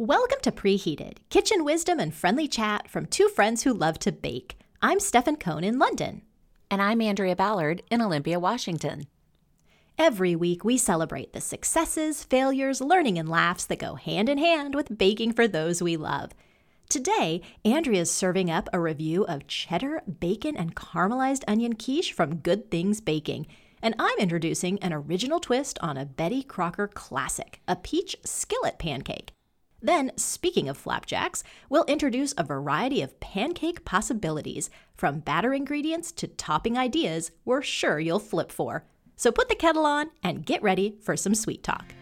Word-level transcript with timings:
Welcome 0.00 0.38
to 0.42 0.52
Preheated, 0.52 1.16
kitchen 1.28 1.64
wisdom 1.64 1.98
and 1.98 2.14
friendly 2.14 2.46
chat 2.46 2.88
from 2.88 3.06
two 3.06 3.28
friends 3.28 3.64
who 3.64 3.72
love 3.74 3.98
to 3.98 4.12
bake. 4.12 4.56
I'm 4.80 5.00
Stefan 5.00 5.34
Cohn 5.38 5.64
in 5.64 5.80
London. 5.80 6.22
And 6.70 6.80
I'm 6.80 7.00
Andrea 7.00 7.34
Ballard 7.34 7.82
in 7.90 8.00
Olympia, 8.00 8.38
Washington. 8.38 9.08
Every 9.98 10.36
week, 10.36 10.62
we 10.62 10.78
celebrate 10.78 11.32
the 11.32 11.40
successes, 11.40 12.22
failures, 12.22 12.80
learning, 12.80 13.18
and 13.18 13.28
laughs 13.28 13.64
that 13.64 13.80
go 13.80 13.96
hand 13.96 14.28
in 14.28 14.38
hand 14.38 14.76
with 14.76 14.96
baking 14.96 15.32
for 15.32 15.48
those 15.48 15.82
we 15.82 15.96
love. 15.96 16.30
Today, 16.88 17.42
Andrea 17.64 18.02
is 18.02 18.10
serving 18.12 18.52
up 18.52 18.68
a 18.72 18.78
review 18.78 19.24
of 19.24 19.48
cheddar, 19.48 20.02
bacon, 20.20 20.56
and 20.56 20.76
caramelized 20.76 21.42
onion 21.48 21.72
quiche 21.72 22.12
from 22.12 22.36
Good 22.36 22.70
Things 22.70 23.00
Baking. 23.00 23.48
And 23.82 23.96
I'm 23.98 24.18
introducing 24.20 24.78
an 24.78 24.92
original 24.92 25.40
twist 25.40 25.76
on 25.80 25.96
a 25.96 26.06
Betty 26.06 26.44
Crocker 26.44 26.86
classic, 26.86 27.60
a 27.66 27.74
peach 27.74 28.14
skillet 28.24 28.78
pancake. 28.78 29.32
Then, 29.80 30.12
speaking 30.16 30.68
of 30.68 30.76
flapjacks, 30.76 31.44
we'll 31.68 31.84
introduce 31.84 32.34
a 32.36 32.42
variety 32.42 33.00
of 33.02 33.20
pancake 33.20 33.84
possibilities, 33.84 34.70
from 34.94 35.20
batter 35.20 35.54
ingredients 35.54 36.10
to 36.12 36.26
topping 36.26 36.76
ideas 36.76 37.30
we're 37.44 37.62
sure 37.62 38.00
you'll 38.00 38.18
flip 38.18 38.50
for. 38.50 38.84
So 39.16 39.30
put 39.30 39.48
the 39.48 39.54
kettle 39.54 39.86
on 39.86 40.10
and 40.22 40.44
get 40.44 40.62
ready 40.62 40.96
for 41.00 41.16
some 41.16 41.34
sweet 41.34 41.62
talk. 41.62 41.94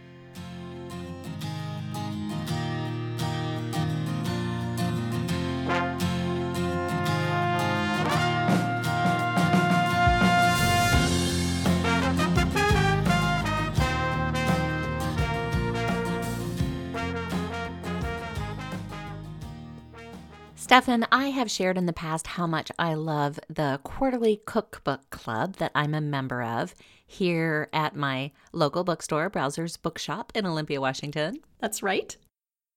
Stefan, 20.66 21.06
I 21.12 21.26
have 21.28 21.48
shared 21.48 21.78
in 21.78 21.86
the 21.86 21.92
past 21.92 22.26
how 22.26 22.44
much 22.44 22.72
I 22.76 22.94
love 22.94 23.38
the 23.48 23.78
quarterly 23.84 24.40
cookbook 24.46 25.08
club 25.10 25.58
that 25.58 25.70
I'm 25.76 25.94
a 25.94 26.00
member 26.00 26.42
of 26.42 26.74
here 27.06 27.68
at 27.72 27.94
my 27.94 28.32
local 28.52 28.82
bookstore, 28.82 29.30
Browser's 29.30 29.76
Bookshop 29.76 30.32
in 30.34 30.44
Olympia, 30.44 30.80
Washington. 30.80 31.38
That's 31.60 31.84
right. 31.84 32.16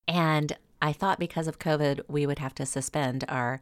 And 0.07 0.55
I 0.79 0.93
thought 0.93 1.17
because 1.17 1.47
of 1.47 1.57
COVID, 1.57 2.01
we 2.07 2.27
would 2.27 2.37
have 2.37 2.53
to 2.55 2.65
suspend 2.67 3.25
our 3.27 3.59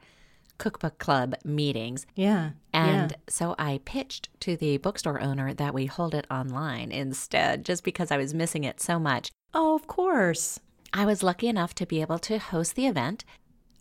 cookbook 0.57 0.97
club 0.97 1.35
meetings. 1.45 2.05
Yeah. 2.13 2.49
And 2.73 3.11
yeah. 3.11 3.17
so 3.29 3.55
I 3.57 3.79
pitched 3.85 4.27
to 4.41 4.57
the 4.57 4.75
bookstore 4.75 5.21
owner 5.21 5.53
that 5.53 5.73
we 5.73 5.85
hold 5.85 6.13
it 6.13 6.27
online 6.29 6.91
instead, 6.91 7.63
just 7.63 7.85
because 7.85 8.11
I 8.11 8.17
was 8.17 8.33
missing 8.33 8.65
it 8.65 8.81
so 8.81 8.99
much. 8.99 9.31
Oh, 9.53 9.73
of 9.73 9.87
course. 9.87 10.59
I 10.91 11.05
was 11.05 11.23
lucky 11.23 11.47
enough 11.47 11.73
to 11.75 11.85
be 11.85 12.01
able 12.01 12.19
to 12.19 12.39
host 12.39 12.75
the 12.75 12.87
event 12.87 13.23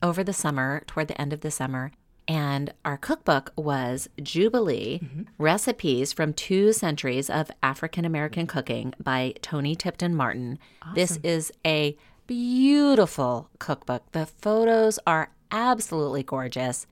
over 0.06 0.24
the 0.24 0.32
summer, 0.32 0.82
toward 0.86 1.08
the 1.08 1.20
end 1.20 1.32
of 1.32 1.40
the 1.40 1.50
summer. 1.50 1.90
And 2.28 2.72
our 2.84 2.96
cookbook 2.96 3.52
was 3.56 4.08
Jubilee 4.20 5.00
mm-hmm. 5.02 5.22
Recipes 5.38 6.12
from 6.12 6.32
Two 6.32 6.72
Centuries 6.72 7.30
of 7.30 7.50
African 7.62 8.04
American 8.04 8.46
Cooking 8.46 8.94
by 8.98 9.34
Toni 9.42 9.76
Tipton 9.76 10.14
Martin. 10.14 10.58
Awesome. 10.82 10.94
This 10.94 11.18
is 11.22 11.52
a 11.64 11.96
beautiful 12.26 13.48
cookbook. 13.58 14.10
The 14.12 14.26
photos 14.26 14.98
are 15.06 15.30
absolutely 15.52 16.24
gorgeous. 16.24 16.86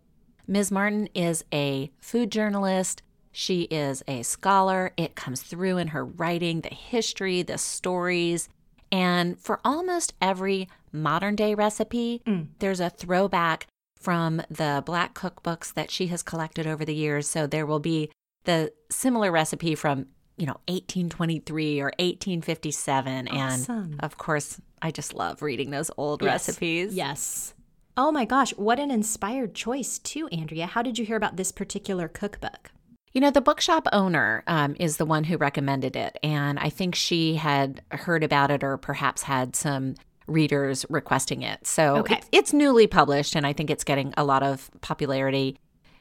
Ms. 0.47 0.71
Martin 0.71 1.09
is 1.15 1.45
a 1.53 1.91
food 2.01 2.31
journalist. 2.31 3.03
She 3.33 3.63
is 3.63 4.05
a 4.07 4.23
scholar. 4.23 4.93
It 4.97 5.17
comes 5.17 5.43
through 5.43 5.79
in 5.79 5.89
her 5.89 6.05
writing, 6.05 6.61
the 6.61 6.69
history, 6.69 7.43
the 7.43 7.59
stories. 7.59 8.49
And 8.95 9.41
for 9.41 9.59
almost 9.65 10.15
every 10.23 10.69
modern 10.93 11.35
day 11.35 11.57
recipe, 11.57 12.23
mm. 12.25 12.47
there's 12.61 12.79
a 12.79 12.91
throwback 12.91 13.67
from 14.01 14.41
the 14.49 14.85
black 14.87 15.15
cookbooks 15.15 15.75
that 15.75 15.91
she 15.91 16.07
has 16.07 16.23
collected 16.23 16.65
over 16.65 16.85
the 16.85 16.95
years. 16.95 17.29
So 17.29 17.49
there 17.49 17.67
will 17.67 17.81
be 17.81 18.13
the 18.45 18.73
similar 18.93 19.33
recipe 19.33 19.75
from, 19.75 20.07
you 20.37 20.47
know, 20.47 20.61
1823 20.69 21.81
or 21.81 21.87
1857. 21.99 23.29
Awesome. 23.29 23.75
And 23.75 24.01
of 24.01 24.17
course, 24.17 24.61
I 24.81 24.93
just 24.93 25.13
love 25.13 25.43
reading 25.43 25.71
those 25.71 25.91
old 25.97 26.23
yes. 26.23 26.49
recipes. 26.49 26.95
Yes. 26.95 27.53
Oh 27.97 28.13
my 28.13 28.25
gosh, 28.25 28.53
what 28.53 28.79
an 28.79 28.93
inspired 28.93 29.57
choice, 29.57 29.99
too, 29.99 30.29
Andrea. 30.29 30.67
How 30.67 30.83
did 30.83 31.01
you 31.01 31.05
hear 31.05 31.17
about 31.17 31.37
this 31.37 31.51
particular 31.51 32.07
cookbook? 32.07 32.71
You 33.15 33.21
know, 33.21 33.31
the 33.31 33.41
bookshop 33.41 33.87
owner 33.93 34.43
um, 34.49 34.75
is 34.81 34.97
the 34.97 35.07
one 35.07 35.23
who 35.23 35.37
recommended 35.37 35.95
it. 35.95 36.19
And 36.25 36.59
I 36.59 36.69
think 36.69 36.97
she 36.97 37.37
had 37.37 37.81
heard 37.93 38.25
about 38.25 38.51
it 38.51 38.65
or 38.65 38.77
perhaps 38.77 39.23
had 39.23 39.55
some 39.55 39.95
readers 40.27 40.85
requesting 40.91 41.43
it. 41.43 41.65
So 41.65 41.99
okay. 41.99 42.17
it's, 42.17 42.29
it's 42.33 42.53
newly 42.53 42.89
published 42.89 43.37
and 43.37 43.47
I 43.47 43.53
think 43.53 43.71
it's 43.71 43.85
getting 43.85 44.13
a 44.17 44.25
lot 44.25 44.43
of 44.43 44.69
popularity. 44.81 45.57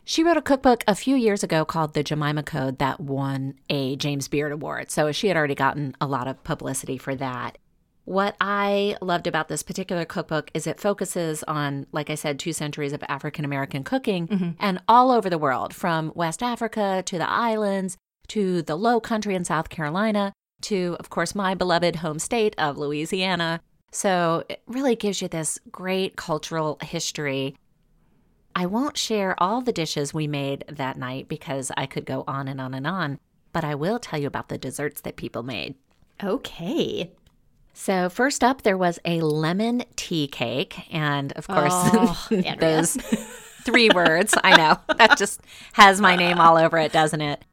She 0.05 0.23
wrote 0.23 0.37
a 0.37 0.41
cookbook 0.41 0.83
a 0.87 0.95
few 0.95 1.15
years 1.15 1.43
ago 1.43 1.63
called 1.63 1.93
The 1.93 2.03
Jemima 2.03 2.43
Code 2.43 2.79
that 2.79 2.99
won 2.99 3.55
a 3.69 3.95
James 3.95 4.27
Beard 4.27 4.51
Award. 4.51 4.89
So 4.89 5.11
she 5.11 5.27
had 5.27 5.37
already 5.37 5.55
gotten 5.55 5.95
a 6.01 6.07
lot 6.07 6.27
of 6.27 6.43
publicity 6.43 6.97
for 6.97 7.15
that. 7.15 7.57
What 8.05 8.35
I 8.41 8.97
loved 9.01 9.27
about 9.27 9.47
this 9.47 9.63
particular 9.63 10.03
cookbook 10.03 10.51
is 10.53 10.67
it 10.67 10.79
focuses 10.79 11.41
on, 11.43 11.87
like 11.93 12.09
I 12.09 12.15
said, 12.15 12.37
two 12.37 12.51
centuries 12.51 12.91
of 12.91 13.03
African 13.07 13.45
American 13.45 13.83
cooking 13.83 14.27
mm-hmm. 14.27 14.49
and 14.59 14.81
all 14.89 15.09
over 15.09 15.29
the 15.29 15.37
world, 15.37 15.73
from 15.73 16.11
West 16.13 16.43
Africa 16.43 17.01
to 17.05 17.17
the 17.17 17.29
islands 17.29 17.97
to 18.27 18.61
the 18.61 18.75
low 18.75 18.99
country 18.99 19.35
in 19.35 19.45
South 19.45 19.69
Carolina 19.69 20.33
to, 20.61 20.97
of 20.99 21.09
course, 21.09 21.35
my 21.35 21.55
beloved 21.55 21.97
home 21.97 22.19
state 22.19 22.55
of 22.57 22.77
Louisiana. 22.77 23.61
So 23.91 24.43
it 24.49 24.61
really 24.67 24.95
gives 24.95 25.21
you 25.21 25.27
this 25.27 25.59
great 25.71 26.15
cultural 26.15 26.79
history. 26.81 27.55
I 28.55 28.65
won't 28.65 28.97
share 28.97 29.41
all 29.41 29.61
the 29.61 29.71
dishes 29.71 30.13
we 30.13 30.27
made 30.27 30.65
that 30.67 30.97
night 30.97 31.27
because 31.27 31.71
I 31.77 31.85
could 31.85 32.05
go 32.05 32.23
on 32.27 32.47
and 32.47 32.59
on 32.59 32.73
and 32.73 32.87
on, 32.87 33.19
but 33.51 33.63
I 33.63 33.75
will 33.75 33.99
tell 33.99 34.19
you 34.19 34.27
about 34.27 34.49
the 34.49 34.57
desserts 34.57 35.01
that 35.01 35.15
people 35.15 35.43
made. 35.43 35.75
Okay. 36.23 37.11
So, 37.73 38.07
first 38.07 38.43
up, 38.43 38.61
there 38.61 38.77
was 38.77 38.99
a 39.03 39.21
lemon 39.21 39.83
tea 39.95 40.27
cake. 40.27 40.93
And 40.93 41.33
of 41.33 41.47
course, 41.47 41.73
oh, 41.73 42.27
those 42.59 42.95
three 43.63 43.89
words, 43.89 44.33
I 44.43 44.55
know, 44.55 44.79
that 44.97 45.17
just 45.17 45.41
has 45.73 45.99
my 45.99 46.15
name 46.15 46.39
all 46.39 46.55
over 46.55 46.77
it, 46.77 46.91
doesn't 46.91 47.21
it? 47.21 47.43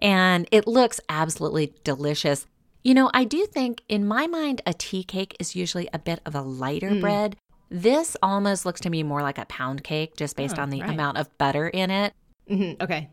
And 0.00 0.48
it 0.50 0.66
looks 0.66 1.00
absolutely 1.08 1.74
delicious. 1.84 2.46
You 2.82 2.94
know, 2.94 3.10
I 3.14 3.24
do 3.24 3.46
think 3.46 3.82
in 3.88 4.06
my 4.06 4.26
mind, 4.26 4.62
a 4.66 4.72
tea 4.72 5.04
cake 5.04 5.36
is 5.38 5.54
usually 5.54 5.88
a 5.92 5.98
bit 5.98 6.20
of 6.26 6.34
a 6.34 6.42
lighter 6.42 6.90
mm. 6.90 7.00
bread. 7.00 7.36
This 7.70 8.16
almost 8.22 8.64
looks 8.64 8.80
to 8.82 8.90
me 8.90 9.02
more 9.02 9.22
like 9.22 9.38
a 9.38 9.44
pound 9.46 9.84
cake 9.84 10.16
just 10.16 10.36
based 10.36 10.58
oh, 10.58 10.62
on 10.62 10.70
the 10.70 10.80
right. 10.80 10.90
amount 10.90 11.18
of 11.18 11.36
butter 11.38 11.68
in 11.68 11.90
it. 11.90 12.14
Mm-hmm. 12.48 12.82
Okay. 12.82 13.10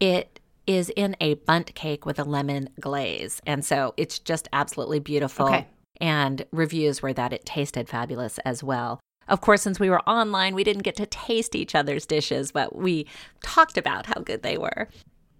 It 0.00 0.40
is 0.66 0.90
in 0.90 1.16
a 1.20 1.34
Bundt 1.34 1.74
cake 1.74 2.06
with 2.06 2.18
a 2.18 2.24
lemon 2.24 2.68
glaze. 2.80 3.40
And 3.46 3.64
so 3.64 3.94
it's 3.96 4.18
just 4.18 4.48
absolutely 4.52 4.98
beautiful. 4.98 5.46
Okay 5.46 5.66
and 6.00 6.44
reviews 6.52 7.02
were 7.02 7.12
that 7.12 7.32
it 7.32 7.44
tasted 7.44 7.88
fabulous 7.88 8.38
as 8.38 8.62
well. 8.62 9.00
Of 9.28 9.40
course, 9.40 9.62
since 9.62 9.80
we 9.80 9.90
were 9.90 10.00
online, 10.08 10.54
we 10.54 10.64
didn't 10.64 10.82
get 10.82 10.96
to 10.96 11.06
taste 11.06 11.54
each 11.54 11.74
other's 11.74 12.06
dishes, 12.06 12.52
but 12.52 12.76
we 12.76 13.06
talked 13.42 13.76
about 13.76 14.06
how 14.06 14.20
good 14.20 14.42
they 14.42 14.56
were. 14.56 14.88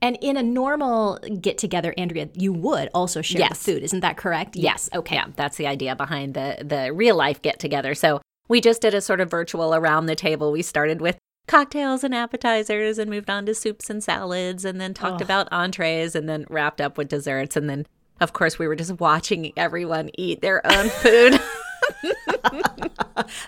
And 0.02 0.18
in 0.20 0.36
a 0.36 0.42
normal 0.42 1.18
get 1.40 1.56
together, 1.58 1.94
Andrea, 1.96 2.28
you 2.34 2.52
would 2.52 2.90
also 2.92 3.22
share 3.22 3.40
yes. 3.40 3.62
the 3.62 3.72
food, 3.72 3.82
isn't 3.82 4.00
that 4.00 4.16
correct? 4.16 4.56
Yes. 4.56 4.90
Okay. 4.94 5.14
Yeah, 5.14 5.26
that's 5.36 5.56
the 5.56 5.66
idea 5.66 5.96
behind 5.96 6.34
the 6.34 6.58
the 6.62 6.92
real 6.92 7.16
life 7.16 7.40
get 7.40 7.58
together. 7.58 7.94
So 7.94 8.20
we 8.48 8.60
just 8.60 8.82
did 8.82 8.94
a 8.94 9.00
sort 9.00 9.20
of 9.20 9.30
virtual 9.30 9.74
around 9.74 10.06
the 10.06 10.14
table. 10.14 10.52
We 10.52 10.62
started 10.62 11.00
with 11.00 11.18
cocktails 11.46 12.04
and 12.04 12.14
appetizers 12.14 12.98
and 12.98 13.10
moved 13.10 13.30
on 13.30 13.46
to 13.46 13.54
soups 13.54 13.88
and 13.88 14.02
salads 14.02 14.64
and 14.64 14.80
then 14.80 14.92
talked 14.92 15.22
oh. 15.22 15.24
about 15.24 15.48
entrees 15.50 16.14
and 16.14 16.28
then 16.28 16.44
wrapped 16.50 16.80
up 16.80 16.98
with 16.98 17.08
desserts 17.08 17.56
and 17.56 17.70
then 17.70 17.86
of 18.20 18.32
course, 18.32 18.58
we 18.58 18.66
were 18.66 18.76
just 18.76 18.98
watching 19.00 19.52
everyone 19.56 20.10
eat 20.16 20.40
their 20.40 20.66
own 20.66 20.88
food. 20.88 21.40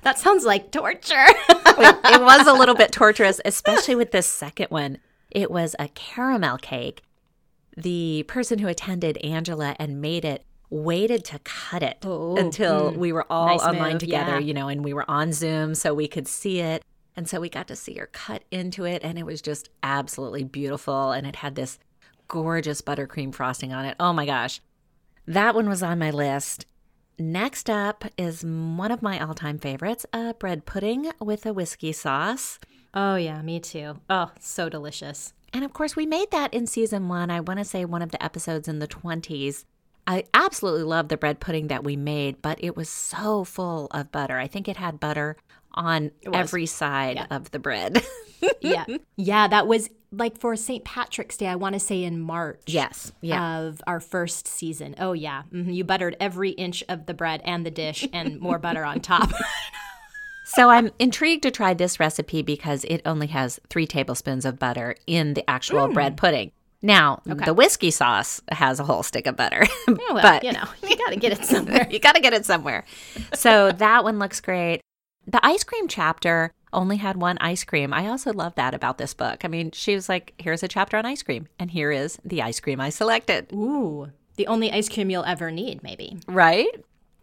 that 0.02 0.18
sounds 0.18 0.44
like 0.44 0.70
torture. 0.70 1.26
it 1.48 2.22
was 2.22 2.46
a 2.46 2.52
little 2.52 2.74
bit 2.74 2.92
torturous, 2.92 3.40
especially 3.44 3.94
with 3.94 4.10
this 4.10 4.26
second 4.26 4.66
one. 4.70 4.98
It 5.30 5.50
was 5.50 5.74
a 5.78 5.88
caramel 5.88 6.58
cake. 6.58 7.02
The 7.76 8.24
person 8.28 8.58
who 8.58 8.68
attended, 8.68 9.18
Angela, 9.18 9.76
and 9.78 10.00
made 10.00 10.24
it 10.24 10.44
waited 10.70 11.24
to 11.24 11.38
cut 11.40 11.82
it 11.82 11.98
oh, 12.04 12.36
until 12.36 12.92
mm, 12.92 12.96
we 12.96 13.12
were 13.12 13.24
all 13.30 13.46
nice 13.46 13.62
online 13.62 13.92
move, 13.92 14.00
together, 14.00 14.32
yeah. 14.32 14.46
you 14.46 14.52
know, 14.52 14.68
and 14.68 14.84
we 14.84 14.92
were 14.92 15.08
on 15.08 15.32
Zoom 15.32 15.74
so 15.74 15.94
we 15.94 16.08
could 16.08 16.28
see 16.28 16.60
it. 16.60 16.82
And 17.16 17.28
so 17.28 17.40
we 17.40 17.48
got 17.48 17.66
to 17.68 17.76
see 17.76 17.94
her 17.94 18.06
cut 18.06 18.44
into 18.50 18.84
it, 18.84 19.02
and 19.02 19.18
it 19.18 19.26
was 19.26 19.42
just 19.42 19.70
absolutely 19.82 20.44
beautiful. 20.44 21.10
And 21.10 21.26
it 21.26 21.36
had 21.36 21.56
this 21.56 21.78
gorgeous 22.28 22.82
buttercream 22.82 23.34
frosting 23.34 23.72
on 23.72 23.84
it. 23.84 23.96
Oh 23.98 24.12
my 24.12 24.26
gosh. 24.26 24.60
That 25.26 25.54
one 25.54 25.68
was 25.68 25.82
on 25.82 25.98
my 25.98 26.10
list. 26.10 26.66
Next 27.18 27.68
up 27.68 28.04
is 28.16 28.44
one 28.44 28.92
of 28.92 29.02
my 29.02 29.18
all 29.18 29.34
time 29.34 29.58
favorites 29.58 30.06
a 30.12 30.34
bread 30.34 30.64
pudding 30.64 31.10
with 31.20 31.44
a 31.44 31.52
whiskey 31.52 31.92
sauce. 31.92 32.60
Oh, 32.94 33.16
yeah, 33.16 33.42
me 33.42 33.60
too. 33.60 34.00
Oh, 34.08 34.30
so 34.38 34.68
delicious. 34.68 35.34
And 35.52 35.64
of 35.64 35.72
course, 35.72 35.96
we 35.96 36.06
made 36.06 36.30
that 36.30 36.54
in 36.54 36.66
season 36.66 37.08
one. 37.08 37.30
I 37.30 37.40
want 37.40 37.58
to 37.58 37.64
say 37.64 37.84
one 37.84 38.02
of 38.02 38.12
the 38.12 38.22
episodes 38.22 38.68
in 38.68 38.78
the 38.78 38.88
20s. 38.88 39.64
I 40.06 40.24
absolutely 40.32 40.84
love 40.84 41.08
the 41.08 41.16
bread 41.16 41.40
pudding 41.40 41.66
that 41.68 41.84
we 41.84 41.96
made, 41.96 42.40
but 42.40 42.62
it 42.62 42.76
was 42.76 42.88
so 42.88 43.44
full 43.44 43.88
of 43.90 44.10
butter. 44.10 44.38
I 44.38 44.46
think 44.46 44.68
it 44.68 44.78
had 44.78 45.00
butter 45.00 45.36
on 45.74 46.10
every 46.32 46.66
side 46.66 47.16
Yeah. 47.16 47.26
of 47.30 47.50
the 47.50 47.58
bread. 47.58 48.02
yeah. 48.60 48.84
Yeah, 49.16 49.48
that 49.48 49.66
was 49.66 49.90
like 50.10 50.38
for 50.38 50.56
St. 50.56 50.84
Patrick's 50.84 51.36
Day, 51.36 51.46
I 51.48 51.56
want 51.56 51.74
to 51.74 51.80
say 51.80 52.02
in 52.02 52.18
March. 52.20 52.62
yes. 52.66 53.12
Yeah. 53.20 53.58
Of 53.60 53.82
our 53.86 54.00
first 54.00 54.46
season. 54.48 54.94
Oh, 54.98 55.12
yeah. 55.12 55.42
hmm 55.42 55.68
You 55.70 55.84
buttered 55.84 56.16
every 56.18 56.50
inch 56.50 56.82
of 56.88 57.06
the 57.06 57.14
bread 57.14 57.42
and 57.44 57.66
the 57.66 57.70
dish 57.70 58.08
and 58.12 58.40
more 58.40 58.58
butter 58.58 58.84
on 58.84 59.00
top. 59.00 59.30
So 60.50 60.70
I'm 60.70 60.90
intrigued 60.98 61.42
to 61.42 61.50
try 61.50 61.74
this 61.74 62.00
recipe 62.00 62.40
because 62.40 62.84
it 62.84 63.02
only 63.04 63.26
has 63.26 63.60
three 63.68 63.86
tablespoons 63.86 64.46
of 64.46 64.58
butter 64.58 64.96
in 65.06 65.34
the 65.34 65.48
actual 65.48 65.88
bread 65.92 66.16
pudding. 66.16 66.52
Now, 66.80 67.20
the 67.26 67.52
whiskey 67.52 67.90
sauce 67.90 68.40
has 68.50 68.80
a 68.80 68.84
whole 68.84 69.02
stick 69.02 69.26
of 69.26 69.36
butter, 69.36 69.64
Oh, 69.88 69.96
well, 69.98 70.22
but 70.22 70.44
you 70.44 70.52
know, 70.52 70.64
you 70.82 70.96
got 70.96 71.10
to 71.10 71.16
get 71.16 71.32
it 71.32 71.44
somewhere. 71.44 71.86
you 71.90 71.98
got 71.98 72.14
to 72.14 72.22
get 72.22 72.32
it 72.32 72.46
somewhere. 72.46 72.86
So 73.34 73.72
that 73.72 74.04
one 74.04 74.18
looks 74.18 74.40
great. 74.40 74.80
The 75.28 75.44
ice 75.44 75.62
cream 75.62 75.88
chapter 75.88 76.52
only 76.72 76.96
had 76.96 77.18
one 77.18 77.36
ice 77.38 77.62
cream. 77.62 77.92
I 77.92 78.08
also 78.08 78.32
love 78.32 78.54
that 78.54 78.72
about 78.72 78.96
this 78.96 79.12
book. 79.12 79.44
I 79.44 79.48
mean, 79.48 79.72
she 79.72 79.94
was 79.94 80.08
like, 80.08 80.32
here's 80.38 80.62
a 80.62 80.68
chapter 80.68 80.96
on 80.96 81.04
ice 81.04 81.22
cream, 81.22 81.48
and 81.58 81.70
here 81.70 81.92
is 81.92 82.18
the 82.24 82.40
ice 82.40 82.60
cream 82.60 82.80
I 82.80 82.88
selected. 82.88 83.52
Ooh, 83.52 84.10
the 84.36 84.46
only 84.46 84.72
ice 84.72 84.88
cream 84.88 85.10
you'll 85.10 85.24
ever 85.24 85.50
need, 85.50 85.82
maybe. 85.82 86.16
Right? 86.26 86.68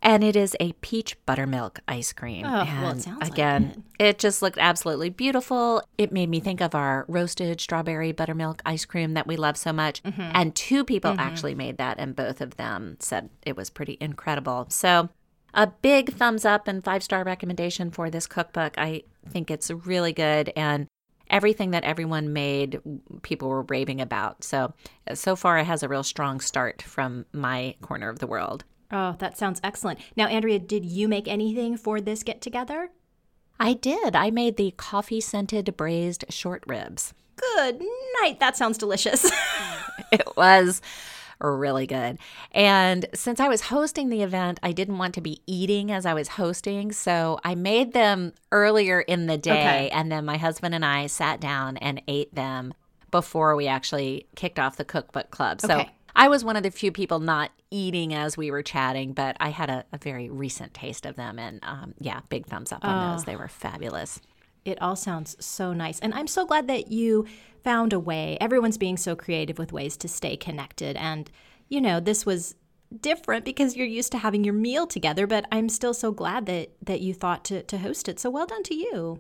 And 0.04 0.24
it 0.24 0.36
is 0.36 0.56
a 0.60 0.74
peach 0.74 1.18
buttermilk 1.26 1.80
ice 1.88 2.14
cream. 2.14 2.46
Oh, 2.46 2.52
well, 2.52 2.60
it 2.60 2.92
and 2.92 3.02
sounds 3.02 3.22
like 3.22 3.32
again, 3.32 3.84
it 3.98 4.20
just 4.20 4.44
looked 4.44 4.60
absolutely 4.60 5.10
beautiful. 5.10 5.82
It 5.98 6.12
made 6.12 6.30
me 6.30 6.40
think 6.40 6.62
of 6.62 6.76
our 6.76 7.06
roasted 7.08 7.60
strawberry 7.60 8.12
buttermilk 8.12 8.62
ice 8.68 8.86
cream 8.86 9.16
that 9.16 9.26
we 9.26 9.36
love 9.36 9.58
so 9.58 9.74
much. 9.74 10.04
Mm-hmm. 10.04 10.22
And 10.22 10.54
two 10.54 10.86
people 10.86 11.16
actually 11.18 11.56
made 11.56 11.78
that, 11.78 11.98
and 11.98 12.16
both 12.16 12.40
of 12.40 12.58
them 12.58 12.98
said 13.00 13.32
it 13.48 13.58
was 13.58 13.72
pretty 13.72 13.98
incredible. 14.00 14.68
So, 14.70 15.10
a 15.56 15.68
big 15.68 16.14
thumbs 16.14 16.46
up 16.46 16.68
and 16.68 16.84
five 16.84 17.02
star 17.02 17.24
recommendation 17.24 17.90
for 17.90 18.10
this 18.10 18.28
cookbook. 18.28 18.76
I 18.78 19.04
think 19.30 19.50
it's 19.50 19.72
really 19.72 20.14
good. 20.14 20.52
And 20.56 20.88
everything 21.30 21.72
that 21.72 21.84
everyone 21.84 22.34
made, 22.34 22.80
people 23.24 23.50
were 23.50 23.64
raving 23.64 24.02
about. 24.02 24.44
So, 24.44 24.74
so 25.14 25.36
far, 25.36 25.58
it 25.58 25.66
has 25.66 25.82
a 25.82 25.88
real 25.88 26.04
strong 26.04 26.40
start 26.40 26.82
from 26.82 27.26
my 27.34 27.76
corner 27.82 28.10
of 28.10 28.20
the 28.20 28.28
world. 28.28 28.64
Oh, 28.92 29.16
that 29.20 29.38
sounds 29.38 29.60
excellent. 29.64 30.00
Now, 30.16 30.28
Andrea, 30.28 30.60
did 30.60 30.86
you 30.86 31.08
make 31.08 31.28
anything 31.28 31.78
for 31.78 32.00
this 32.00 32.22
get 32.22 32.42
together? 32.42 32.92
I 33.60 33.74
did. 33.74 34.16
I 34.16 34.30
made 34.30 34.58
the 34.58 34.72
coffee 34.78 35.22
scented 35.22 35.76
braised 35.76 36.26
short 36.30 36.64
ribs. 36.68 37.14
Good 37.38 37.82
night. 38.22 38.40
That 38.40 38.58
sounds 38.58 38.78
delicious. 38.78 39.32
It 40.12 40.38
was 40.38 40.82
really 41.40 41.88
good. 41.88 42.18
And 42.52 43.06
since 43.14 43.40
I 43.40 43.48
was 43.48 43.62
hosting 43.62 44.10
the 44.10 44.22
event, 44.22 44.60
I 44.64 44.72
didn't 44.72 44.98
want 44.98 45.14
to 45.16 45.22
be 45.22 45.42
eating 45.46 45.92
as 45.92 46.06
I 46.06 46.14
was 46.14 46.30
hosting. 46.30 46.92
So 46.92 47.40
I 47.44 47.56
made 47.56 47.94
them 47.94 48.34
earlier 48.52 49.02
in 49.02 49.28
the 49.28 49.38
day. 49.38 49.52
Okay. 49.52 49.90
And 49.90 50.12
then 50.12 50.26
my 50.26 50.38
husband 50.38 50.76
and 50.76 50.86
I 50.86 51.08
sat 51.08 51.40
down 51.40 51.78
and 51.78 52.02
ate 52.08 52.34
them 52.34 52.74
before 53.12 53.56
we 53.56 53.68
actually 53.68 54.28
kicked 54.36 54.60
off 54.60 54.78
the 54.78 54.86
cookbook 54.86 55.32
club. 55.32 55.62
So 55.62 55.80
Okay. 55.80 55.92
I 56.16 56.30
was 56.30 56.46
one 56.46 56.56
of 56.56 56.64
the 56.64 56.72
few 56.72 56.92
people 56.94 57.20
not 57.20 57.52
eating 57.72 58.14
as 58.14 58.38
we 58.38 58.50
were 58.50 58.64
chatting, 58.64 59.12
but 59.12 59.36
I 59.42 59.50
had 59.50 59.70
a, 59.70 59.84
a 59.92 59.98
very 59.98 60.30
recent 60.30 60.74
taste 60.74 61.06
of 61.06 61.18
them. 61.18 61.38
And 61.38 61.60
um, 61.64 61.94
yeah, 62.00 62.22
big 62.30 62.46
thumbs 62.46 62.72
up 62.72 62.86
on 62.86 63.12
those. 63.16 63.26
They 63.26 63.36
were 63.36 63.50
fabulous. 63.50 64.22
It 64.64 64.82
all 64.82 64.96
sounds 64.96 65.36
so 65.46 65.74
nice. 65.74 66.00
And 66.00 66.14
I'm 66.14 66.28
so 66.28 66.46
glad 66.46 66.68
that 66.68 66.90
you 66.90 67.26
found 67.66 67.92
a 67.92 68.00
way. 68.00 68.38
Everyone's 68.40 68.78
being 68.78 68.96
so 68.96 69.16
creative 69.16 69.58
with 69.58 69.74
ways 69.74 69.98
to 69.98 70.08
stay 70.08 70.38
connected. 70.38 70.96
And, 70.96 71.30
you 71.68 71.82
know, 71.82 72.00
this 72.00 72.26
was 72.26 72.56
different 73.02 73.44
because 73.44 73.76
you're 73.76 73.88
used 73.88 74.12
to 74.14 74.20
having 74.20 74.44
your 74.44 74.54
meal 74.54 74.88
together, 74.88 75.28
but 75.28 75.46
I'm 75.52 75.68
still 75.68 75.94
so 75.94 76.12
glad 76.12 76.46
that 76.46 76.70
that 76.84 77.02
you 77.02 77.14
thought 77.14 77.44
to, 77.46 77.64
to 77.64 77.80
host 77.80 78.08
it. 78.08 78.20
So 78.20 78.30
well 78.30 78.46
done 78.46 78.64
to 78.64 78.76
you. 78.76 79.20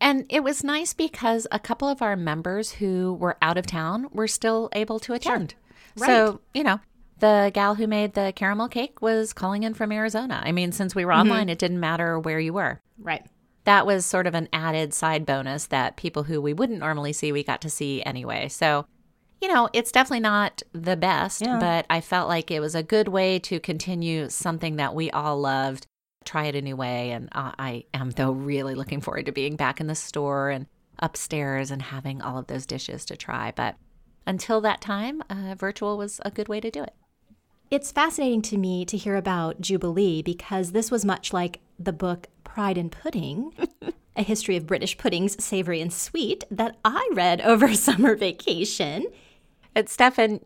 And 0.00 0.26
it 0.28 0.44
was 0.44 0.62
nice 0.62 0.92
because 0.92 1.46
a 1.50 1.58
couple 1.58 1.88
of 1.88 2.02
our 2.02 2.16
members 2.16 2.72
who 2.72 3.14
were 3.14 3.38
out 3.40 3.56
of 3.56 3.66
town 3.66 4.08
were 4.12 4.28
still 4.28 4.68
able 4.74 5.00
to 5.00 5.14
attend. 5.14 5.54
Right. 5.96 6.06
So, 6.06 6.40
you 6.52 6.62
know, 6.62 6.80
the 7.18 7.50
gal 7.54 7.74
who 7.74 7.86
made 7.86 8.12
the 8.12 8.32
caramel 8.36 8.68
cake 8.68 9.00
was 9.00 9.32
calling 9.32 9.62
in 9.62 9.72
from 9.72 9.90
Arizona. 9.90 10.42
I 10.44 10.52
mean, 10.52 10.72
since 10.72 10.94
we 10.94 11.06
were 11.06 11.12
mm-hmm. 11.12 11.22
online, 11.30 11.48
it 11.48 11.58
didn't 11.58 11.80
matter 11.80 12.18
where 12.18 12.38
you 12.38 12.52
were. 12.52 12.78
Right. 12.98 13.24
That 13.66 13.84
was 13.84 14.06
sort 14.06 14.26
of 14.26 14.34
an 14.34 14.48
added 14.52 14.94
side 14.94 15.26
bonus 15.26 15.66
that 15.66 15.96
people 15.96 16.22
who 16.24 16.40
we 16.40 16.52
wouldn't 16.54 16.78
normally 16.78 17.12
see, 17.12 17.32
we 17.32 17.42
got 17.42 17.60
to 17.62 17.70
see 17.70 18.02
anyway. 18.04 18.48
So, 18.48 18.86
you 19.42 19.52
know, 19.52 19.68
it's 19.72 19.92
definitely 19.92 20.20
not 20.20 20.62
the 20.72 20.96
best, 20.96 21.42
Yeah. 21.42 21.58
but 21.58 21.84
I 21.90 22.00
felt 22.00 22.28
like 22.28 22.50
it 22.50 22.60
was 22.60 22.74
a 22.74 22.82
good 22.82 23.08
way 23.08 23.38
to 23.40 23.60
continue 23.60 24.28
something 24.30 24.76
that 24.76 24.94
we 24.94 25.10
all 25.10 25.38
loved, 25.40 25.86
try 26.24 26.44
it 26.46 26.54
a 26.54 26.62
new 26.62 26.76
way. 26.76 27.10
And 27.10 27.28
uh, 27.32 27.52
I 27.58 27.84
am, 27.92 28.10
though, 28.10 28.32
really 28.32 28.74
looking 28.74 29.00
forward 29.00 29.26
to 29.26 29.32
being 29.32 29.56
back 29.56 29.80
in 29.80 29.88
the 29.88 29.94
store 29.94 30.48
and 30.50 30.66
upstairs 31.00 31.70
and 31.70 31.82
having 31.82 32.22
all 32.22 32.38
of 32.38 32.46
those 32.46 32.66
dishes 32.66 33.04
to 33.06 33.16
try. 33.16 33.52
But 33.54 33.74
until 34.26 34.60
that 34.62 34.80
time, 34.80 35.22
uh, 35.28 35.54
virtual 35.56 35.98
was 35.98 36.20
a 36.24 36.30
good 36.30 36.48
way 36.48 36.60
to 36.60 36.70
do 36.70 36.82
it. 36.82 36.94
It's 37.70 37.90
fascinating 37.90 38.42
to 38.42 38.56
me 38.56 38.84
to 38.84 38.96
hear 38.96 39.16
about 39.16 39.60
Jubilee 39.60 40.22
because 40.22 40.70
this 40.70 40.90
was 40.90 41.04
much 41.04 41.32
like 41.32 41.60
the 41.80 41.92
book 41.92 42.28
Pride 42.56 42.78
and 42.78 42.90
Pudding, 42.90 43.52
a 44.16 44.22
history 44.22 44.56
of 44.56 44.66
British 44.66 44.96
puddings, 44.96 45.44
savory 45.44 45.82
and 45.82 45.92
sweet, 45.92 46.42
that 46.50 46.78
I 46.86 47.06
read 47.12 47.42
over 47.42 47.74
summer 47.74 48.16
vacation. 48.16 49.04
And 49.74 49.90
Stefan, 49.90 50.40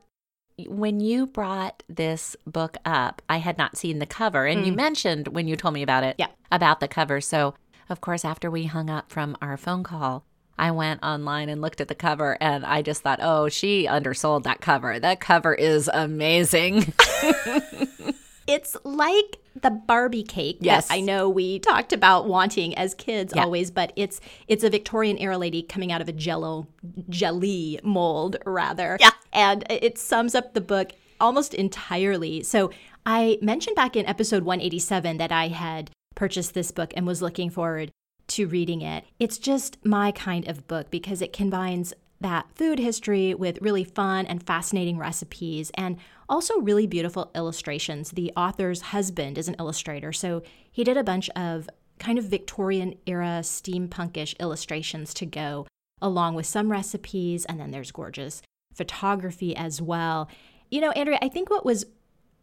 when 0.66 0.98
you 0.98 1.28
brought 1.28 1.84
this 1.88 2.34
book 2.44 2.78
up, 2.84 3.22
I 3.28 3.36
had 3.36 3.58
not 3.58 3.76
seen 3.76 4.00
the 4.00 4.06
cover, 4.06 4.44
and 4.44 4.66
you 4.66 4.72
hmm. 4.72 4.76
mentioned 4.78 5.28
when 5.28 5.46
you 5.46 5.54
told 5.54 5.72
me 5.72 5.84
about 5.84 6.02
it 6.02 6.16
Yeah. 6.18 6.26
about 6.50 6.80
the 6.80 6.88
cover. 6.88 7.20
So, 7.20 7.54
of 7.88 8.00
course, 8.00 8.24
after 8.24 8.50
we 8.50 8.64
hung 8.64 8.90
up 8.90 9.12
from 9.12 9.36
our 9.40 9.56
phone 9.56 9.84
call, 9.84 10.24
I 10.58 10.72
went 10.72 11.04
online 11.04 11.48
and 11.48 11.60
looked 11.60 11.80
at 11.80 11.86
the 11.86 11.94
cover, 11.94 12.36
and 12.40 12.66
I 12.66 12.82
just 12.82 13.02
thought, 13.02 13.20
oh, 13.22 13.48
she 13.48 13.86
undersold 13.86 14.42
that 14.42 14.60
cover. 14.60 14.98
That 14.98 15.20
cover 15.20 15.54
is 15.54 15.88
amazing. 15.94 16.92
It's 18.46 18.76
like 18.84 19.36
the 19.60 19.70
Barbie 19.70 20.22
cake 20.22 20.58
Yes. 20.60 20.88
that 20.88 20.94
I 20.94 21.00
know 21.00 21.28
we 21.28 21.58
talked 21.58 21.92
about 21.92 22.26
wanting 22.26 22.74
as 22.76 22.94
kids 22.94 23.32
Yeah. 23.36 23.44
always, 23.44 23.70
but 23.70 23.92
it's 23.96 24.20
it's 24.48 24.64
a 24.64 24.70
Victorian 24.70 25.18
era 25.18 25.38
lady 25.38 25.62
coming 25.62 25.92
out 25.92 26.00
of 26.00 26.08
a 26.08 26.12
jello 26.12 26.66
jelly 27.08 27.78
mold 27.82 28.36
rather. 28.46 28.96
Yeah. 29.00 29.10
And 29.32 29.64
it 29.70 29.98
sums 29.98 30.34
up 30.34 30.54
the 30.54 30.60
book 30.60 30.92
almost 31.20 31.54
entirely. 31.54 32.42
So 32.42 32.70
I 33.06 33.38
mentioned 33.42 33.76
back 33.76 33.96
in 33.96 34.06
episode 34.06 34.42
187 34.44 35.16
that 35.18 35.32
I 35.32 35.48
had 35.48 35.90
purchased 36.14 36.54
this 36.54 36.70
book 36.70 36.92
and 36.96 37.06
was 37.06 37.22
looking 37.22 37.50
forward 37.50 37.90
to 38.28 38.46
reading 38.46 38.80
it. 38.80 39.04
It's 39.18 39.38
just 39.38 39.84
my 39.84 40.12
kind 40.12 40.46
of 40.48 40.66
book 40.68 40.90
because 40.90 41.20
it 41.20 41.32
combines 41.32 41.92
that 42.20 42.46
food 42.54 42.78
history 42.78 43.34
with 43.34 43.62
really 43.62 43.84
fun 43.84 44.26
and 44.26 44.42
fascinating 44.42 44.98
recipes 44.98 45.70
and 45.74 45.96
also 46.28 46.60
really 46.60 46.86
beautiful 46.86 47.30
illustrations. 47.34 48.10
The 48.10 48.32
author's 48.36 48.82
husband 48.82 49.38
is 49.38 49.48
an 49.48 49.56
illustrator, 49.58 50.12
so 50.12 50.42
he 50.70 50.84
did 50.84 50.96
a 50.96 51.04
bunch 51.04 51.30
of 51.30 51.68
kind 51.98 52.18
of 52.18 52.24
Victorian 52.24 52.94
era 53.06 53.40
steampunkish 53.42 54.38
illustrations 54.38 55.14
to 55.14 55.26
go 55.26 55.66
along 56.02 56.34
with 56.34 56.46
some 56.46 56.70
recipes, 56.72 57.44
and 57.44 57.60
then 57.60 57.70
there's 57.70 57.90
gorgeous 57.90 58.42
photography 58.74 59.54
as 59.54 59.82
well. 59.82 60.28
You 60.70 60.80
know, 60.80 60.90
Andrea, 60.92 61.18
I 61.20 61.28
think 61.28 61.50
what 61.50 61.64
was 61.64 61.84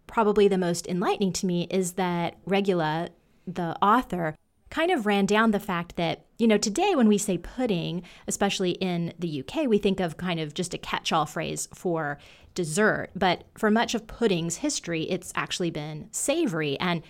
probably 0.06 0.48
the 0.48 0.58
most 0.58 0.88
enlightening 0.88 1.34
to 1.34 1.46
me 1.46 1.68
is 1.72 1.94
that 1.94 2.36
Regula, 2.46 3.10
the 3.46 3.76
author, 3.84 4.36
kind 4.70 4.92
of 4.92 5.06
ran 5.06 5.26
down 5.26 5.52
the 5.52 5.60
fact 5.60 5.96
that, 5.96 6.27
you 6.38 6.48
know, 6.48 6.58
today 6.58 6.94
when 6.96 7.08
we 7.08 7.18
say 7.18 7.38
pudding, 7.38 8.04
especially 8.28 8.72
in 8.72 9.14
the 9.18 9.42
UK, 9.42 9.68
we 9.68 9.78
think 9.78 10.00
of 10.00 10.18
kind 10.18 10.40
of 10.40 10.54
just 10.54 10.74
a 10.74 10.78
catch 10.78 11.12
all 11.12 11.26
phrase 11.26 11.68
for 11.74 12.20
dessert. 12.54 13.10
But 13.16 13.44
for 13.58 13.72
much 13.72 13.96
of 13.96 14.08
pudding's 14.08 14.58
history, 14.58 15.04
it's 15.10 15.32
actually 15.36 15.72
been 15.72 16.10
savory 16.12 16.80
and 16.80 17.02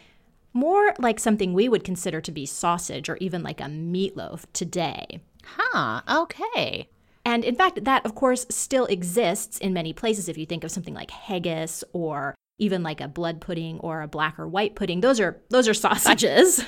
more 0.53 0.93
like 0.99 1.19
something 1.19 1.53
we 1.53 1.69
would 1.69 1.83
consider 1.83 2.21
to 2.21 2.31
be 2.31 2.45
sausage 2.45 3.09
or 3.09 3.17
even 3.17 3.43
like 3.43 3.61
a 3.61 3.65
meatloaf 3.65 4.45
today. 4.53 5.21
huh. 5.43 6.01
Okay. 6.09 6.89
And 7.25 7.43
in 7.43 7.55
fact, 7.55 7.83
that 7.83 8.05
of 8.05 8.15
course 8.15 8.45
still 8.49 8.85
exists 8.85 9.57
in 9.57 9.73
many 9.73 9.91
places. 9.91 10.29
If 10.29 10.37
you 10.37 10.45
think 10.45 10.63
of 10.63 10.71
something 10.71 10.93
like 10.93 11.11
haggis 11.11 11.83
or 11.91 12.33
even 12.57 12.83
like 12.83 13.01
a 13.01 13.07
blood 13.07 13.41
pudding 13.41 13.79
or 13.79 14.01
a 14.01 14.07
black 14.07 14.39
or 14.39 14.47
white 14.47 14.75
pudding, 14.75 15.01
those 15.01 15.19
are 15.19 15.41
those 15.49 15.67
are 15.67 15.73
sausages. 15.85 16.63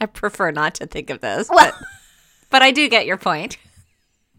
I 0.00 0.06
prefer 0.06 0.50
not 0.50 0.74
to 0.76 0.86
think 0.86 1.10
of 1.10 1.20
this, 1.20 1.48
but, 1.48 1.74
but 2.50 2.62
I 2.62 2.70
do 2.70 2.88
get 2.88 3.06
your 3.06 3.16
point. 3.16 3.58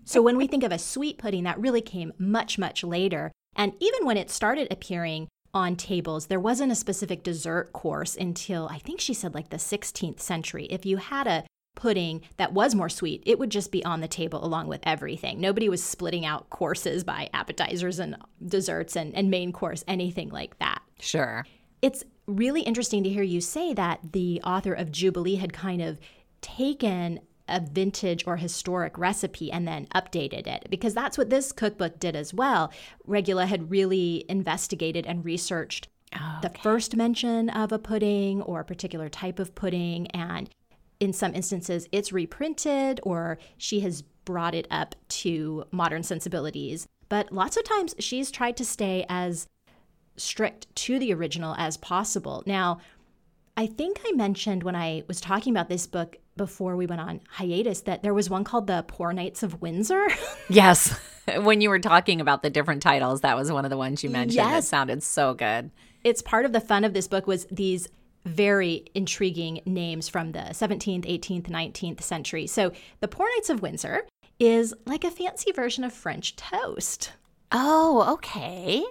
so 0.05 0.21
when 0.21 0.37
we 0.37 0.47
think 0.47 0.63
of 0.63 0.71
a 0.71 0.79
sweet 0.79 1.17
pudding, 1.17 1.43
that 1.43 1.59
really 1.59 1.81
came 1.81 2.13
much 2.17 2.57
much 2.57 2.83
later. 2.83 3.31
And 3.55 3.73
even 3.79 4.05
when 4.05 4.17
it 4.17 4.29
started 4.29 4.67
appearing 4.71 5.27
on 5.53 5.75
tables, 5.75 6.27
there 6.27 6.39
wasn't 6.39 6.71
a 6.71 6.75
specific 6.75 7.23
dessert 7.23 7.73
course 7.73 8.15
until 8.15 8.67
I 8.71 8.77
think 8.77 8.99
she 8.99 9.13
said 9.13 9.33
like 9.33 9.49
the 9.49 9.57
16th 9.57 10.19
century. 10.19 10.65
If 10.65 10.85
you 10.85 10.97
had 10.97 11.27
a 11.27 11.43
pudding 11.75 12.21
that 12.37 12.53
was 12.53 12.75
more 12.75 12.89
sweet, 12.89 13.23
it 13.25 13.39
would 13.39 13.49
just 13.49 13.71
be 13.71 13.83
on 13.85 14.01
the 14.01 14.07
table 14.07 14.43
along 14.43 14.67
with 14.67 14.81
everything. 14.83 15.39
Nobody 15.39 15.69
was 15.69 15.83
splitting 15.83 16.25
out 16.25 16.49
courses 16.49 17.03
by 17.03 17.29
appetizers 17.33 17.99
and 17.99 18.17
desserts 18.45 18.95
and, 18.95 19.15
and 19.15 19.31
main 19.31 19.51
course, 19.51 19.83
anything 19.87 20.29
like 20.29 20.59
that. 20.59 20.81
Sure. 20.99 21.45
It's 21.81 22.03
really 22.35 22.61
interesting 22.61 23.03
to 23.03 23.09
hear 23.09 23.23
you 23.23 23.41
say 23.41 23.73
that 23.73 23.99
the 24.13 24.41
author 24.43 24.73
of 24.73 24.91
Jubilee 24.91 25.35
had 25.35 25.53
kind 25.53 25.81
of 25.81 25.99
taken 26.41 27.19
a 27.47 27.59
vintage 27.59 28.25
or 28.27 28.37
historic 28.37 28.97
recipe 28.97 29.51
and 29.51 29.67
then 29.67 29.87
updated 29.87 30.45
it 30.45 30.67
because 30.69 30.93
that's 30.93 31.17
what 31.17 31.31
this 31.31 31.51
cookbook 31.51 31.99
did 31.99 32.15
as 32.15 32.33
well. 32.33 32.71
Regula 33.05 33.47
had 33.47 33.71
really 33.71 34.23
investigated 34.29 35.05
and 35.05 35.25
researched 35.25 35.87
Oh, 36.15 36.39
the 36.41 36.49
first 36.49 36.95
mention 36.95 37.49
of 37.49 37.71
a 37.71 37.77
pudding 37.77 38.41
or 38.41 38.61
a 38.61 38.65
particular 38.65 39.09
type 39.09 39.37
of 39.37 39.53
pudding 39.53 40.07
and 40.07 40.49
in 40.99 41.13
some 41.13 41.35
instances 41.35 41.87
it's 41.91 42.11
reprinted 42.11 42.99
or 43.03 43.37
she 43.57 43.81
has 43.81 44.01
brought 44.25 44.55
it 44.55 44.67
up 44.71 44.95
to 45.07 45.65
modern 45.71 46.01
sensibilities 46.01 46.87
but 47.09 47.31
lots 47.31 47.57
of 47.57 47.63
times 47.63 47.93
she's 47.99 48.31
tried 48.31 48.57
to 48.57 48.65
stay 48.65 49.05
as 49.07 49.47
strict 50.19 50.73
to 50.75 50.99
the 50.99 51.13
original 51.13 51.55
as 51.57 51.77
possible 51.77 52.43
now 52.45 52.79
i 53.57 53.65
think 53.65 53.99
i 54.07 54.11
mentioned 54.11 54.63
when 54.63 54.75
i 54.75 55.03
was 55.07 55.19
talking 55.21 55.53
about 55.53 55.69
this 55.69 55.87
book 55.87 56.17
before 56.37 56.75
we 56.75 56.85
went 56.85 57.01
on 57.01 57.19
hiatus 57.29 57.81
that 57.81 58.03
there 58.03 58.13
was 58.13 58.29
one 58.29 58.43
called 58.43 58.67
the 58.67 58.83
poor 58.87 59.11
knights 59.13 59.43
of 59.43 59.61
windsor 59.61 60.07
Yes. 60.49 60.97
when 61.41 61.61
you 61.61 61.69
were 61.69 61.79
talking 61.79 62.21
about 62.21 62.41
the 62.41 62.49
different 62.49 62.81
titles, 62.81 63.21
that 63.21 63.35
was 63.37 63.51
one 63.51 63.63
of 63.65 63.69
the 63.69 63.77
ones 63.77 64.03
you 64.03 64.09
mentioned. 64.09 64.39
It 64.39 64.49
Yes. 64.49 64.67
sounded 64.67 65.03
so 65.03 65.33
good. 65.35 65.69
it's 66.03 66.21
part 66.23 66.45
of 66.45 66.53
the 66.53 66.59
fun 66.61 66.83
of 66.83 66.93
this 66.93 67.07
book 67.07 67.27
was 67.27 67.45
these 67.51 67.87
very 68.25 68.85
intriguing 68.95 69.61
names 69.65 70.09
from 70.09 70.31
the 70.31 70.39
17th, 70.39 71.05
18th, 71.05 71.43
19th 71.49 72.01
century. 72.01 72.47
So, 72.47 72.71
the 72.99 73.07
Poor 73.07 73.27
Knights 73.35 73.49
of 73.51 73.61
Windsor 73.61 74.05
is 74.39 74.73
like 74.85 75.03
a 75.03 75.11
fancy 75.11 75.51
version 75.51 75.83
of 75.83 75.93
French 75.93 76.35
toast. 76.35 77.11
Oh, 77.51 78.13
okay. 78.13 78.83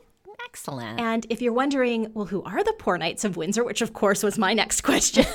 Excellent. 0.44 1.00
And 1.00 1.26
if 1.30 1.42
you're 1.42 1.52
wondering, 1.52 2.10
well, 2.14 2.26
who 2.26 2.42
are 2.42 2.62
the 2.62 2.74
Poor 2.78 2.98
Knights 2.98 3.24
of 3.24 3.36
Windsor, 3.36 3.64
which 3.64 3.82
of 3.82 3.92
course 3.92 4.22
was 4.22 4.38
my 4.38 4.54
next 4.54 4.82
question, 4.82 5.26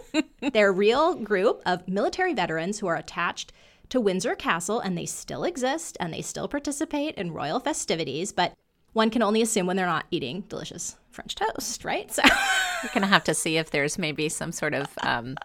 they're 0.52 0.68
a 0.68 0.72
real 0.72 1.14
group 1.14 1.62
of 1.66 1.86
military 1.88 2.34
veterans 2.34 2.78
who 2.78 2.86
are 2.86 2.96
attached 2.96 3.52
to 3.90 4.00
Windsor 4.00 4.34
Castle 4.34 4.80
and 4.80 4.96
they 4.96 5.06
still 5.06 5.44
exist 5.44 5.96
and 6.00 6.12
they 6.12 6.22
still 6.22 6.48
participate 6.48 7.14
in 7.16 7.32
royal 7.32 7.60
festivities, 7.60 8.32
but 8.32 8.54
one 8.92 9.10
can 9.10 9.22
only 9.22 9.42
assume 9.42 9.66
when 9.66 9.76
they're 9.76 9.86
not 9.86 10.06
eating 10.10 10.42
delicious 10.48 10.96
French 11.10 11.34
toast, 11.34 11.84
right? 11.84 12.10
So. 12.12 12.22
You're 12.82 12.92
going 12.92 13.02
to 13.02 13.08
have 13.08 13.24
to 13.24 13.34
see 13.34 13.58
if 13.58 13.70
there's 13.70 13.98
maybe 13.98 14.28
some 14.28 14.52
sort 14.52 14.74
of 14.74 14.88
um, 15.02 15.36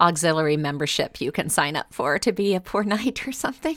auxiliary 0.00 0.56
membership 0.56 1.20
you 1.20 1.32
can 1.32 1.48
sign 1.48 1.76
up 1.76 1.92
for 1.92 2.18
to 2.18 2.32
be 2.32 2.54
a 2.54 2.60
poor 2.60 2.84
knight 2.84 3.26
or 3.26 3.32
something. 3.32 3.76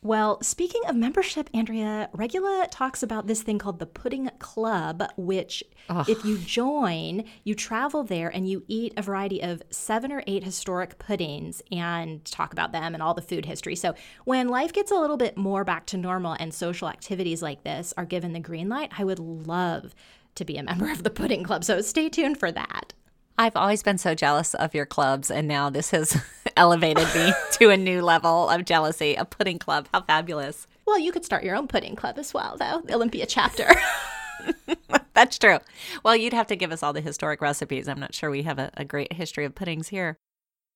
Well, 0.00 0.40
speaking 0.42 0.82
of 0.86 0.94
membership, 0.94 1.50
Andrea, 1.52 2.08
Regula 2.12 2.68
talks 2.70 3.02
about 3.02 3.26
this 3.26 3.42
thing 3.42 3.58
called 3.58 3.80
the 3.80 3.86
Pudding 3.86 4.30
Club, 4.38 5.02
which, 5.16 5.64
if 6.06 6.24
you 6.24 6.38
join, 6.38 7.24
you 7.42 7.56
travel 7.56 8.04
there 8.04 8.28
and 8.28 8.48
you 8.48 8.62
eat 8.68 8.94
a 8.96 9.02
variety 9.02 9.42
of 9.42 9.60
seven 9.70 10.12
or 10.12 10.22
eight 10.28 10.44
historic 10.44 11.00
puddings 11.00 11.62
and 11.72 12.24
talk 12.24 12.52
about 12.52 12.70
them 12.70 12.94
and 12.94 13.02
all 13.02 13.12
the 13.12 13.22
food 13.22 13.44
history. 13.44 13.74
So, 13.74 13.94
when 14.24 14.46
life 14.48 14.72
gets 14.72 14.92
a 14.92 15.00
little 15.00 15.16
bit 15.16 15.36
more 15.36 15.64
back 15.64 15.84
to 15.86 15.96
normal 15.96 16.36
and 16.38 16.54
social 16.54 16.88
activities 16.88 17.42
like 17.42 17.64
this 17.64 17.92
are 17.96 18.04
given 18.04 18.34
the 18.34 18.40
green 18.40 18.68
light, 18.68 18.92
I 18.96 19.02
would 19.02 19.18
love 19.18 19.96
to 20.36 20.44
be 20.44 20.58
a 20.58 20.62
member 20.62 20.92
of 20.92 21.02
the 21.02 21.10
Pudding 21.10 21.42
Club. 21.42 21.64
So, 21.64 21.80
stay 21.80 22.08
tuned 22.08 22.38
for 22.38 22.52
that. 22.52 22.92
I've 23.36 23.56
always 23.56 23.84
been 23.84 23.98
so 23.98 24.14
jealous 24.14 24.54
of 24.54 24.74
your 24.74 24.86
clubs, 24.86 25.30
and 25.30 25.46
now 25.46 25.70
this 25.70 25.90
has 25.90 26.20
elevated 26.58 27.08
me 27.14 27.32
to 27.52 27.70
a 27.70 27.76
new 27.76 28.02
level 28.02 28.48
of 28.50 28.64
jealousy. 28.64 29.14
A 29.14 29.24
pudding 29.24 29.58
club. 29.58 29.88
How 29.94 30.02
fabulous. 30.02 30.66
Well, 30.86 30.98
you 30.98 31.12
could 31.12 31.24
start 31.24 31.44
your 31.44 31.56
own 31.56 31.68
pudding 31.68 31.96
club 31.96 32.18
as 32.18 32.34
well, 32.34 32.56
though, 32.58 32.82
the 32.84 32.94
Olympia 32.94 33.26
chapter. 33.26 33.68
That's 35.14 35.38
true. 35.38 35.58
Well, 36.04 36.16
you'd 36.16 36.32
have 36.32 36.46
to 36.48 36.56
give 36.56 36.72
us 36.72 36.82
all 36.82 36.92
the 36.92 37.00
historic 37.00 37.40
recipes. 37.40 37.88
I'm 37.88 38.00
not 38.00 38.14
sure 38.14 38.30
we 38.30 38.42
have 38.42 38.58
a, 38.58 38.70
a 38.76 38.84
great 38.84 39.12
history 39.12 39.44
of 39.44 39.54
puddings 39.54 39.88
here. 39.88 40.16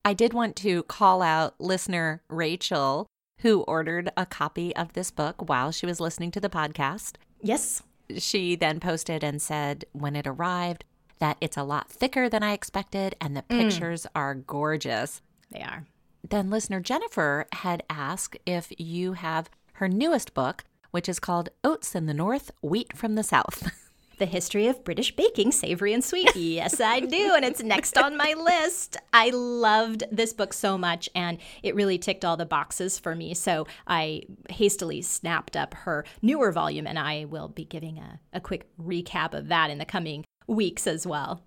I 0.04 0.14
did 0.14 0.32
want 0.32 0.56
to 0.56 0.82
call 0.84 1.22
out 1.22 1.54
listener 1.60 2.22
Rachel, 2.28 3.06
who 3.38 3.62
ordered 3.62 4.10
a 4.16 4.26
copy 4.26 4.74
of 4.74 4.92
this 4.94 5.10
book 5.10 5.48
while 5.48 5.70
she 5.70 5.86
was 5.86 6.00
listening 6.00 6.30
to 6.32 6.40
the 6.40 6.50
podcast. 6.50 7.16
yes. 7.40 7.82
She 8.18 8.56
then 8.56 8.78
posted 8.78 9.24
and 9.24 9.40
said 9.40 9.86
when 9.92 10.16
it 10.16 10.26
arrived 10.26 10.84
that 11.18 11.38
it's 11.40 11.56
a 11.56 11.62
lot 11.62 11.88
thicker 11.88 12.28
than 12.28 12.42
I 12.42 12.52
expected 12.52 13.14
and 13.20 13.34
the 13.34 13.42
mm. 13.42 13.48
pictures 13.48 14.06
are 14.14 14.34
gorgeous. 14.34 15.22
They 15.52 15.62
are. 15.62 15.86
Then 16.28 16.50
listener 16.50 16.80
Jennifer 16.80 17.46
had 17.52 17.82
asked 17.90 18.38
if 18.46 18.72
you 18.78 19.14
have 19.14 19.50
her 19.74 19.88
newest 19.88 20.34
book, 20.34 20.64
which 20.90 21.08
is 21.08 21.18
called 21.18 21.48
Oats 21.64 21.94
in 21.94 22.06
the 22.06 22.14
North, 22.14 22.50
Wheat 22.62 22.96
from 22.96 23.14
the 23.14 23.22
South. 23.22 23.70
The 24.18 24.26
History 24.26 24.68
of 24.68 24.84
British 24.84 25.16
Baking, 25.16 25.50
Savory 25.50 25.92
and 25.92 26.04
Sweet. 26.04 26.36
Yes, 26.36 26.80
I 26.80 27.00
do. 27.00 27.32
And 27.34 27.44
it's 27.44 27.60
next 27.60 27.98
on 27.98 28.16
my 28.16 28.34
list. 28.34 28.96
I 29.12 29.30
loved 29.30 30.04
this 30.12 30.32
book 30.32 30.52
so 30.52 30.78
much, 30.78 31.08
and 31.12 31.38
it 31.64 31.74
really 31.74 31.98
ticked 31.98 32.24
all 32.24 32.36
the 32.36 32.46
boxes 32.46 33.00
for 33.00 33.16
me. 33.16 33.34
So 33.34 33.66
I 33.84 34.22
hastily 34.48 35.02
snapped 35.02 35.56
up 35.56 35.74
her 35.74 36.04
newer 36.20 36.52
volume, 36.52 36.86
and 36.86 37.00
I 37.00 37.24
will 37.24 37.48
be 37.48 37.64
giving 37.64 37.98
a, 37.98 38.20
a 38.32 38.40
quick 38.40 38.68
recap 38.80 39.34
of 39.34 39.48
that 39.48 39.70
in 39.70 39.78
the 39.78 39.84
coming 39.84 40.24
weeks 40.46 40.86
as 40.86 41.04
well. 41.04 41.42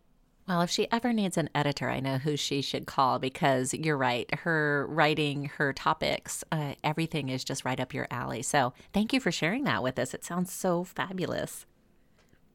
Well, 0.47 0.61
if 0.61 0.69
she 0.69 0.87
ever 0.91 1.11
needs 1.11 1.37
an 1.37 1.49
editor, 1.55 1.89
I 1.89 1.99
know 1.99 2.19
who 2.19 2.37
she 2.37 2.61
should 2.61 2.85
call 2.85 3.17
because 3.17 3.73
you're 3.73 3.97
right. 3.97 4.31
Her 4.41 4.85
writing, 4.87 5.45
her 5.57 5.73
topics, 5.73 6.43
uh, 6.51 6.75
everything 6.83 7.29
is 7.29 7.43
just 7.43 7.65
right 7.65 7.79
up 7.79 7.95
your 7.95 8.07
alley. 8.11 8.43
So 8.43 8.73
thank 8.93 9.11
you 9.11 9.19
for 9.19 9.31
sharing 9.31 9.63
that 9.63 9.81
with 9.81 9.97
us. 9.97 10.13
It 10.13 10.23
sounds 10.23 10.53
so 10.53 10.83
fabulous. 10.83 11.65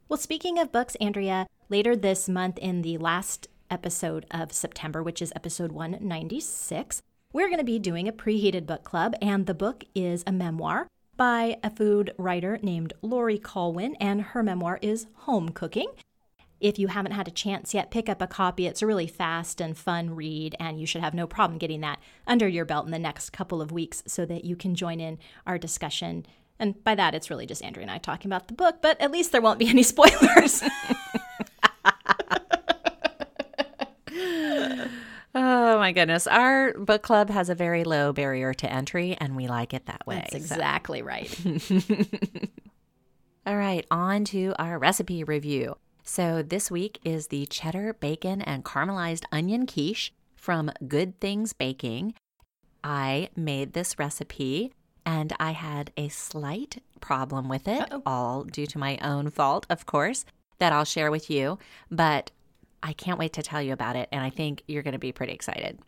Well, 0.08 0.18
speaking 0.18 0.58
of 0.58 0.70
books, 0.70 0.94
Andrea, 1.00 1.46
later 1.68 1.96
this 1.96 2.28
month 2.28 2.58
in 2.58 2.82
the 2.82 2.98
last 2.98 3.48
episode 3.70 4.24
of 4.30 4.52
September, 4.52 5.02
which 5.02 5.20
is 5.20 5.32
episode 5.34 5.72
196, 5.72 7.02
we're 7.32 7.48
going 7.48 7.58
to 7.58 7.64
be 7.64 7.78
doing 7.80 8.06
a 8.06 8.12
preheated 8.12 8.66
book 8.66 8.84
club, 8.84 9.14
and 9.20 9.46
the 9.46 9.54
book 9.54 9.84
is 9.96 10.22
a 10.26 10.32
memoir 10.32 10.86
by 11.16 11.58
a 11.62 11.70
food 11.70 12.12
writer 12.18 12.58
named 12.62 12.92
Laurie 13.02 13.38
Colwin, 13.38 13.94
and 13.96 14.22
her 14.22 14.42
memoir 14.42 14.78
is 14.80 15.06
Home 15.14 15.50
Cooking. 15.50 15.88
If 16.60 16.78
you 16.78 16.88
haven't 16.88 17.12
had 17.12 17.26
a 17.26 17.30
chance 17.30 17.72
yet, 17.72 17.90
pick 17.90 18.08
up 18.08 18.20
a 18.20 18.26
copy. 18.26 18.66
It's 18.66 18.82
a 18.82 18.86
really 18.86 19.06
fast 19.06 19.60
and 19.62 19.76
fun 19.76 20.14
read, 20.14 20.54
and 20.60 20.78
you 20.78 20.86
should 20.86 21.00
have 21.00 21.14
no 21.14 21.26
problem 21.26 21.58
getting 21.58 21.80
that 21.80 21.98
under 22.26 22.46
your 22.46 22.66
belt 22.66 22.84
in 22.84 22.92
the 22.92 22.98
next 22.98 23.30
couple 23.30 23.62
of 23.62 23.72
weeks 23.72 24.02
so 24.06 24.26
that 24.26 24.44
you 24.44 24.56
can 24.56 24.74
join 24.74 25.00
in 25.00 25.18
our 25.46 25.56
discussion. 25.56 26.26
And 26.58 26.82
by 26.84 26.94
that, 26.94 27.14
it's 27.14 27.30
really 27.30 27.46
just 27.46 27.64
Andrea 27.64 27.84
and 27.84 27.90
I 27.90 27.96
talking 27.96 28.28
about 28.28 28.48
the 28.48 28.52
book, 28.54 28.76
but 28.82 29.00
at 29.00 29.10
least 29.10 29.32
there 29.32 29.40
won't 29.40 29.58
be 29.58 29.68
any 29.68 29.82
spoilers. 29.84 30.62
Oh 35.32 35.78
my 35.78 35.92
goodness. 35.92 36.26
Our 36.26 36.74
book 36.74 37.02
club 37.02 37.30
has 37.30 37.48
a 37.48 37.54
very 37.54 37.84
low 37.84 38.12
barrier 38.12 38.52
to 38.54 38.70
entry, 38.70 39.16
and 39.20 39.36
we 39.36 39.46
like 39.46 39.72
it 39.72 39.86
that 39.86 40.06
way. 40.06 40.16
That's 40.16 40.32
So- 40.32 40.36
exactly 40.54 41.02
right. 41.02 41.30
All 43.46 43.56
right, 43.56 43.86
on 43.90 44.24
to 44.26 44.54
our 44.58 44.78
recipe 44.78 45.24
review. 45.24 45.76
So 46.02 46.42
this 46.42 46.70
week 46.70 46.98
is 47.04 47.28
the 47.28 47.46
cheddar 47.46 47.94
bacon 47.94 48.42
and 48.42 48.64
caramelized 48.64 49.24
onion 49.30 49.66
quiche 49.66 50.12
from 50.34 50.70
Good 50.86 51.20
Things 51.20 51.52
Baking. 51.52 52.14
I 52.82 53.28
made 53.36 53.72
this 53.74 53.98
recipe 53.98 54.72
and 55.04 55.32
I 55.38 55.52
had 55.52 55.92
a 55.96 56.08
slight 56.08 56.82
problem 57.00 57.48
with 57.48 57.68
it, 57.68 57.80
Uh-oh. 57.80 58.02
all 58.06 58.44
due 58.44 58.66
to 58.66 58.78
my 58.78 58.98
own 59.02 59.30
fault, 59.30 59.66
of 59.70 59.86
course, 59.86 60.24
that 60.58 60.72
I'll 60.72 60.84
share 60.84 61.10
with 61.10 61.30
you. 61.30 61.58
But 61.90 62.30
I 62.82 62.92
can't 62.92 63.18
wait 63.18 63.32
to 63.34 63.42
tell 63.42 63.60
you 63.60 63.72
about 63.72 63.96
it, 63.96 64.08
and 64.12 64.22
I 64.22 64.30
think 64.30 64.62
you're 64.66 64.82
going 64.82 64.92
to 64.92 64.98
be 64.98 65.12
pretty 65.12 65.32
excited. 65.32 65.78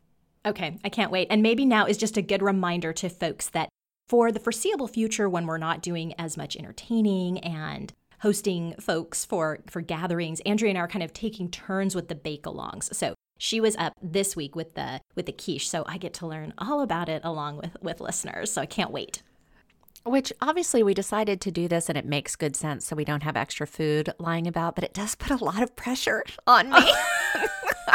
Okay, 0.44 0.78
I 0.84 0.88
can't 0.88 1.10
wait. 1.10 1.28
And 1.30 1.42
maybe 1.42 1.64
now 1.64 1.86
is 1.86 1.96
just 1.96 2.16
a 2.16 2.22
good 2.22 2.42
reminder 2.42 2.92
to 2.94 3.08
folks 3.08 3.48
that 3.50 3.68
for 4.08 4.32
the 4.32 4.40
foreseeable 4.40 4.88
future, 4.88 5.28
when 5.28 5.46
we're 5.46 5.58
not 5.58 5.82
doing 5.82 6.12
as 6.18 6.36
much 6.36 6.56
entertaining 6.56 7.38
and 7.38 7.92
hosting 8.22 8.74
folks 8.80 9.24
for 9.24 9.58
for 9.68 9.80
gatherings, 9.80 10.40
Andrea 10.40 10.70
and 10.70 10.78
I 10.78 10.82
are 10.82 10.88
kind 10.88 11.02
of 11.02 11.12
taking 11.12 11.50
turns 11.50 11.94
with 11.94 12.08
the 12.08 12.14
bake-alongs. 12.14 12.94
So 12.94 13.14
she 13.38 13.60
was 13.60 13.76
up 13.76 13.94
this 14.00 14.36
week 14.36 14.54
with 14.56 14.74
the 14.74 15.00
with 15.14 15.26
the 15.26 15.32
quiche, 15.32 15.68
so 15.68 15.84
I 15.86 15.98
get 15.98 16.14
to 16.14 16.26
learn 16.26 16.54
all 16.58 16.80
about 16.80 17.08
it 17.08 17.22
along 17.24 17.58
with 17.58 17.76
with 17.82 18.00
listeners. 18.00 18.50
So 18.52 18.62
I 18.62 18.66
can't 18.66 18.90
wait. 18.90 19.22
Which 20.04 20.32
obviously 20.40 20.82
we 20.82 20.94
decided 20.94 21.40
to 21.42 21.52
do 21.52 21.68
this 21.68 21.88
and 21.88 21.96
it 21.96 22.04
makes 22.04 22.34
good 22.34 22.56
sense 22.56 22.84
so 22.84 22.96
we 22.96 23.04
don't 23.04 23.22
have 23.22 23.36
extra 23.36 23.68
food 23.68 24.12
lying 24.18 24.48
about, 24.48 24.74
but 24.74 24.82
it 24.82 24.92
does 24.92 25.14
put 25.14 25.30
a 25.30 25.44
lot 25.44 25.62
of 25.62 25.76
pressure 25.76 26.24
on 26.44 26.70
me. 26.70 26.76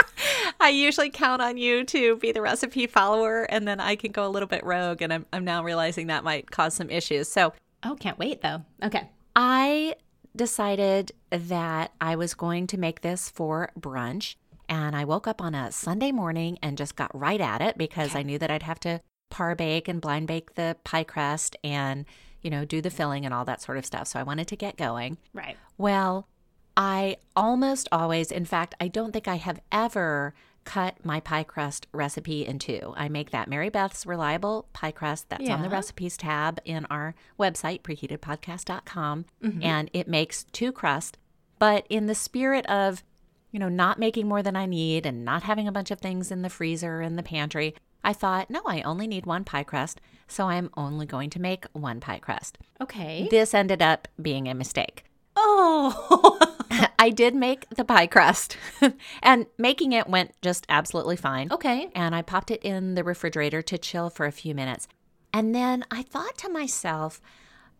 I 0.62 0.70
usually 0.70 1.10
count 1.10 1.42
on 1.42 1.58
you 1.58 1.84
to 1.84 2.16
be 2.16 2.32
the 2.32 2.42
recipe 2.42 2.88
follower 2.88 3.44
and 3.44 3.68
then 3.68 3.82
I 3.82 3.98
can 3.98 4.14
go 4.14 4.26
a 4.26 4.30
little 4.30 4.48
bit 4.48 4.64
rogue 4.64 5.02
and 5.02 5.12
I'm, 5.12 5.26
I'm 5.34 5.44
now 5.44 5.64
realizing 5.66 6.08
that 6.08 6.24
might 6.24 6.50
cause 6.50 6.74
some 6.74 6.90
issues. 6.90 7.28
So 7.28 7.54
Oh, 7.84 7.96
can't 7.96 8.18
wait 8.18 8.42
though. 8.42 8.64
Okay. 8.82 9.10
I 9.36 9.96
decided 10.38 11.12
that 11.30 11.92
I 12.00 12.16
was 12.16 12.34
going 12.34 12.68
to 12.68 12.78
make 12.78 13.02
this 13.02 13.30
for 13.30 13.72
brunch. 13.78 14.36
And 14.70 14.96
I 14.96 15.06
woke 15.06 15.28
up 15.28 15.42
on 15.42 15.56
a 15.56 15.72
Sunday 15.72 16.12
morning 16.12 16.58
and 16.62 16.78
just 16.78 16.96
got 16.96 17.18
right 17.18 17.40
at 17.40 17.62
it 17.62 17.78
because 17.78 18.16
I 18.16 18.24
knew 18.24 18.38
that 18.40 18.52
I'd 18.52 18.64
have 18.64 18.80
to 18.82 19.02
par 19.30 19.56
bake 19.56 19.88
and 19.88 20.02
blind 20.02 20.28
bake 20.28 20.56
the 20.56 20.78
pie 20.84 21.04
crust 21.04 21.56
and, 21.64 22.06
you 22.42 22.50
know, 22.50 22.66
do 22.66 22.82
the 22.82 22.90
filling 22.90 23.26
and 23.26 23.34
all 23.34 23.46
that 23.46 23.62
sort 23.62 23.78
of 23.78 23.86
stuff. 23.86 24.08
So 24.08 24.20
I 24.20 24.24
wanted 24.24 24.48
to 24.48 24.56
get 24.56 24.78
going. 24.78 25.18
Right. 25.34 25.58
Well, 25.78 26.28
I 26.76 27.18
almost 27.36 27.88
always, 27.92 28.32
in 28.32 28.46
fact, 28.46 28.76
I 28.80 28.88
don't 28.88 29.12
think 29.12 29.28
I 29.28 29.36
have 29.36 29.60
ever 29.72 30.34
cut 30.68 31.04
my 31.06 31.20
pie 31.22 31.44
crust 31.44 31.88
recipe 31.94 32.46
in 32.46 32.60
two. 32.60 32.94
I 32.98 33.08
make 33.10 33.32
that 33.32 33.48
Mary 33.48 33.70
Beth's 33.70 34.06
Reliable 34.06 34.68
Pie 34.74 34.92
Crust 34.92 35.30
that's 35.30 35.50
on 35.50 35.62
the 35.62 35.70
recipes 35.70 36.18
tab 36.18 36.60
in 36.66 36.86
our 36.92 37.16
website, 37.40 37.82
preheatedpodcast.com, 37.82 39.26
Mm-hmm. 39.44 39.64
and 39.64 39.90
it 39.94 40.08
makes 40.08 40.44
two 40.46 40.72
crust. 40.72 41.18
But 41.60 41.86
in 41.90 42.06
the 42.08 42.16
spirit 42.16 42.66
of, 42.68 43.04
you 43.52 43.60
know, 43.60 43.70
not 43.70 43.98
making 43.98 44.28
more 44.28 44.44
than 44.44 44.56
I 44.56 44.66
need 44.66 45.06
and 45.06 45.24
not 45.26 45.44
having 45.44 45.68
a 45.68 45.72
bunch 45.72 45.90
of 45.92 46.00
things 46.00 46.32
in 46.32 46.42
the 46.42 46.50
freezer 46.50 47.00
and 47.02 47.18
the 47.18 47.24
pantry, 47.24 47.74
I 48.04 48.14
thought, 48.14 48.50
no, 48.50 48.62
I 48.66 48.82
only 48.82 49.08
need 49.08 49.26
one 49.26 49.44
pie 49.44 49.64
crust, 49.64 50.00
so 50.28 50.48
I'm 50.50 50.70
only 50.78 51.06
going 51.06 51.30
to 51.32 51.42
make 51.42 51.66
one 51.74 52.00
pie 52.00 52.20
crust. 52.20 52.58
Okay. 52.82 53.28
This 53.32 53.54
ended 53.54 53.82
up 53.82 54.08
being 54.22 54.48
a 54.48 54.54
mistake. 54.54 55.04
Oh. 55.36 56.54
I 57.00 57.10
did 57.12 57.36
make 57.36 57.70
the 57.70 57.86
pie 57.86 58.08
crust, 58.08 58.58
and 59.22 59.46
making 59.58 59.92
it 59.92 60.08
went 60.08 60.32
just 60.42 60.66
absolutely 60.68 61.16
fine. 61.16 61.52
okay. 61.52 61.92
And 61.94 62.16
I 62.16 62.22
popped 62.22 62.52
it 62.52 62.64
in 62.64 62.96
the 62.96 63.04
refrigerator 63.04 63.62
to 63.62 63.78
chill 63.78 64.10
for 64.10 64.26
a 64.26 64.32
few 64.32 64.56
minutes. 64.56 64.88
And 65.34 65.54
then 65.54 65.86
I 65.92 66.02
thought 66.02 66.38
to 66.40 66.50
myself, 66.50 67.22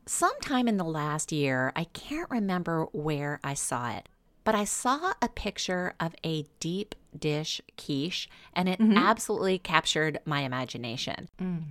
sometime 0.06 0.68
in 0.68 0.78
the 0.78 0.84
last 0.84 1.32
year, 1.32 1.72
I 1.76 1.86
can't 1.86 2.30
remember 2.30 2.86
where 2.92 3.40
I 3.44 3.56
saw 3.56 3.92
it, 3.92 4.08
but 4.44 4.54
I 4.54 4.64
saw 4.64 5.14
a 5.22 5.30
picture 5.30 5.94
of 6.00 6.14
a 6.24 6.46
deep 6.60 6.94
dish 7.18 7.60
quiche, 7.78 8.30
and 8.54 8.70
it 8.70 8.80
mm-hmm. 8.80 8.98
absolutely 8.98 9.58
captured 9.58 10.20
my 10.26 10.42
imagination. 10.42 11.30
Mm. 11.42 11.64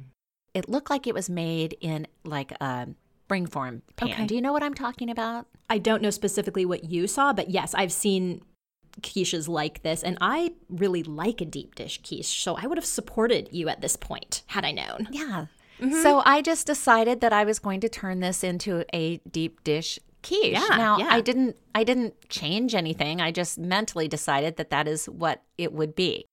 It 0.55 0.69
looked 0.69 0.91
like 0.91 1.07
it 1.07 1.15
was 1.15 1.31
made 1.31 1.77
in 1.81 2.07
like 2.25 2.53
a 2.61 2.89
springform 3.29 3.83
pan. 3.97 4.09
Okay. 4.11 4.27
Do 4.27 4.35
you 4.35 4.41
know 4.41 4.53
what 4.53 4.63
I'm 4.63 4.75
talking 4.75 5.11
about? 5.11 5.47
I 5.69 5.79
don't 5.79 6.03
know 6.03 6.11
specifically 6.11 6.65
what 6.65 6.85
you 6.85 7.07
saw, 7.07 7.33
but 7.33 7.51
yes, 7.51 7.75
I've 7.75 7.93
seen 7.93 8.43
quiches 9.01 9.49
like 9.49 9.83
this, 9.83 10.03
and 10.03 10.17
I 10.21 10.53
really 10.69 11.03
like 11.03 11.41
a 11.41 11.45
deep 11.45 11.75
dish 11.75 12.01
quiche, 12.03 12.43
so 12.43 12.57
I 12.57 12.67
would 12.67 12.79
have 12.79 12.85
supported 12.85 13.49
you 13.53 13.69
at 13.69 13.81
this 13.81 13.97
point 13.97 14.43
had 14.47 14.65
I 14.65 14.73
known. 14.73 15.09
Yeah. 15.11 15.47
Mm-hmm. 15.81 16.03
So 16.03 16.23
I 16.25 16.41
just 16.41 16.67
decided 16.67 17.21
that 17.21 17.33
I 17.33 17.45
was 17.45 17.59
going 17.59 17.81
to 17.81 17.89
turn 17.89 18.21
this 18.21 18.43
into 18.43 18.85
a 18.95 19.19
deep 19.31 19.63
dish 19.65 19.99
quiche. 20.23 20.53
Yeah, 20.53 20.77
now 20.77 20.99
yeah. 20.99 21.09
I 21.11 21.21
didn't 21.21 21.57
I 21.75 21.85
didn't 21.85 22.29
change 22.29 22.75
anything. 22.75 23.21
I 23.21 23.31
just 23.31 23.59
mentally 23.59 24.09
decided 24.09 24.57
that 24.57 24.71
that 24.71 24.89
is 24.89 25.07
what 25.07 25.43
it 25.59 25.73
would 25.73 25.95
be. 25.95 26.25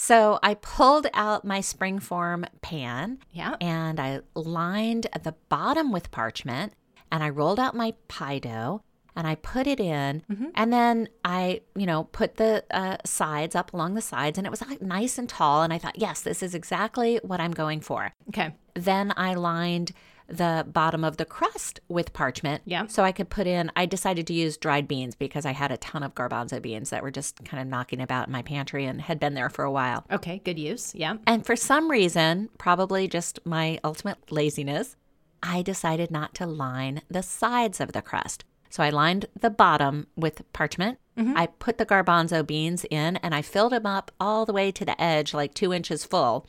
So 0.00 0.38
I 0.44 0.54
pulled 0.54 1.08
out 1.12 1.44
my 1.44 1.58
springform 1.58 2.46
pan 2.62 3.18
Yeah. 3.32 3.56
and 3.60 3.98
I 3.98 4.20
lined 4.36 5.08
the 5.24 5.34
bottom 5.48 5.90
with 5.90 6.12
parchment 6.12 6.72
and 7.10 7.24
I 7.24 7.30
rolled 7.30 7.58
out 7.58 7.74
my 7.74 7.94
pie 8.06 8.38
dough 8.38 8.82
and 9.16 9.26
I 9.26 9.34
put 9.34 9.66
it 9.66 9.80
in 9.80 10.22
and 10.54 10.72
then 10.72 11.08
I, 11.24 11.62
you 11.74 11.84
know, 11.84 12.04
put 12.04 12.36
the 12.36 12.62
uh, 12.70 12.98
sides 13.04 13.56
up 13.56 13.74
along 13.74 13.94
the 13.94 14.00
sides 14.00 14.38
and 14.38 14.46
it 14.46 14.50
was 14.50 14.62
like 14.62 14.80
nice 14.80 15.18
and 15.18 15.28
tall 15.28 15.62
and 15.62 15.72
I 15.72 15.78
thought, 15.78 15.98
yes, 15.98 16.20
this 16.20 16.44
is 16.44 16.54
exactly 16.54 17.18
what 17.24 17.40
I'm 17.40 17.50
going 17.50 17.80
for. 17.80 18.12
Okay. 18.28 18.54
Then 18.74 19.12
I 19.16 19.34
lined 19.34 19.90
the 20.28 20.66
bottom 20.68 21.04
of 21.04 21.16
the 21.16 21.24
crust 21.24 21.80
with 21.88 22.12
parchment. 22.12 22.62
Yeah. 22.66 22.86
So 22.86 23.02
I 23.02 23.12
could 23.12 23.30
put 23.30 23.46
in, 23.46 23.72
I 23.74 23.86
decided 23.86 24.26
to 24.26 24.34
use 24.34 24.56
dried 24.56 24.86
beans 24.86 25.14
because 25.14 25.46
I 25.46 25.52
had 25.52 25.72
a 25.72 25.78
ton 25.78 26.02
of 26.02 26.14
garbanzo 26.14 26.60
beans 26.60 26.90
that 26.90 27.02
were 27.02 27.10
just 27.10 27.42
kind 27.44 27.60
of 27.62 27.66
knocking 27.66 28.00
about 28.00 28.28
in 28.28 28.32
my 28.32 28.42
pantry 28.42 28.84
and 28.84 29.00
had 29.00 29.18
been 29.18 29.34
there 29.34 29.48
for 29.48 29.64
a 29.64 29.72
while. 29.72 30.04
Okay. 30.12 30.40
Good 30.44 30.58
use. 30.58 30.94
Yeah. 30.94 31.16
And 31.26 31.46
for 31.46 31.56
some 31.56 31.90
reason, 31.90 32.50
probably 32.58 33.08
just 33.08 33.40
my 33.46 33.80
ultimate 33.82 34.30
laziness, 34.30 34.96
I 35.42 35.62
decided 35.62 36.10
not 36.10 36.34
to 36.36 36.46
line 36.46 37.02
the 37.10 37.22
sides 37.22 37.80
of 37.80 37.92
the 37.92 38.02
crust. 38.02 38.44
So 38.70 38.82
I 38.82 38.90
lined 38.90 39.26
the 39.38 39.50
bottom 39.50 40.08
with 40.14 40.50
parchment. 40.52 40.98
Mm-hmm. 41.16 41.36
I 41.36 41.46
put 41.46 41.78
the 41.78 41.86
garbanzo 41.86 42.46
beans 42.46 42.84
in 42.90 43.16
and 43.18 43.34
I 43.34 43.40
filled 43.40 43.72
them 43.72 43.86
up 43.86 44.10
all 44.20 44.44
the 44.44 44.52
way 44.52 44.70
to 44.72 44.84
the 44.84 45.00
edge, 45.00 45.32
like 45.32 45.54
two 45.54 45.72
inches 45.72 46.04
full, 46.04 46.46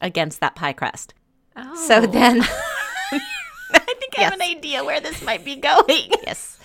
against 0.00 0.40
that 0.40 0.54
pie 0.54 0.72
crust. 0.72 1.12
Oh. 1.54 1.74
So 1.86 2.06
then, 2.06 2.42
I 4.26 4.30
think 4.30 4.40
have 4.42 4.50
an 4.50 4.56
idea 4.56 4.84
where 4.84 5.00
this 5.00 5.22
might 5.22 5.44
be 5.44 5.56
going. 5.56 5.84
yes, 6.22 6.58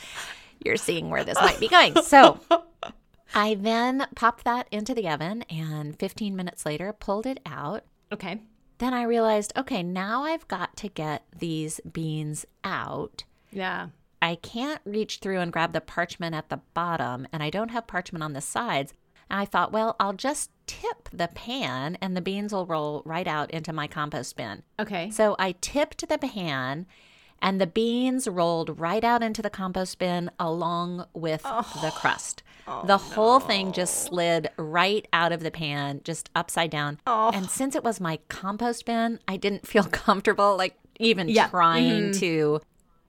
you're 0.63 0.77
seeing 0.77 1.09
where 1.09 1.23
this 1.23 1.39
might 1.39 1.59
be 1.59 1.67
going. 1.67 1.95
So 2.03 2.39
I 3.35 3.55
then 3.55 4.07
popped 4.15 4.43
that 4.45 4.67
into 4.71 4.93
the 4.93 5.09
oven 5.09 5.43
and 5.43 5.97
15 5.99 6.35
minutes 6.35 6.65
later 6.65 6.93
pulled 6.93 7.25
it 7.25 7.39
out. 7.45 7.83
okay. 8.11 8.39
Then 8.77 8.93
I 8.93 9.03
realized, 9.03 9.53
okay, 9.55 9.81
now 9.83 10.23
I've 10.23 10.45
got 10.49 10.75
to 10.77 10.89
get 10.89 11.23
these 11.39 11.79
beans 11.89 12.45
out. 12.65 13.23
Yeah. 13.49 13.87
I 14.21 14.35
can't 14.35 14.81
reach 14.83 15.19
through 15.19 15.39
and 15.39 15.53
grab 15.53 15.71
the 15.71 15.79
parchment 15.79 16.35
at 16.35 16.49
the 16.49 16.59
bottom, 16.73 17.25
and 17.31 17.41
I 17.41 17.49
don't 17.49 17.69
have 17.69 17.87
parchment 17.87 18.21
on 18.21 18.33
the 18.33 18.41
sides. 18.41 18.93
And 19.29 19.39
I 19.39 19.45
thought, 19.45 19.71
well, 19.71 19.95
I'll 19.97 20.11
just 20.13 20.51
tip 20.67 21.09
the 21.13 21.29
pan 21.29 21.97
and 22.01 22.17
the 22.17 22.21
beans 22.21 22.51
will 22.51 22.65
roll 22.65 23.01
right 23.05 23.27
out 23.27 23.49
into 23.51 23.71
my 23.71 23.87
compost 23.87 24.35
bin. 24.35 24.63
Okay. 24.79 25.09
So 25.09 25.35
I 25.39 25.55
tipped 25.61 26.07
the 26.07 26.17
pan 26.17 26.85
and 27.41 27.59
the 27.59 27.67
beans 27.67 28.27
rolled 28.27 28.79
right 28.79 29.03
out 29.03 29.23
into 29.23 29.41
the 29.41 29.49
compost 29.49 29.99
bin 29.99 30.31
along 30.39 31.05
with 31.13 31.41
oh. 31.45 31.79
the 31.81 31.91
crust. 31.91 32.43
Oh, 32.67 32.83
the 32.85 32.97
whole 32.97 33.39
thing 33.39 33.71
just 33.73 34.05
slid 34.05 34.49
right 34.57 35.07
out 35.13 35.31
of 35.31 35.41
the 35.41 35.51
pan, 35.51 36.01
just 36.03 36.29
upside 36.35 36.71
down. 36.71 36.99
Oh. 37.05 37.31
And 37.31 37.49
since 37.49 37.75
it 37.75 37.83
was 37.83 38.01
my 38.01 38.19
compost 38.27 38.85
bin, 38.85 39.19
I 39.27 39.37
didn't 39.37 39.67
feel 39.67 39.83
comfortable 39.83 40.57
like 40.57 40.75
even 40.99 41.29
Yeah. 41.29 41.47
trying 41.47 42.11
mm-hmm. 42.11 42.19
to, 42.19 42.61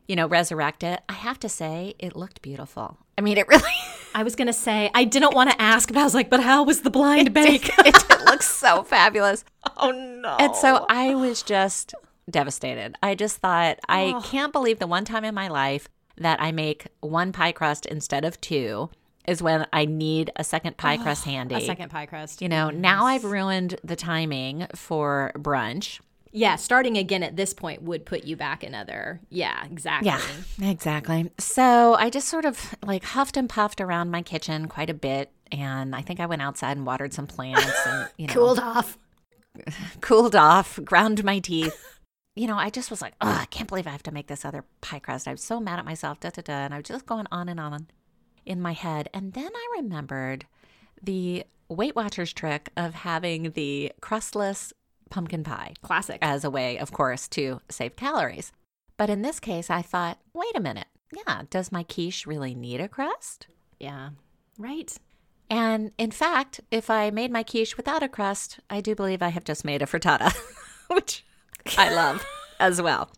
you 0.08 0.16
know, 0.16 0.26
resurrect 0.26 0.82
it. 0.82 1.00
I 1.08 1.14
have 1.14 1.40
to 1.40 1.48
say, 1.48 1.94
it 1.98 2.14
looked 2.14 2.42
beautiful. 2.42 2.98
I 3.16 3.22
mean, 3.22 3.38
it 3.38 3.48
really 3.48 3.72
I 4.14 4.22
was 4.22 4.34
going 4.34 4.46
to 4.46 4.52
say, 4.54 4.90
I 4.94 5.04
didn't 5.04 5.34
want 5.34 5.50
to 5.50 5.60
ask, 5.60 5.88
but 5.88 5.98
I 5.98 6.04
was 6.04 6.14
like, 6.14 6.30
but 6.30 6.40
how 6.40 6.62
was 6.62 6.80
the 6.80 6.88
blind 6.88 7.34
bake? 7.34 7.70
it 7.80 7.94
did 8.08 8.20
look 8.24 8.42
so 8.42 8.82
fabulous. 8.82 9.44
oh, 9.76 9.90
no. 9.90 10.36
And 10.38 10.56
so 10.56 10.86
I 10.88 11.14
was 11.14 11.42
just 11.42 11.94
devastated. 12.30 12.96
I 13.02 13.14
just 13.14 13.38
thought, 13.38 13.78
I 13.88 14.14
oh. 14.16 14.20
can't 14.20 14.52
believe 14.52 14.78
the 14.78 14.86
one 14.86 15.04
time 15.04 15.24
in 15.24 15.34
my 15.34 15.48
life 15.48 15.88
that 16.18 16.40
I 16.40 16.52
make 16.52 16.86
one 17.00 17.32
pie 17.32 17.52
crust 17.52 17.86
instead 17.86 18.24
of 18.24 18.40
two 18.40 18.90
is 19.26 19.42
when 19.42 19.66
I 19.72 19.84
need 19.84 20.30
a 20.36 20.44
second 20.44 20.76
pie 20.76 20.96
crust 21.02 21.24
handy. 21.24 21.56
a 21.56 21.60
second 21.60 21.90
pie 21.90 22.06
crust. 22.06 22.40
You 22.42 22.48
know, 22.48 22.70
now 22.70 23.06
I've 23.06 23.24
ruined 23.24 23.78
the 23.84 23.96
timing 23.96 24.66
for 24.74 25.32
brunch. 25.34 26.00
Yeah, 26.32 26.56
starting 26.56 26.98
again 26.98 27.22
at 27.22 27.36
this 27.36 27.54
point 27.54 27.82
would 27.82 28.04
put 28.04 28.24
you 28.24 28.36
back 28.36 28.62
another. 28.62 29.20
Yeah, 29.30 29.64
exactly. 29.64 30.08
Yeah, 30.08 30.70
exactly. 30.70 31.30
So 31.38 31.94
I 31.94 32.10
just 32.10 32.28
sort 32.28 32.44
of 32.44 32.74
like 32.84 33.04
huffed 33.04 33.38
and 33.38 33.48
puffed 33.48 33.80
around 33.80 34.10
my 34.10 34.20
kitchen 34.20 34.68
quite 34.68 34.90
a 34.90 34.94
bit. 34.94 35.30
And 35.50 35.94
I 35.94 36.02
think 36.02 36.20
I 36.20 36.26
went 36.26 36.42
outside 36.42 36.76
and 36.76 36.84
watered 36.84 37.14
some 37.14 37.26
plants 37.26 37.86
and, 37.86 38.10
you 38.18 38.26
know, 38.26 38.32
Cooled 38.34 38.58
off. 38.58 38.98
cooled 40.02 40.36
off, 40.36 40.78
ground 40.84 41.24
my 41.24 41.38
teeth. 41.38 41.95
You 42.36 42.46
know, 42.46 42.56
I 42.56 42.70
just 42.70 42.90
was 42.90 43.00
like, 43.02 43.14
oh, 43.20 43.28
I 43.40 43.46
can't 43.46 43.68
believe 43.68 43.86
I 43.86 43.90
have 43.90 44.02
to 44.04 44.12
make 44.12 44.26
this 44.28 44.44
other 44.44 44.64
pie 44.82 44.98
crust. 45.00 45.26
I 45.26 45.32
was 45.32 45.42
so 45.42 45.58
mad 45.58 45.78
at 45.78 45.84
myself, 45.84 46.20
da 46.20 46.30
da 46.30 46.42
da. 46.42 46.52
And 46.52 46.74
I 46.74 46.76
was 46.78 46.86
just 46.86 47.06
going 47.06 47.26
on 47.32 47.48
and 47.48 47.58
on 47.58 47.88
in 48.44 48.60
my 48.60 48.72
head. 48.72 49.08
And 49.14 49.32
then 49.32 49.50
I 49.54 49.76
remembered 49.80 50.46
the 51.02 51.44
Weight 51.68 51.96
Watchers 51.96 52.32
trick 52.32 52.70
of 52.76 52.94
having 52.94 53.50
the 53.52 53.90
crustless 54.00 54.72
pumpkin 55.10 55.42
pie 55.44 55.74
Classic. 55.82 56.18
as 56.22 56.44
a 56.44 56.50
way, 56.50 56.78
of 56.78 56.92
course, 56.92 57.26
to 57.28 57.60
save 57.68 57.96
calories. 57.96 58.52
But 58.96 59.10
in 59.10 59.22
this 59.22 59.40
case, 59.40 59.68
I 59.70 59.82
thought, 59.82 60.18
wait 60.32 60.56
a 60.56 60.60
minute. 60.60 60.86
Yeah, 61.12 61.42
does 61.50 61.72
my 61.72 61.82
quiche 61.82 62.26
really 62.26 62.54
need 62.54 62.80
a 62.80 62.88
crust? 62.88 63.48
yeah. 63.80 64.10
Right. 64.58 64.96
And 65.50 65.92
in 65.98 66.10
fact, 66.10 66.60
if 66.70 66.88
I 66.88 67.10
made 67.10 67.30
my 67.30 67.42
quiche 67.42 67.76
without 67.76 68.02
a 68.02 68.08
crust, 68.08 68.58
I 68.70 68.80
do 68.80 68.94
believe 68.94 69.20
I 69.20 69.28
have 69.28 69.44
just 69.44 69.66
made 69.66 69.82
a 69.82 69.86
frittata, 69.86 70.34
which 70.88 71.25
I 71.78 71.92
love 71.94 72.24
as 72.60 72.80
well. 72.80 73.10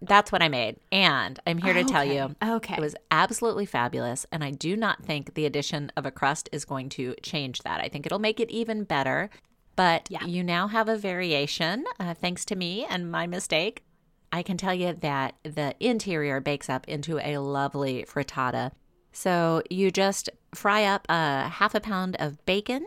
That's 0.00 0.32
what 0.32 0.42
I 0.42 0.48
made. 0.48 0.76
And 0.90 1.38
I'm 1.46 1.58
here 1.58 1.74
to 1.74 1.84
tell 1.84 2.04
you 2.04 2.34
Okay. 2.42 2.74
it 2.74 2.80
was 2.80 2.96
absolutely 3.12 3.66
fabulous. 3.66 4.26
And 4.32 4.42
I 4.42 4.50
do 4.50 4.76
not 4.76 5.04
think 5.04 5.34
the 5.34 5.46
addition 5.46 5.92
of 5.96 6.04
a 6.04 6.10
crust 6.10 6.48
is 6.50 6.64
going 6.64 6.88
to 6.90 7.14
change 7.22 7.60
that. 7.62 7.80
I 7.80 7.88
think 7.88 8.04
it'll 8.04 8.18
make 8.18 8.40
it 8.40 8.50
even 8.50 8.82
better. 8.84 9.30
But 9.76 10.08
Yeah. 10.10 10.24
you 10.24 10.42
now 10.42 10.66
have 10.68 10.88
a 10.88 10.96
variation, 10.96 11.84
uh, 12.00 12.14
thanks 12.14 12.44
to 12.46 12.56
me 12.56 12.84
and 12.90 13.10
my 13.12 13.26
mistake. 13.26 13.84
I 14.32 14.42
can 14.42 14.56
tell 14.56 14.74
you 14.74 14.92
that 14.94 15.34
the 15.44 15.74
interior 15.78 16.40
bakes 16.40 16.68
up 16.68 16.88
into 16.88 17.18
a 17.20 17.38
lovely 17.38 18.04
frittata. 18.08 18.72
So 19.12 19.62
you 19.70 19.90
just 19.90 20.30
fry 20.54 20.84
up 20.84 21.06
a 21.08 21.48
half 21.48 21.74
a 21.74 21.80
pound 21.80 22.16
of 22.18 22.44
bacon, 22.44 22.86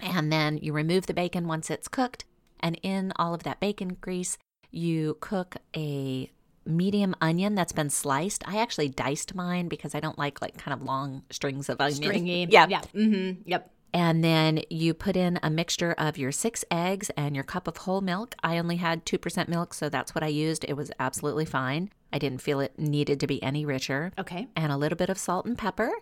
and 0.00 0.32
then 0.32 0.58
you 0.58 0.72
remove 0.72 1.06
the 1.06 1.14
bacon 1.14 1.46
once 1.46 1.70
it's 1.70 1.86
cooked. 1.86 2.24
And 2.64 2.80
in 2.82 3.12
all 3.16 3.34
of 3.34 3.44
that 3.44 3.60
bacon 3.60 3.98
grease, 4.00 4.38
you 4.72 5.18
cook 5.20 5.56
a 5.76 6.30
medium 6.66 7.14
onion 7.20 7.54
that's 7.54 7.72
been 7.72 7.90
sliced. 7.90 8.42
I 8.48 8.58
actually 8.58 8.88
diced 8.88 9.34
mine 9.34 9.68
because 9.68 9.94
I 9.94 10.00
don't 10.00 10.18
like 10.18 10.40
like 10.40 10.56
kind 10.56 10.72
of 10.72 10.82
long 10.82 11.22
strings 11.30 11.68
of 11.68 11.80
onion. 11.80 12.02
Stringy. 12.02 12.46
Yeah. 12.50 12.66
Yeah. 12.68 12.80
Mm-hmm. 12.94 13.42
Yep. 13.44 13.70
And 13.92 14.24
then 14.24 14.62
you 14.70 14.92
put 14.94 15.14
in 15.14 15.38
a 15.42 15.50
mixture 15.50 15.92
of 15.92 16.18
your 16.18 16.32
six 16.32 16.64
eggs 16.70 17.10
and 17.16 17.36
your 17.36 17.44
cup 17.44 17.68
of 17.68 17.76
whole 17.76 18.00
milk. 18.00 18.34
I 18.42 18.58
only 18.58 18.76
had 18.76 19.06
2% 19.06 19.46
milk, 19.46 19.72
so 19.72 19.88
that's 19.88 20.16
what 20.16 20.24
I 20.24 20.28
used. 20.28 20.64
It 20.66 20.72
was 20.72 20.90
absolutely 20.98 21.44
fine. 21.44 21.90
I 22.12 22.18
didn't 22.18 22.40
feel 22.42 22.58
it 22.58 22.76
needed 22.76 23.20
to 23.20 23.28
be 23.28 23.40
any 23.40 23.64
richer. 23.64 24.10
Okay. 24.18 24.48
And 24.56 24.72
a 24.72 24.76
little 24.76 24.96
bit 24.96 25.10
of 25.10 25.18
salt 25.18 25.46
and 25.46 25.56
pepper. 25.56 25.92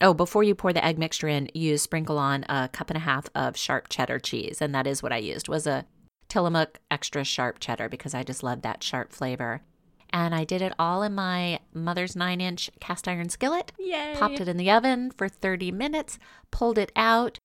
Oh, 0.00 0.14
before 0.14 0.42
you 0.42 0.54
pour 0.54 0.72
the 0.72 0.84
egg 0.84 0.98
mixture 0.98 1.26
in, 1.26 1.48
you 1.54 1.78
sprinkle 1.78 2.18
on 2.18 2.44
a 2.48 2.68
cup 2.68 2.90
and 2.90 2.96
a 2.96 3.00
half 3.00 3.28
of 3.34 3.56
sharp 3.56 3.88
cheddar 3.88 4.18
cheese, 4.18 4.60
and 4.60 4.74
that 4.74 4.86
is 4.86 5.02
what 5.02 5.12
I 5.12 5.16
used. 5.16 5.48
Was 5.48 5.66
a 5.66 5.86
Tillamook 6.28 6.78
extra 6.90 7.24
sharp 7.24 7.58
cheddar 7.58 7.88
because 7.88 8.14
I 8.14 8.22
just 8.22 8.42
love 8.42 8.62
that 8.62 8.82
sharp 8.82 9.12
flavor. 9.12 9.62
And 10.10 10.34
I 10.34 10.44
did 10.44 10.62
it 10.62 10.72
all 10.78 11.02
in 11.02 11.14
my 11.14 11.60
mother's 11.74 12.16
nine 12.16 12.40
inch 12.40 12.70
cast 12.80 13.06
iron 13.08 13.28
skillet. 13.28 13.72
Yay. 13.78 14.14
Popped 14.16 14.40
it 14.40 14.48
in 14.48 14.56
the 14.56 14.70
oven 14.70 15.10
for 15.10 15.28
30 15.28 15.70
minutes, 15.72 16.18
pulled 16.50 16.78
it 16.78 16.92
out. 16.96 17.38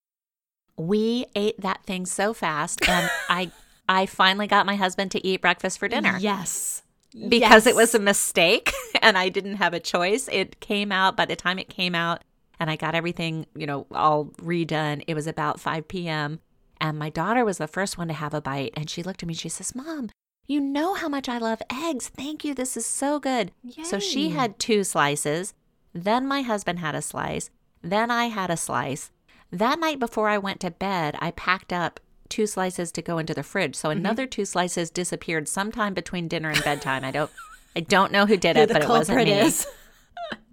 We 0.78 1.26
ate 1.36 1.60
that 1.62 1.84
thing 1.86 2.06
so 2.06 2.34
fast, 2.34 2.88
and 2.88 3.10
I 3.30 3.52
I 3.88 4.06
finally 4.06 4.48
got 4.48 4.66
my 4.66 4.76
husband 4.76 5.12
to 5.12 5.26
eat 5.28 5.42
breakfast 5.42 5.78
for 5.78 5.88
dinner 5.90 6.18
Yes. 6.20 6.84
because 7.30 7.68
it 7.68 7.76
was 7.76 7.94
a 7.94 8.00
mistake 8.00 8.72
and 9.02 9.18
I 9.18 9.28
didn't 9.30 9.56
have 9.58 9.74
a 9.74 9.80
choice. 9.80 10.30
It 10.32 10.62
came 10.62 10.92
out 10.92 11.18
by 11.18 11.26
the 11.26 11.36
time 11.36 11.60
it 11.60 11.68
came 11.70 11.94
out 11.96 12.24
and 12.62 12.72
I 12.72 12.78
got 12.78 12.96
everything, 12.96 13.46
you 13.56 13.68
know, 13.68 13.86
all 13.92 14.28
redone. 14.42 15.04
It 15.06 15.16
was 15.16 15.28
about 15.28 15.60
5 15.60 15.86
p.m. 15.90 16.40
And 16.84 17.00
my 17.00 17.10
daughter 17.10 17.46
was 17.46 17.60
the 17.60 17.68
first 17.68 17.98
one 17.98 18.10
to 18.10 18.14
have 18.14 18.34
a 18.34 18.42
bite. 18.42 18.74
And 18.76 18.90
she 18.90 19.02
looked 19.04 19.24
at 19.24 19.28
me, 19.28 19.34
she 19.34 19.48
says, 19.48 19.74
Mom, 19.74 20.10
you 20.46 20.60
know 20.60 20.94
how 20.96 21.08
much 21.08 21.30
I 21.30 21.38
love 21.38 21.62
eggs. 21.72 22.10
Thank 22.10 22.44
you. 22.44 22.54
This 22.54 22.76
is 22.76 22.86
so 22.86 23.20
good. 23.22 23.54
So 23.84 24.00
she 24.00 24.30
had 24.32 24.60
two 24.60 24.84
slices. 24.84 25.54
Then 25.94 26.28
my 26.28 26.42
husband 26.42 26.80
had 26.80 26.94
a 26.94 27.02
slice. 27.02 27.50
Then 27.82 28.12
I 28.12 28.26
had 28.26 28.50
a 28.52 28.58
slice. 28.58 29.12
That 29.50 29.80
night 29.80 29.98
before 29.98 30.28
I 30.28 30.38
went 30.38 30.60
to 30.60 30.72
bed, 30.72 31.16
I 31.20 31.32
packed 31.32 31.72
up 31.72 32.02
two 32.28 32.48
slices 32.48 32.92
to 32.94 33.02
go 33.02 33.18
into 33.18 33.34
the 33.34 33.44
fridge. 33.44 33.76
So 33.76 33.88
Mm-hmm. 33.88 34.00
another 34.00 34.26
two 34.28 34.44
slices 34.44 34.90
disappeared 34.90 35.48
sometime 35.48 35.94
between 35.94 36.28
dinner 36.28 36.50
and 36.50 36.62
bedtime. 36.66 37.06
I 37.06 37.12
don't 37.12 37.32
I 37.78 37.80
don't 37.80 38.12
know 38.12 38.26
who 38.26 38.36
did 38.36 38.58
it, 38.58 38.70
but 38.74 38.82
it 38.84 38.90
wasn't 38.90 39.20
me. 39.26 39.52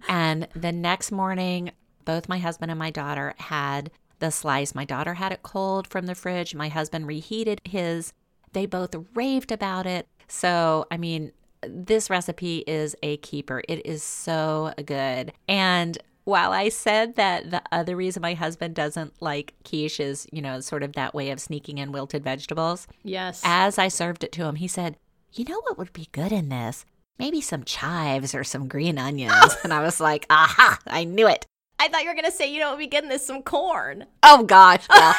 And 0.07 0.47
the 0.55 0.71
next 0.71 1.11
morning, 1.11 1.71
both 2.05 2.29
my 2.29 2.37
husband 2.39 2.71
and 2.71 2.79
my 2.79 2.89
daughter 2.89 3.33
had 3.37 3.91
the 4.21 4.31
slice. 4.31 4.73
My 4.73 4.85
daughter 4.85 5.15
had 5.15 5.33
it 5.33 5.43
cold 5.43 5.85
from 5.87 6.05
the 6.05 6.15
fridge. 6.15 6.55
My 6.55 6.69
husband 6.69 7.07
reheated 7.07 7.59
his. 7.65 8.13
They 8.53 8.65
both 8.65 8.95
raved 9.13 9.51
about 9.51 9.85
it. 9.85 10.07
So, 10.29 10.85
I 10.89 10.95
mean, 10.97 11.33
this 11.67 12.09
recipe 12.09 12.59
is 12.65 12.95
a 13.03 13.17
keeper. 13.17 13.61
It 13.67 13.85
is 13.85 14.01
so 14.01 14.73
good. 14.85 15.33
And 15.47 15.97
while 16.23 16.51
I 16.53 16.69
said 16.69 17.15
that 17.15 17.51
the 17.51 17.61
other 17.71 17.95
reason 17.95 18.21
my 18.21 18.33
husband 18.35 18.75
doesn't 18.75 19.21
like 19.21 19.53
quiche 19.63 19.99
is, 19.99 20.27
you 20.31 20.41
know, 20.41 20.59
sort 20.61 20.83
of 20.83 20.93
that 20.93 21.13
way 21.13 21.31
of 21.31 21.41
sneaking 21.41 21.77
in 21.79 21.91
wilted 21.91 22.23
vegetables, 22.23 22.87
Yes. 23.03 23.41
as 23.43 23.77
I 23.77 23.89
served 23.89 24.23
it 24.23 24.31
to 24.33 24.45
him, 24.45 24.55
he 24.55 24.67
said, 24.67 24.97
You 25.33 25.45
know 25.45 25.61
what 25.61 25.77
would 25.77 25.93
be 25.93 26.07
good 26.11 26.31
in 26.31 26.49
this? 26.49 26.85
Maybe 27.19 27.41
some 27.41 27.63
chives 27.63 28.33
or 28.33 28.43
some 28.43 28.67
green 28.67 28.97
onions. 28.97 29.55
and 29.63 29.73
I 29.73 29.81
was 29.81 29.99
like, 29.99 30.25
Aha, 30.29 30.79
I 30.87 31.03
knew 31.03 31.27
it. 31.27 31.45
I 31.81 31.87
thought 31.87 32.03
you 32.03 32.09
were 32.09 32.15
gonna 32.15 32.31
say, 32.31 32.51
you 32.53 32.59
know, 32.59 32.69
what, 32.69 32.77
we 32.77 32.87
getting 32.87 33.09
this 33.09 33.25
some 33.25 33.41
corn. 33.41 34.05
Oh, 34.23 34.43
gosh. 34.43 34.87
Well, 34.89 35.15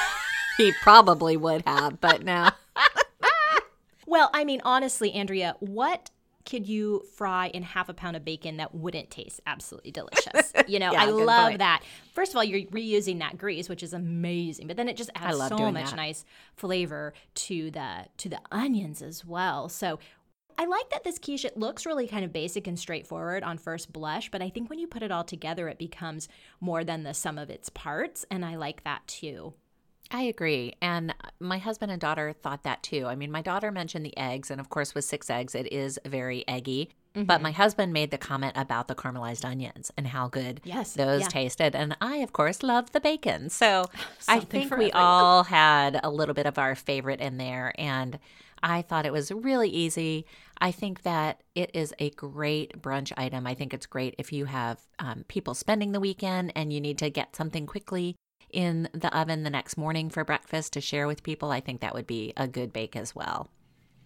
he 0.57 0.73
probably 0.83 1.37
would 1.37 1.63
have, 1.67 2.01
but 2.01 2.23
no. 2.25 2.51
Well, 4.07 4.31
I 4.35 4.45
mean, 4.45 4.61
honestly, 4.65 5.13
Andrea, 5.13 5.55
what 5.61 6.11
could 6.45 6.67
you 6.69 7.03
fry 7.15 7.47
in 7.49 7.63
half 7.63 7.89
a 7.89 7.95
pound 7.95 8.17
of 8.17 8.25
bacon 8.25 8.57
that 8.59 8.75
wouldn't 8.75 9.11
taste 9.11 9.41
absolutely 9.47 9.91
delicious? 9.93 10.53
You 10.69 10.79
know, 10.79 10.93
Yeah, 10.93 11.03
I 11.03 11.07
love 11.07 11.47
point. 11.49 11.59
that. 11.59 11.83
First 12.13 12.33
of 12.33 12.37
all, 12.37 12.45
you're 12.45 12.63
reusing 12.71 13.19
that 13.21 13.39
grease, 13.39 13.69
which 13.69 13.83
is 13.83 13.93
amazing, 13.93 14.67
but 14.67 14.77
then 14.77 14.89
it 14.89 14.97
just 14.97 15.11
adds 15.15 15.39
so 15.49 15.73
much 15.73 15.91
that. 15.91 15.97
nice 15.97 16.25
flavor 16.57 17.15
to 17.35 17.71
the 17.71 18.07
to 18.19 18.29
the 18.29 18.41
onions 18.51 19.03
as 19.03 19.25
well. 19.25 19.69
So 19.69 19.99
I 20.59 20.65
like 20.67 20.91
that 20.91 21.05
this 21.05 21.19
quiche 21.19 21.45
it 21.45 21.57
looks 21.57 21.87
really 21.87 22.07
kind 22.09 22.25
of 22.25 22.33
basic 22.33 22.67
and 22.67 22.79
straightforward 22.79 23.43
on 23.43 23.59
first 23.59 23.93
blush, 23.93 24.31
but 24.31 24.43
I 24.43 24.51
think 24.51 24.69
when 24.71 24.79
you 24.79 24.87
put 24.87 25.03
it 25.03 25.11
all 25.13 25.25
together 25.25 25.69
it 25.69 25.79
becomes 25.79 26.29
more 26.61 26.85
than 26.85 27.03
the 27.03 27.15
sum 27.15 27.39
of 27.39 27.51
its 27.51 27.69
parts, 27.69 28.25
and 28.31 28.45
I 28.45 28.57
like 28.57 28.85
that 28.85 29.07
too. 29.07 29.55
I 30.11 30.23
agree. 30.23 30.75
And 30.83 31.15
my 31.41 31.57
husband 31.57 31.91
and 31.91 32.01
daughter 32.01 32.35
thought 32.35 32.65
that 32.65 32.83
too. 32.83 33.07
I 33.07 33.15
mean, 33.15 33.31
my 33.31 33.41
daughter 33.41 33.71
mentioned 33.71 34.05
the 34.05 34.17
eggs, 34.19 34.51
and 34.51 34.61
of 34.61 34.69
course, 34.69 34.95
with 34.95 35.07
six 35.07 35.31
eggs, 35.31 35.55
it 35.55 35.73
is 35.73 35.99
very 36.05 36.47
eggy. 36.47 36.91
But 37.15 37.25
Mm-hmm. 37.27 37.43
my 37.43 37.51
husband 37.51 37.93
made 37.93 38.11
the 38.11 38.17
comment 38.19 38.55
about 38.57 38.89
the 38.89 38.95
caramelized 38.95 39.45
onions 39.45 39.91
and 39.99 40.07
how 40.07 40.29
good 40.29 40.61
Yes, 40.65 40.95
those 40.95 41.23
yeah. 41.23 41.29
tasted. 41.29 41.75
And 41.75 41.95
I, 42.01 42.17
of 42.17 42.33
course, 42.33 42.63
love 42.63 42.93
the 42.93 43.01
bacon. 43.01 43.49
So 43.51 43.85
I 44.29 44.41
think 44.41 44.71
we 44.71 44.87
everyone. 44.87 44.93
all 44.95 45.45
had 45.45 46.01
a 46.03 46.11
little 46.11 46.35
bit 46.35 46.47
of 46.47 46.59
our 46.59 46.75
favorite 46.75 47.21
in 47.21 47.37
there. 47.37 47.75
And 47.79 48.19
I 48.63 48.83
thought 48.83 49.07
it 49.07 49.13
was 49.13 49.33
really 49.33 49.69
easy. 49.69 50.27
I 50.59 50.71
think 50.71 51.03
that 51.03 51.43
it 51.55 51.71
is 51.75 51.93
a 51.99 52.11
great 52.11 52.81
brunch 52.81 53.13
item. 53.17 53.47
I 53.47 53.55
think 53.55 53.75
it's 53.75 53.87
great 53.87 54.15
if 54.19 54.33
you 54.33 54.45
have 54.45 54.81
um, 54.99 55.25
people 55.29 55.55
spending 55.55 55.93
the 55.93 56.01
weekend 56.01 56.53
and 56.55 56.73
you 56.73 56.81
need 56.81 56.99
to 56.99 57.11
get 57.11 57.35
something 57.35 57.67
quickly 57.67 58.17
in 58.51 58.89
the 58.93 59.17
oven 59.17 59.43
the 59.43 59.51
next 59.51 59.77
morning 59.77 60.11
for 60.11 60.25
breakfast 60.25 60.73
to 60.75 60.81
share 60.81 61.07
with 61.07 61.23
people. 61.23 61.51
I 61.51 61.61
think 61.61 61.81
that 61.81 61.95
would 61.95 62.07
be 62.07 62.33
a 62.37 62.47
good 62.47 62.73
bake 62.73 62.97
as 62.97 63.15
well. 63.15 63.51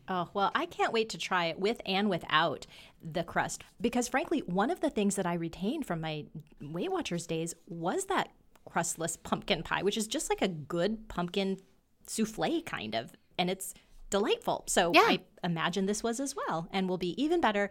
Oh, 0.09 0.29
well, 0.35 0.53
I 0.55 0.67
can't 0.67 0.93
wait 0.93 1.09
to 1.11 1.19
try 1.19 1.47
it 1.47 1.59
with 1.59 1.81
and 1.85 2.09
without 2.09 2.67
the 3.03 3.25
crust 3.25 3.65
because, 3.81 4.07
frankly, 4.07 4.41
one 4.47 4.71
of 4.71 4.81
the 4.81 4.91
things 4.91 5.17
that 5.17 5.27
I 5.27 5.35
retained 5.35 5.85
from 5.85 6.01
my 6.01 6.27
Weight 6.61 6.93
Watchers 6.93 7.27
days 7.27 7.55
was 7.67 8.07
that 8.07 8.31
crustless 8.65 9.17
pumpkin 9.17 9.63
pie, 9.63 9.83
which 9.83 9.97
is 9.97 10.07
just 10.07 10.31
like 10.31 10.43
a 10.43 10.49
good 10.49 11.09
pumpkin 11.09 11.59
souffle 12.07 12.63
kind 12.63 12.95
of, 12.95 13.13
and 13.37 13.51
it's 13.51 13.75
delightful. 14.11 14.65
So 14.69 14.93
Yeah. 14.95 15.01
I 15.03 15.21
imagine 15.45 15.87
this 15.87 16.03
was 16.03 16.21
as 16.21 16.35
well 16.37 16.69
and 16.73 16.89
will 16.89 16.99
be 16.99 17.21
even 17.23 17.41
better 17.41 17.71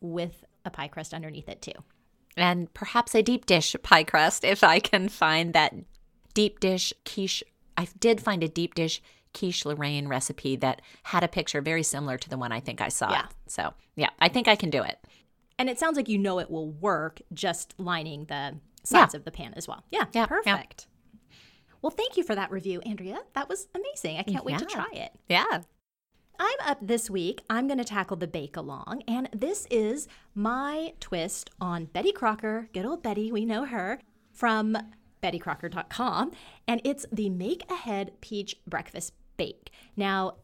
with 0.00 0.44
a 0.64 0.70
pie 0.70 0.88
crust 0.88 1.12
underneath 1.14 1.48
it, 1.48 1.62
too. 1.62 1.72
and 2.36 2.72
perhaps 2.74 3.14
a 3.14 3.22
deep 3.22 3.44
dish 3.44 3.74
pie 3.82 4.04
crust 4.04 4.44
if 4.44 4.62
I 4.62 4.78
can 4.78 5.08
find 5.08 5.52
that 5.52 5.74
deep 6.32 6.60
dish 6.60 6.92
quiche. 7.04 7.42
I 7.76 7.88
did 7.98 8.20
find 8.20 8.42
a 8.42 8.48
deep 8.48 8.74
dish 8.74 9.02
quiche 9.34 9.64
Lorraine 9.66 10.06
recipe 10.08 10.56
that 10.56 10.80
had 11.04 11.24
a 11.24 11.28
picture 11.28 11.60
very 11.60 11.82
similar 11.82 12.16
to 12.18 12.28
the 12.28 12.38
one 12.38 12.52
I 12.52 12.60
think 12.60 12.80
I 12.80 12.88
saw. 12.88 13.10
Yeah. 13.10 13.26
So, 13.46 13.74
yeah, 13.96 14.10
I 14.20 14.28
think 14.28 14.46
I 14.48 14.54
can 14.56 14.70
do 14.70 14.82
it. 14.82 14.98
And 15.58 15.68
it 15.68 15.78
sounds 15.78 15.96
like 15.96 16.08
you 16.08 16.18
know 16.18 16.38
it 16.38 16.50
will 16.50 16.70
work 16.70 17.20
just 17.34 17.74
lining 17.78 18.24
the 18.26 18.56
sides 18.84 19.14
of 19.14 19.24
the 19.24 19.30
pan 19.30 19.52
as 19.56 19.66
well. 19.68 19.84
Yeah, 19.90 20.04
Yeah, 20.14 20.26
yeah. 20.46 20.62
Well, 21.82 21.90
thank 21.90 22.16
you 22.16 22.22
for 22.22 22.34
that 22.34 22.50
review, 22.50 22.80
Andrea. 22.82 23.20
That 23.34 23.48
was 23.48 23.68
amazing. 23.74 24.18
I 24.18 24.22
can't 24.22 24.44
wait 24.44 24.58
to 24.58 24.66
try 24.66 24.88
it. 24.92 25.12
Yeah. 25.28 25.62
I'm 26.38 26.56
up 26.66 26.78
this 26.80 27.10
week. 27.10 27.42
I'm 27.50 27.66
going 27.66 27.78
to 27.78 27.84
tackle 27.84 28.16
the 28.16 28.26
bake 28.26 28.56
along, 28.56 29.02
and 29.06 29.28
this 29.34 29.66
is 29.70 30.08
my 30.34 30.94
twist 30.98 31.50
on 31.60 31.84
Betty 31.84 32.12
Crocker, 32.12 32.68
good 32.72 32.86
old 32.86 33.02
Betty, 33.02 33.30
we 33.30 33.44
know 33.44 33.66
her 33.66 34.00
from 34.32 34.76
bettycrocker.com, 35.22 36.32
and 36.66 36.80
it's 36.82 37.04
the 37.12 37.28
Make 37.28 37.70
Ahead 37.70 38.12
Peach 38.22 38.56
Breakfast 38.66 39.12
Bake. 39.36 39.70
Now, 39.96 40.36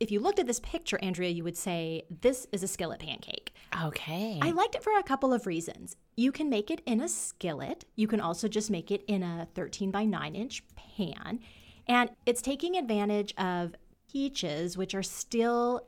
if 0.00 0.10
you 0.10 0.20
looked 0.20 0.38
at 0.38 0.46
this 0.46 0.60
picture, 0.60 0.98
Andrea, 1.02 1.30
you 1.30 1.44
would 1.44 1.56
say 1.56 2.04
this 2.22 2.46
is 2.52 2.62
a 2.62 2.68
skillet 2.68 3.00
pancake. 3.00 3.54
Okay. 3.84 4.38
I 4.42 4.52
liked 4.52 4.74
it 4.74 4.82
for 4.82 4.98
a 4.98 5.02
couple 5.02 5.32
of 5.32 5.46
reasons. 5.46 5.96
You 6.16 6.32
can 6.32 6.48
make 6.48 6.70
it 6.70 6.80
in 6.86 7.00
a 7.02 7.08
skillet. 7.08 7.84
You 7.94 8.06
can 8.06 8.20
also 8.20 8.48
just 8.48 8.70
make 8.70 8.90
it 8.90 9.04
in 9.06 9.22
a 9.22 9.48
13 9.54 9.90
by 9.90 10.04
9 10.04 10.34
inch 10.34 10.62
pan. 10.74 11.40
And 11.86 12.10
it's 12.24 12.42
taking 12.42 12.76
advantage 12.76 13.34
of 13.36 13.74
peaches, 14.10 14.76
which 14.76 14.94
are 14.94 15.02
still 15.02 15.86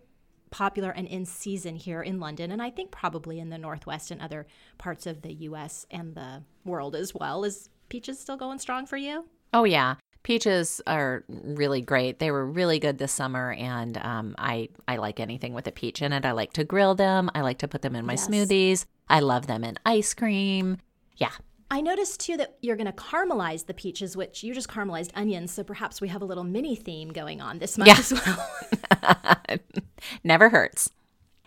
popular 0.51 0.91
and 0.91 1.07
in 1.09 1.25
season 1.25 1.77
here 1.77 2.03
in 2.03 2.21
London, 2.21 2.51
and 2.51 2.62
I 2.62 2.71
think 2.71 2.91
probably 2.91 3.38
in 3.38 3.51
the 3.51 3.59
Northwest 3.59 4.11
and 4.11 4.21
other 4.21 4.47
parts 4.79 5.07
of 5.07 5.23
the 5.23 5.33
US 5.33 5.87
and 5.91 6.14
the 6.14 6.43
world 6.64 6.95
as 6.95 7.14
well. 7.14 7.45
Is 7.45 7.69
peaches 7.88 8.19
still 8.19 8.37
going 8.37 8.59
strong 8.59 8.87
for 8.87 8.97
you? 8.97 9.27
oh, 9.55 9.64
yeah. 9.64 9.95
Peaches 10.22 10.81
are 10.87 11.24
really 11.28 11.81
great. 11.81 12.18
They 12.18 12.31
were 12.31 12.44
really 12.44 12.78
good 12.78 12.98
this 12.98 13.12
summer, 13.12 13.52
and 13.52 13.96
um, 13.98 14.35
I 14.38 14.68
I 14.87 14.96
like 14.96 15.20
anything 15.20 15.54
with 15.54 15.66
a 15.66 15.72
peach 15.72 16.02
in 16.02 16.12
it. 16.12 16.26
I 16.26 16.33
like 16.33 16.52
to 16.54 16.64
grill 16.64 16.94
them. 16.94 17.31
I 17.35 17.40
like 17.40 17.59
to 17.59 17.68
put 17.68 17.83
them 17.83 17.94
in 17.96 18.04
my 18.04 18.12
Yes. 18.14 18.28
smoothies. 18.28 18.85
I 19.09 19.20
love 19.20 19.46
them 19.46 19.64
in 19.64 19.78
ice 19.87 20.12
cream. 20.14 20.78
Yeah, 21.16 21.31
I 21.70 21.81
noticed 21.81 22.20
too 22.20 22.37
that 22.37 22.59
you're 22.61 22.76
going 22.76 22.87
to 22.87 22.92
caramelize 22.92 23.66
the 23.66 23.74
peaches, 23.74 24.16
which 24.16 24.42
you 24.42 24.52
just 24.54 24.68
caramelized 24.68 25.11
onions. 25.14 25.52
So 25.52 25.64
perhaps 25.64 26.00
we 26.00 26.09
have 26.09 26.20
a 26.20 26.26
little 26.26 26.44
mini 26.44 26.76
theme 26.76 27.09
going 27.11 27.40
on 27.40 27.59
this 27.59 27.78
month 27.78 27.88
Yeah. 27.88 27.98
as 27.98 28.12
well. 28.12 29.59
never 30.24 30.48
hurts. 30.50 30.90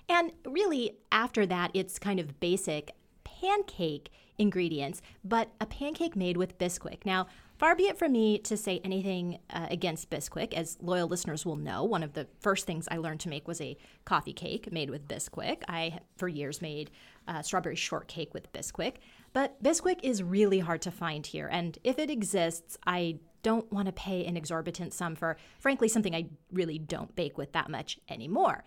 And 0.09 0.31
really, 0.45 0.97
after 1.11 1.45
that, 1.45 1.71
it's 1.73 1.99
kind 1.99 2.19
of 2.19 2.39
basic 2.39 2.91
pancake 3.23 4.09
ingredients, 4.37 5.01
but 5.23 5.49
a 5.61 5.65
pancake 5.65 6.15
made 6.15 6.35
with 6.37 6.57
Bisquick. 6.57 7.05
Now, 7.05 7.27
far 7.61 7.75
be 7.75 7.83
it 7.83 7.95
from 7.95 8.11
me 8.11 8.39
to 8.39 8.57
say 8.57 8.81
anything 8.83 9.37
uh, 9.51 9.67
against 9.69 10.09
Bisquick. 10.09 10.51
As 10.55 10.79
loyal 10.81 11.07
listeners 11.07 11.45
will 11.45 11.57
know, 11.57 11.83
one 11.83 12.01
of 12.01 12.13
the 12.13 12.25
first 12.39 12.65
things 12.65 12.87
I 12.89 12.97
learned 12.97 13.19
to 13.19 13.29
make 13.29 13.47
was 13.47 13.61
a 13.61 13.77
coffee 14.03 14.33
cake 14.33 14.71
made 14.71 14.89
with 14.89 15.07
Bisquick. 15.07 15.61
I, 15.67 15.99
for 16.17 16.27
years, 16.27 16.59
made 16.59 16.89
uh, 17.27 17.43
strawberry 17.43 17.75
shortcake 17.75 18.33
with 18.33 18.51
Bisquick. 18.51 18.95
But 19.31 19.61
Bisquick 19.61 19.99
is 20.01 20.23
really 20.23 20.57
hard 20.57 20.81
to 20.81 20.91
find 20.91 21.23
here, 21.23 21.47
and 21.51 21.77
if 21.83 21.99
it 21.99 22.09
exists, 22.09 22.79
I 22.87 23.19
don't 23.43 23.71
want 23.71 23.85
to 23.85 23.91
pay 23.91 24.25
an 24.25 24.37
exorbitant 24.37 24.91
sum 24.91 25.13
for, 25.13 25.37
frankly, 25.59 25.87
something 25.87 26.15
I 26.15 26.29
really 26.51 26.79
don't 26.79 27.15
bake 27.15 27.37
with 27.37 27.51
that 27.51 27.69
much 27.69 27.99
anymore. 28.09 28.63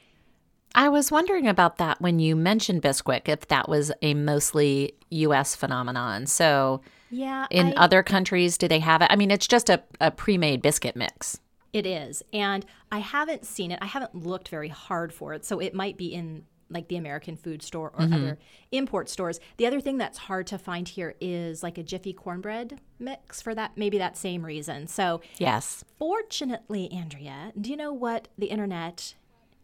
I 0.77 0.89
was 0.89 1.11
wondering 1.11 1.49
about 1.49 1.79
that 1.79 2.01
when 2.01 2.21
you 2.21 2.37
mentioned 2.37 2.83
Bisquick, 2.83 3.29
if 3.29 3.49
that 3.49 3.69
was 3.69 3.91
a 4.03 4.15
mostly 4.15 4.95
US 5.11 5.57
phenomenon. 5.57 6.27
So, 6.27 6.81
Yeah, 7.15 7.47
in 7.51 7.69
I- 7.69 7.85
other 7.85 8.03
countries, 8.03 8.59
do 8.59 8.69
they 8.69 8.81
have 8.81 9.03
it? 9.03 9.09
I 9.11 9.17
mean, 9.17 9.31
it's 9.31 9.47
just 9.47 9.71
a, 9.71 9.83
a 10.01 10.11
pre 10.11 10.37
made 10.39 10.63
biscuit 10.63 10.97
mix. 10.97 11.41
It 11.73 11.87
is. 11.87 12.23
And 12.33 12.65
I 12.93 12.99
haven't 12.99 13.45
seen 13.45 13.73
it. 13.73 13.81
I 13.83 13.87
haven't 13.87 14.15
looked 14.15 14.49
very 14.49 14.69
hard 14.69 15.13
for 15.13 15.35
it. 15.35 15.45
So 15.45 15.59
it 15.61 15.75
might 15.75 15.97
be 15.97 16.15
in 16.15 16.45
like 16.71 16.89
the 16.89 16.97
American 16.97 17.37
food 17.37 17.63
store 17.63 17.93
or 17.95 18.05
mm-hmm. 18.05 18.15
other 18.15 18.39
import 18.73 19.09
stores. 19.09 19.39
The 19.57 19.67
other 19.67 19.81
thing 19.81 19.99
that's 19.99 20.19
hard 20.19 20.47
to 20.49 20.59
find 20.59 20.89
here 20.89 21.15
is 21.21 21.63
like 21.63 21.77
a 21.77 21.83
Jiffy 21.83 22.13
cornbread 22.13 22.81
mix 22.99 23.43
for 23.43 23.55
that, 23.55 23.73
maybe 23.77 23.99
that 23.99 24.17
same 24.17 24.45
reason. 24.45 24.87
So 24.87 25.21
Yes. 25.39 25.85
fortunately, 25.99 26.91
Andrea, 26.91 27.53
do 27.61 27.71
you 27.71 27.77
know 27.77 27.93
what 27.93 28.29
the 28.39 28.47
internet 28.47 29.15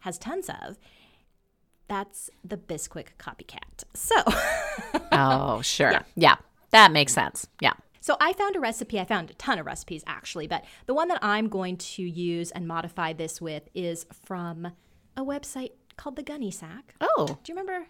has 0.01 0.19
tons 0.19 0.49
of? 0.49 0.79
That's 1.89 2.31
the 2.45 2.57
Bisquick 2.57 3.17
copycat. 3.19 3.85
So 3.95 4.15
Oh, 5.13 5.63
sure. 5.63 6.01
Yeah. 6.17 6.37
That 6.70 6.92
makes 6.92 7.12
sense. 7.12 7.46
Yeah. 7.61 7.72
So 8.00 8.16
I 8.20 8.33
found 8.33 8.56
a 8.56 8.61
recipe. 8.61 8.98
I 8.98 9.04
found 9.04 9.30
a 9.30 9.35
ton 9.35 9.59
of 9.59 9.66
recipes 9.66 10.02
actually, 10.06 10.46
but 10.46 10.64
the 10.87 10.94
one 10.94 11.09
that 11.09 11.18
I'm 11.22 11.48
going 11.48 11.76
to 11.76 12.02
use 12.02 12.50
and 12.50 12.66
modify 12.66 13.12
this 13.12 13.40
with 13.40 13.68
is 13.74 14.06
from 14.24 14.72
a 15.16 15.22
website 15.24 15.72
called 15.96 16.16
the 16.16 16.22
Gunny 16.22 16.50
Sack. 16.50 16.94
Oh, 17.00 17.26
Do 17.42 17.52
you 17.52 17.59
remember 17.59 17.87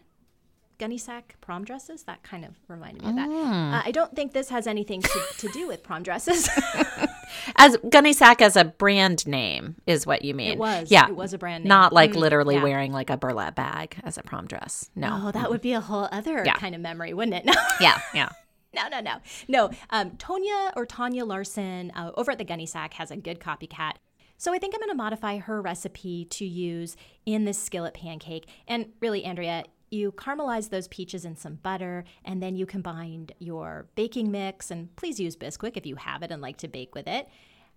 Gunny 0.79 0.99
Sack 0.99 1.37
prom 1.41 1.65
dresses? 1.65 2.03
That 2.05 2.23
kind 2.25 2.45
of 2.45 2.57
reminded 2.67 3.03
me 3.05 3.11
of 3.11 3.17
that. 3.17 3.29
Uh, 3.31 3.83
I 3.87 3.93
don't 3.93 4.17
think 4.17 4.33
this 4.33 4.49
has 4.49 4.67
anything 4.67 5.01
to, 5.03 5.21
to 5.39 5.49
do 5.51 5.69
with 5.69 5.83
prom 5.85 6.03
dresses. 6.03 6.49
as 7.57 7.77
Gunny 7.89 8.13
Sack 8.13 8.43
as 8.43 8.57
a 8.57 8.65
brand 8.65 9.27
name 9.29 9.77
is 9.87 10.07
what 10.07 10.25
you 10.25 10.35
mean. 10.35 10.53
it 10.53 10.59
was. 10.59 10.91
Yeah. 10.91 11.07
It 11.09 11.15
was 11.15 11.33
a 11.33 11.39
brand 11.39 11.65
name. 11.65 11.69
Not 11.69 11.93
like 11.93 12.13
Mm, 12.13 12.17
literally 12.17 12.57
yeah. 12.57 12.63
wearing 12.65 12.93
like 12.93 13.11
a 13.11 13.17
burlap 13.17 13.55
bag 13.55 13.97
as 14.03 14.19
a 14.19 14.23
prom 14.23 14.47
dress. 14.49 14.91
No. 14.97 15.27
Oh, 15.27 15.31
that 15.31 15.51
would 15.51 15.61
be 15.61 15.73
a 15.75 15.81
whole 15.81 16.09
other 16.11 16.43
Yeah. 16.45 16.55
kind 16.55 16.75
of 16.75 16.81
memory, 16.81 17.15
wouldn't 17.15 17.47
it? 17.47 17.55
Yeah. 17.81 18.01
Yeah. 18.13 18.31
No, 18.75 18.89
no, 18.89 19.01
no, 19.01 19.17
no. 19.49 19.71
Um, 19.91 20.13
Tonya 20.13 20.73
or 20.77 20.87
Tanya 20.87 21.25
Larson 21.25 21.91
uh, 21.91 22.13
over 22.15 22.31
at 22.33 22.39
the 22.39 22.45
Gunny 22.45 22.67
Sack 22.67 22.95
has 22.95 23.11
a 23.11 23.17
good 23.17 23.41
copycat. 23.41 23.95
So 24.39 24.55
I 24.55 24.59
think 24.59 24.75
I'm 24.75 24.81
going 24.81 24.91
to 24.91 24.95
modify 24.95 25.39
her 25.39 25.61
recipe 25.61 26.25
to 26.27 26.47
use 26.47 26.97
in 27.27 27.45
this 27.45 27.59
skillet 27.59 27.95
pancake. 27.95 28.49
And 28.69 28.87
really, 29.01 29.25
Andrea, 29.25 29.65
you 29.91 30.13
caramelize 30.13 30.71
those 30.71 30.87
peaches 30.89 31.25
in 31.25 31.37
some 31.37 31.57
butter, 31.57 32.05
and 32.25 32.41
then 32.41 32.55
you 32.55 32.65
combine 32.65 33.29
your 33.41 33.89
baking 33.97 34.31
mix, 34.31 34.71
and 34.71 34.95
please 34.95 35.19
use 35.19 35.37
Bisquick 35.37 35.77
if 35.77 35.85
you 35.85 35.97
have 35.97 36.23
it 36.23 36.31
and 36.31 36.41
like 36.41 36.57
to 36.59 36.69
bake 36.69 36.95
with 36.95 37.09
it, 37.09 37.29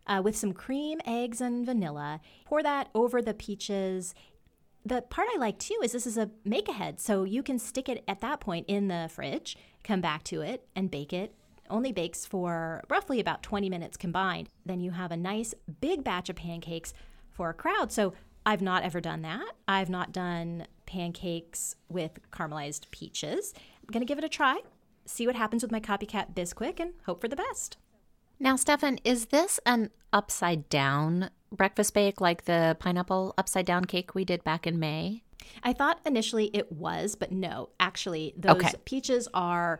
uh, 0.06 0.22
with 0.24 0.38
some 0.38 0.54
cream, 0.54 1.02
eggs, 1.08 1.42
and 1.42 1.66
vanilla. 1.66 2.22
Pour 2.46 2.62
that 2.62 2.90
over 2.94 3.20
the 3.22 3.34
peaches 3.34 4.14
the 4.86 5.02
part 5.02 5.28
I 5.34 5.38
like 5.38 5.60
too 5.60 5.80
is 5.82 5.94
this 5.94 6.06
is 6.06 6.18
a 6.18 6.30
make 6.44 6.68
ahead. 6.68 7.00
So 7.00 7.24
you 7.24 7.42
can 7.42 7.58
stick 7.60 7.88
it 7.88 8.04
at 8.08 8.22
that 8.22 8.40
point 8.40 8.66
in 8.68 8.88
the 8.88 9.10
fridge, 9.12 9.58
come 9.84 10.02
back 10.02 10.24
to 10.26 10.42
it, 10.42 10.68
and 10.76 10.92
bake 10.92 11.14
it. 11.14 11.34
Only 11.70 11.92
bakes 11.92 12.26
for 12.26 12.84
roughly 12.90 13.20
about 13.20 13.44
20 13.44 13.70
minutes 13.70 13.98
combined. 13.98 14.50
Then 14.66 14.80
you 14.80 14.92
have 14.92 15.12
a 15.12 15.18
nice 15.18 15.54
big 15.82 16.04
batch 16.04 16.30
of 16.30 16.36
pancakes 16.36 16.94
for 17.32 17.50
a 17.50 17.54
crowd. 17.54 17.92
So 17.92 18.14
I've 18.46 18.62
not 18.62 18.84
ever 18.84 19.00
done 19.00 19.22
that. 19.22 19.54
I've 19.68 19.90
not 19.90 20.12
done 20.12 20.68
pancakes 20.86 21.76
with 21.90 22.20
caramelized 22.32 22.92
peaches. 22.92 23.54
I'm 23.82 23.92
going 23.92 24.06
to 24.06 24.08
give 24.08 24.18
it 24.18 24.24
a 24.24 24.30
try, 24.30 24.60
see 25.06 25.26
what 25.26 25.36
happens 25.36 25.64
with 25.64 25.72
my 25.72 25.80
copycat 25.80 26.34
Bisquick, 26.34 26.80
and 26.80 26.94
hope 27.06 27.22
for 27.22 27.28
the 27.28 27.36
best. 27.36 27.78
Now, 28.40 28.56
Stefan, 28.56 29.00
is 29.04 29.28
this 29.28 29.60
an 29.66 29.90
upside 30.12 30.68
down 30.70 31.30
breakfast 31.52 31.94
bake 31.94 32.20
like 32.20 32.46
the 32.46 32.76
pineapple 32.80 33.34
upside 33.38 33.66
down 33.66 33.86
cake 33.86 34.14
we 34.14 34.26
did 34.26 34.44
back 34.44 34.68
in 34.68 34.80
May? 34.80 35.24
I 35.64 35.74
thought 35.74 36.00
initially 36.06 36.50
it 36.54 36.72
was, 36.72 37.16
but 37.16 37.32
no, 37.32 37.70
actually, 37.80 38.34
those 38.38 38.58
Okay. 38.58 38.72
peaches 38.86 39.28
are, 39.34 39.80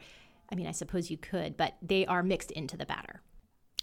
I 0.52 0.56
mean, 0.56 0.68
I 0.68 0.72
suppose 0.72 1.10
you 1.12 1.18
could, 1.18 1.58
but 1.58 1.76
they 1.82 2.06
are 2.06 2.24
mixed 2.24 2.52
into 2.52 2.78
the 2.78 2.86
batter. 2.86 3.22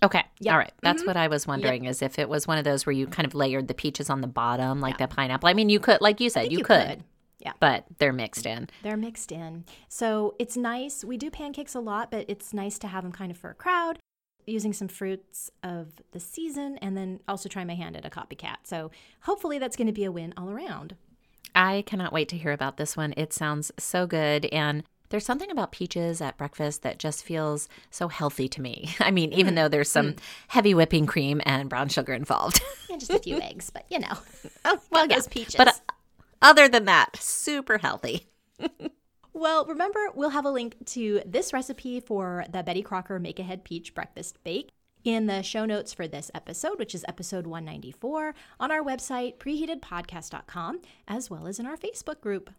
Okay. 0.03 0.25
Yep. 0.41 0.53
All 0.53 0.59
right. 0.59 0.73
That's 0.83 1.03
mm-hmm. 1.03 1.09
what 1.09 1.17
I 1.17 1.29
was 1.29 1.47
wondering 1.47 1.85
is 1.85 2.01
if 2.01 2.19
it 2.19 2.29
was 2.29 2.47
one 2.47 2.59
of 2.59 2.65
those 2.65 2.87
where 2.87 2.93
you 2.93 3.07
kind 3.07 3.27
of 3.27 3.35
layered 3.35 3.69
the 3.69 3.75
peaches 3.75 4.09
on 4.09 4.23
the 4.23 4.27
bottom 4.27 4.81
like 4.81 4.99
the 4.99 5.07
pineapple. 5.07 5.49
I 5.49 5.53
mean, 5.53 5.69
you 5.69 5.79
could, 5.79 6.01
like 6.01 6.21
you 6.21 6.31
said, 6.31 6.51
you, 6.51 6.59
you 6.59 6.65
could, 6.65 6.89
could. 6.89 7.05
Yeah. 7.39 7.53
but 7.61 7.85
they're 7.99 8.13
mixed 8.13 8.47
in. 8.47 8.69
They're 8.83 8.97
mixed 8.97 9.31
in. 9.31 9.65
So 9.89 10.37
it's 10.39 10.57
nice. 10.57 11.05
We 11.05 11.17
do 11.17 11.31
pancakes 11.31 11.75
a 11.75 11.81
lot, 11.81 12.11
but 12.11 12.25
it's 12.29 12.55
nice 12.55 12.79
to 12.79 12.87
have 12.87 13.03
them 13.03 13.13
kind 13.13 13.31
of 13.31 13.37
for 13.37 13.51
a 13.51 13.55
crowd, 13.55 13.99
using 14.47 14.73
some 14.73 14.89
fruits 14.89 15.51
of 15.63 15.89
the 16.13 16.21
season, 16.21 16.79
and 16.79 16.97
then 16.97 17.21
also 17.29 17.49
try 17.49 17.65
my 17.65 17.75
hand 17.75 17.95
at 17.97 18.07
a 18.07 18.11
copycat. 18.11 18.57
So 18.65 18.91
hopefully 19.21 19.59
that's 19.59 19.77
going 19.77 19.87
to 19.87 19.93
be 19.93 20.05
a 20.05 20.13
win 20.13 20.33
all 20.37 20.51
around. 20.51 20.97
I 21.61 21.83
cannot 21.83 22.15
wait 22.15 22.31
to 22.31 22.39
hear 22.39 22.53
about 22.53 22.79
this 22.79 22.97
one. 22.97 23.13
It 23.19 23.35
sounds 23.35 23.71
so 23.79 24.07
good. 24.07 24.47
And 24.47 24.83
there's 25.11 25.27
something 25.27 25.51
about 25.51 25.73
peaches 25.73 26.23
at 26.23 26.39
breakfast 26.39 26.83
that 26.85 26.99
just 26.99 27.23
feels 27.23 27.69
so 27.91 28.09
healthy 28.09 28.49
to 28.49 28.63
me. 28.63 28.95
I 29.01 29.11
mean, 29.11 29.35
even 29.35 29.57
though 29.57 29.69
there's 29.69 29.91
some 29.91 30.17
heavy 30.49 30.73
whipping 30.73 31.05
cream 31.05 31.43
and 31.45 31.69
brown 31.69 31.91
sugar 31.91 32.15
involved. 32.15 32.63
And 32.91 32.99
just 32.99 33.13
a 33.13 33.21
few 33.21 33.41
eggs, 33.41 33.71
but 33.71 33.85
you 33.89 34.01
know. 34.01 34.19
oh, 34.65 34.81
well, 34.91 35.07
Those 35.07 35.29
peaches. 35.29 35.55
But 35.55 35.69
uh, 35.69 35.73
other 36.43 36.69
than 36.69 36.87
that, 36.87 37.15
super 37.15 37.79
healthy. 37.79 38.27
Well, 39.33 39.65
remember, 39.67 40.01
we'll 40.13 40.31
have 40.31 40.45
a 40.45 40.51
link 40.51 40.75
to 40.87 41.23
this 41.25 41.53
recipe 41.53 42.01
for 42.01 42.45
the 42.51 42.65
Betty 42.65 42.83
Crocker 42.83 43.21
Make 43.21 43.39
Ahead 43.39 43.63
Peach 43.63 43.95
Breakfast 43.95 44.43
Bake 44.43 44.73
in 45.05 45.27
the 45.27 45.43
show 45.43 45.65
notes 45.65 45.93
for 45.93 46.07
this 46.07 46.31
episode, 46.35 46.79
which 46.79 46.95
is 46.95 47.05
episode 47.09 47.47
194, 47.47 48.35
on 48.59 48.71
our 48.71 48.83
website, 48.83 49.39
preheatedpodcast.com, 49.39 50.81
as 51.09 51.31
well 51.31 51.47
as 51.47 51.59
in 51.59 51.67
our 51.67 51.77
Facebook 51.77 52.21
group. 52.21 52.51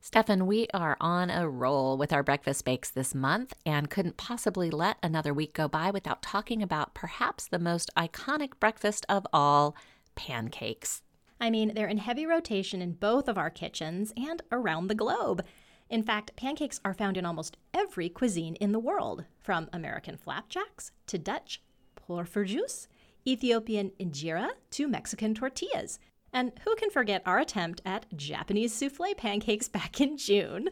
Stefan, 0.00 0.46
we 0.46 0.68
are 0.72 0.96
on 1.00 1.28
a 1.28 1.48
roll 1.48 1.98
with 1.98 2.12
our 2.12 2.22
breakfast 2.22 2.64
bakes 2.64 2.88
this 2.88 3.14
month 3.14 3.52
and 3.66 3.90
couldn't 3.90 4.16
possibly 4.16 4.70
let 4.70 4.96
another 5.02 5.34
week 5.34 5.52
go 5.52 5.66
by 5.66 5.90
without 5.90 6.22
talking 6.22 6.62
about 6.62 6.94
perhaps 6.94 7.46
the 7.46 7.58
most 7.58 7.90
iconic 7.96 8.50
breakfast 8.60 9.04
of 9.08 9.26
all 9.32 9.76
pancakes. 10.14 11.02
I 11.40 11.50
mean, 11.50 11.74
they're 11.74 11.88
in 11.88 11.98
heavy 11.98 12.26
rotation 12.26 12.80
in 12.80 12.92
both 12.92 13.28
of 13.28 13.38
our 13.38 13.50
kitchens 13.50 14.12
and 14.16 14.42
around 14.52 14.86
the 14.86 14.94
globe. 14.94 15.44
In 15.90 16.02
fact, 16.02 16.36
pancakes 16.36 16.80
are 16.84 16.94
found 16.94 17.16
in 17.16 17.24
almost 17.24 17.56
every 17.72 18.08
cuisine 18.08 18.54
in 18.56 18.72
the 18.72 18.78
world, 18.78 19.24
from 19.40 19.68
American 19.72 20.16
flapjacks 20.16 20.92
to 21.06 21.18
Dutch 21.18 21.60
poffertjes, 22.08 22.86
Ethiopian 23.26 23.92
injera 24.00 24.50
to 24.70 24.88
Mexican 24.88 25.34
tortillas. 25.34 25.98
And 26.32 26.52
who 26.64 26.74
can 26.76 26.90
forget 26.90 27.22
our 27.24 27.38
attempt 27.38 27.80
at 27.84 28.06
Japanese 28.16 28.72
souffle 28.74 29.14
pancakes 29.16 29.68
back 29.68 30.00
in 30.00 30.16
June? 30.16 30.70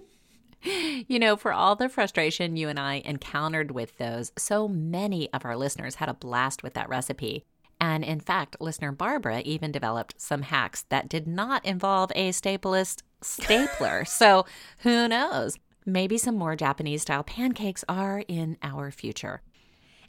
You 0.62 1.18
know, 1.18 1.36
for 1.36 1.52
all 1.52 1.76
the 1.76 1.88
frustration 1.88 2.56
you 2.56 2.68
and 2.68 2.80
I 2.80 3.02
encountered 3.04 3.70
with 3.70 3.96
those, 3.98 4.32
so 4.36 4.66
many 4.66 5.32
of 5.32 5.44
our 5.44 5.56
listeners 5.56 5.96
had 5.96 6.08
a 6.08 6.14
blast 6.14 6.62
with 6.62 6.74
that 6.74 6.88
recipe. 6.88 7.44
And 7.80 8.02
in 8.02 8.20
fact, 8.20 8.56
listener 8.58 8.90
Barbara 8.90 9.42
even 9.44 9.70
developed 9.70 10.20
some 10.20 10.42
hacks 10.42 10.84
that 10.88 11.08
did 11.08 11.28
not 11.28 11.64
involve 11.64 12.10
a 12.14 12.30
stapleless 12.30 12.96
stapler. 13.22 14.04
so 14.06 14.46
who 14.78 15.06
knows? 15.08 15.58
Maybe 15.84 16.18
some 16.18 16.36
more 16.36 16.56
Japanese 16.56 17.02
style 17.02 17.22
pancakes 17.22 17.84
are 17.88 18.24
in 18.26 18.56
our 18.62 18.90
future. 18.90 19.42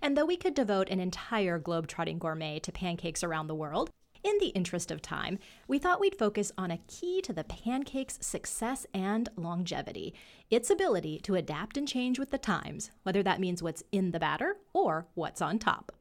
And 0.02 0.18
though 0.18 0.26
we 0.26 0.38
could 0.38 0.54
devote 0.54 0.90
an 0.90 1.00
entire 1.00 1.60
globe-trotting 1.60 2.20
gourmet 2.20 2.60
to 2.60 2.72
pancakes 2.72 3.24
around 3.24 3.48
the 3.48 3.56
world, 3.56 3.90
in 4.24 4.38
the 4.40 4.48
interest 4.48 4.92
of 4.92 5.02
time, 5.02 5.40
we 5.68 5.80
thought 5.80 6.00
we'd 6.00 6.18
focus 6.18 6.52
on 6.58 6.72
a 6.72 6.80
key 6.88 7.22
to 7.22 7.34
the 7.34 7.44
pancake's 7.44 8.18
success 8.20 8.86
and 8.94 9.30
longevity 9.36 10.14
its 10.50 10.70
ability 10.70 11.20
to 11.20 11.36
adapt 11.36 11.78
and 11.78 11.88
change 11.88 12.20
with 12.20 12.32
the 12.32 12.38
times, 12.38 12.92
whether 13.04 13.22
that 13.24 13.40
means 13.40 13.62
what's 13.62 13.84
in 13.92 14.12
the 14.12 14.20
batter 14.20 14.58
or 14.74 15.08
what's 15.14 15.42
on 15.42 15.60
top. 15.60 15.92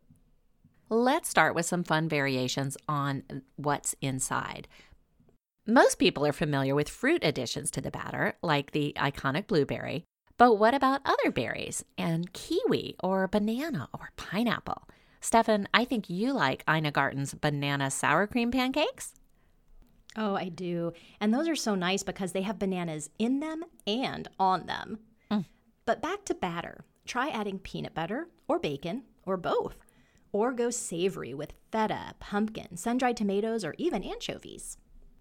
Let's 0.89 1.29
start 1.29 1.55
with 1.55 1.67
some 1.67 1.85
fun 1.85 2.09
variations 2.09 2.77
on 2.89 3.25
what's 3.57 3.95
inside. 4.01 4.69
Most 5.67 5.99
people 5.99 6.25
are 6.25 6.33
familiar 6.33 6.77
with 6.77 6.89
fruit 6.89 7.25
additions 7.25 7.73
to 7.73 7.81
the 7.81 7.91
batter, 7.91 8.35
like 8.41 8.71
the 8.71 8.93
iconic 8.97 9.49
blueberry. 9.49 10.05
But 10.39 10.55
what 10.55 10.75
about 10.75 11.01
other 11.05 11.31
berries 11.31 11.85
and 11.97 12.33
kiwi 12.33 12.97
or 13.03 13.27
banana 13.27 13.89
or 13.95 14.11
pineapple? 14.17 14.87
Stefan, 15.21 15.67
I 15.73 15.85
think 15.85 16.11
you 16.11 16.33
like 16.33 16.63
Ina 16.69 16.91
Garten's 16.91 17.35
banana 17.35 17.91
sour 17.91 18.27
cream 18.27 18.51
pancakes. 18.51 19.15
Oh, 20.17 20.35
I 20.35 20.49
do. 20.49 20.93
And 21.21 21.33
those 21.33 21.49
are 21.49 21.57
so 21.57 21.75
nice 21.75 22.03
because 22.03 22.33
they 22.33 22.43
have 22.43 22.59
bananas 22.59 23.11
in 23.19 23.41
them 23.41 23.65
and 23.87 24.29
on 24.39 24.67
them. 24.67 24.99
Mm. 25.31 25.47
But 25.85 26.03
back 26.03 26.25
to 26.27 26.35
batter. 26.35 26.85
Try 27.07 27.29
adding 27.29 27.59
peanut 27.59 27.95
butter 27.95 28.29
or 28.49 28.59
bacon 28.59 29.03
or 29.25 29.37
both. 29.37 29.77
Or 30.33 30.53
go 30.53 30.71
savory 30.71 31.35
with 31.35 31.55
feta, 31.73 32.15
pumpkin, 32.19 32.77
sun 32.77 32.99
dried 32.99 33.17
tomatoes, 33.17 33.65
or 33.65 33.75
even 33.79 34.03
anchovies. 34.03 34.77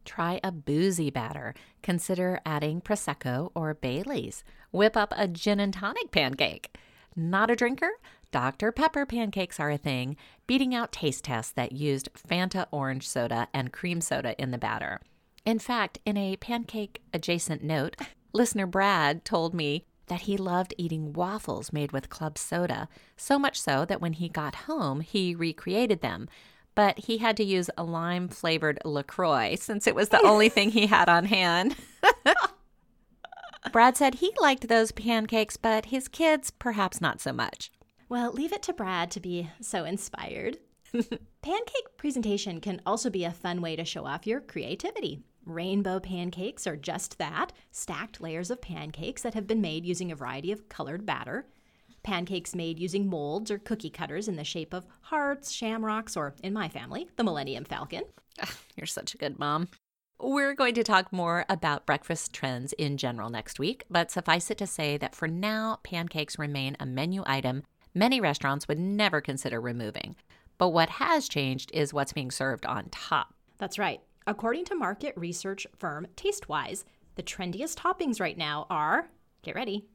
Try 0.06 0.40
a 0.44 0.52
boozy 0.52 1.10
batter. 1.10 1.54
Consider 1.84 2.40
adding 2.46 2.80
Prosecco 2.80 3.52
or 3.56 3.74
Bailey's. 3.74 4.44
Whip 4.72 4.96
up 4.96 5.14
a 5.18 5.28
gin 5.28 5.60
and 5.60 5.74
tonic 5.74 6.12
pancake. 6.12 6.78
Not 7.16 7.50
a 7.50 7.56
drinker? 7.56 7.92
Dr. 8.32 8.72
Pepper 8.72 9.06
pancakes 9.06 9.60
are 9.60 9.72
a 9.72 9.78
thing, 9.78 10.18
beating 10.46 10.76
out 10.76 10.92
taste 10.92 11.24
tests 11.24 11.54
that 11.54 11.72
used 11.72 12.10
Fanta 12.14 12.68
orange 12.72 13.08
soda 13.08 13.48
and 13.54 13.72
cream 13.72 14.02
soda 14.02 14.40
in 14.42 14.52
the 14.52 14.58
batter. 14.58 15.00
In 15.46 15.60
fact, 15.60 16.00
in 16.06 16.18
a 16.18 16.36
pancake 16.38 17.02
adjacent 17.14 17.64
note, 17.64 17.96
listener 18.34 18.66
Brad 18.66 19.24
told 19.24 19.54
me 19.54 19.86
that 20.08 20.22
he 20.22 20.38
loved 20.38 20.74
eating 20.78 21.14
waffles 21.14 21.72
made 21.72 21.92
with 21.92 22.10
club 22.10 22.38
soda, 22.38 22.90
so 23.16 23.40
much 23.40 23.60
so 23.60 23.86
that 23.86 24.02
when 24.02 24.14
he 24.14 24.28
got 24.28 24.56
home, 24.56 25.02
he 25.02 25.34
recreated 25.34 26.02
them. 26.02 26.28
But 26.76 27.00
he 27.00 27.18
had 27.18 27.38
to 27.38 27.44
use 27.44 27.70
a 27.78 27.84
lime 27.84 28.28
flavored 28.28 28.80
LaCroix 28.86 29.56
since 29.56 29.88
it 29.88 29.96
was 29.96 30.10
the 30.10 30.22
only 30.26 30.50
thing 30.50 30.72
he 30.72 30.88
had 30.88 31.10
on 31.10 31.26
hand. 31.26 31.76
Brad 33.72 33.98
said 33.98 34.16
he 34.16 34.32
liked 34.40 34.68
those 34.68 34.92
pancakes, 34.92 35.58
but 35.58 35.86
his 35.86 36.08
kids 36.08 36.52
perhaps 36.52 37.02
not 37.02 37.20
so 37.20 37.34
much. 37.34 37.72
Well, 38.08 38.32
leave 38.32 38.54
it 38.54 38.62
to 38.64 38.74
Brad 38.74 39.10
to 39.12 39.20
be 39.20 39.50
so 39.60 39.84
inspired. 39.84 40.58
Pancake 40.94 41.98
presentation 41.98 42.62
can 42.62 42.82
also 42.86 43.10
be 43.10 43.24
a 43.24 43.32
fun 43.32 43.62
way 43.62 43.76
to 43.76 43.84
show 43.84 44.06
off 44.06 44.28
your 44.28 44.40
creativity. 44.40 45.24
Rainbow 45.46 46.00
pancakes 46.00 46.66
are 46.66 46.78
just 46.78 47.18
that 47.18 47.52
stacked 47.72 48.22
layers 48.22 48.50
of 48.50 48.62
pancakes 48.62 49.22
that 49.22 49.34
have 49.34 49.48
been 49.48 49.62
made 49.62 49.86
using 49.86 50.12
a 50.12 50.16
variety 50.16 50.52
of 50.52 50.70
colored 50.70 51.06
batter. 51.06 51.48
Pancakes 52.06 52.54
made 52.54 52.78
using 52.78 53.10
molds 53.10 53.50
or 53.50 53.58
cookie 53.58 53.90
cutters 53.90 54.28
in 54.28 54.36
the 54.36 54.44
shape 54.44 54.76
of 54.76 54.86
hearts, 55.02 55.52
shamrocks, 55.52 56.16
or 56.16 56.36
in 56.44 56.54
my 56.54 56.70
family, 56.70 57.10
the 57.16 57.24
Millennium 57.24 57.66
Falcon. 57.66 58.04
You're 58.76 58.86
such 58.86 59.16
a 59.16 59.18
good 59.18 59.40
mom. 59.40 59.70
We're 60.20 60.54
going 60.54 60.76
to 60.76 60.84
talk 60.84 61.12
more 61.12 61.46
about 61.50 61.88
breakfast 61.88 62.32
trends 62.32 62.74
in 62.74 62.98
general 62.98 63.32
next 63.32 63.58
week, 63.58 63.86
but 63.90 64.12
suffice 64.12 64.52
it 64.52 64.58
to 64.60 64.68
say 64.68 64.98
that 64.98 65.16
for 65.16 65.28
now, 65.28 65.80
pancakes 65.84 66.38
remain 66.38 66.78
a 66.80 66.86
menu 66.86 67.24
item 67.26 67.64
many 67.96 68.22
restaurants 68.22 68.68
would 68.68 68.78
never 68.78 69.20
consider 69.20 69.60
removing. 69.60 70.16
But 70.60 70.70
what 70.70 70.90
has 70.90 71.28
changed 71.28 71.72
is 71.74 71.94
what's 71.94 72.14
being 72.14 72.30
served 72.30 72.68
on 72.68 72.90
top. 72.90 73.34
That's 73.58 73.80
right. 73.80 74.02
According 74.28 74.66
to 74.66 74.76
market 74.76 75.16
research 75.18 75.66
firm 75.78 76.06
Tastewise, 76.16 76.84
the 77.16 77.24
trendiest 77.24 77.78
toppings 77.78 78.20
right 78.20 78.38
now 78.38 78.68
are 78.70 79.10
get 79.42 79.56
ready 79.56 79.88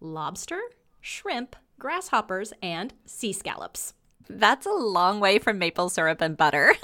lobster, 0.00 0.60
shrimp, 1.06 1.54
grasshoppers, 1.78 2.52
and 2.62 2.92
sea 3.04 3.32
scallops. 3.32 3.94
That's 4.28 4.66
a 4.66 4.72
long 4.72 5.20
way 5.20 5.38
from 5.38 5.58
maple 5.58 5.88
syrup 5.88 6.20
and 6.20 6.36
butter. 6.36 6.74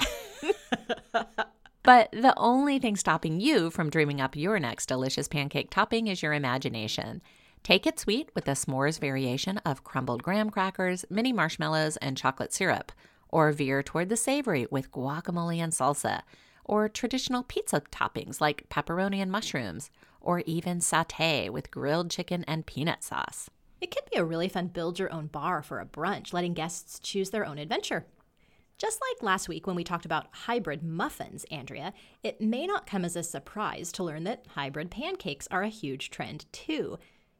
but 1.83 2.09
the 2.13 2.33
only 2.37 2.79
thing 2.79 2.95
stopping 2.95 3.41
you 3.41 3.69
from 3.69 3.89
dreaming 3.89 4.21
up 4.21 4.35
your 4.35 4.59
next 4.59 4.85
delicious 4.85 5.27
pancake 5.27 5.69
topping 5.69 6.07
is 6.07 6.23
your 6.23 6.33
imagination. 6.33 7.21
Take 7.63 7.85
it 7.85 7.99
sweet 7.99 8.29
with 8.33 8.47
a 8.47 8.51
s'mores 8.51 8.99
variation 8.99 9.57
of 9.59 9.83
crumbled 9.83 10.23
graham 10.23 10.49
crackers, 10.49 11.03
mini 11.09 11.33
marshmallows, 11.33 11.97
and 11.97 12.17
chocolate 12.17 12.53
syrup, 12.53 12.93
or 13.29 13.51
veer 13.51 13.83
toward 13.83 14.07
the 14.07 14.17
savory 14.17 14.67
with 14.71 14.91
guacamole 14.91 15.57
and 15.57 15.73
salsa 15.73 16.21
or 16.65 16.87
traditional 16.87 17.43
pizza 17.43 17.81
toppings 17.91 18.39
like 18.39 18.69
pepperoni 18.69 19.17
and 19.17 19.31
mushrooms, 19.31 19.89
or 20.21 20.39
even 20.45 20.79
satay 20.79 21.49
with 21.49 21.71
grilled 21.71 22.09
chicken 22.09 22.45
and 22.47 22.65
peanut 22.65 23.03
sauce. 23.03 23.49
It 23.83 23.91
can 23.91 24.03
be 24.09 24.17
a 24.17 24.23
really 24.23 24.47
fun 24.47 24.67
build 24.67 24.97
your 24.97 25.11
own 25.11 25.27
bar 25.27 25.61
for 25.61 25.81
a 25.81 25.85
brunch, 25.85 26.31
letting 26.31 26.53
guests 26.53 26.99
choose 26.99 27.31
their 27.31 27.45
own 27.45 27.57
adventure. 27.57 28.05
Just 28.77 29.01
like 29.01 29.21
last 29.21 29.49
week 29.49 29.67
when 29.67 29.75
we 29.75 29.83
talked 29.83 30.05
about 30.05 30.27
hybrid 30.31 30.83
muffins, 30.83 31.45
Andrea, 31.51 31.93
it 32.23 32.39
may 32.39 32.65
not 32.65 32.87
come 32.87 33.03
as 33.03 33.17
a 33.17 33.23
surprise 33.23 33.91
to 33.91 34.03
learn 34.05 34.23
that 34.23 34.45
hybrid 34.55 34.89
pancakes 34.89 35.49
are 35.51 35.63
a 35.63 35.67
huge 35.67 36.11
trend 36.11 36.45
too. 36.53 36.97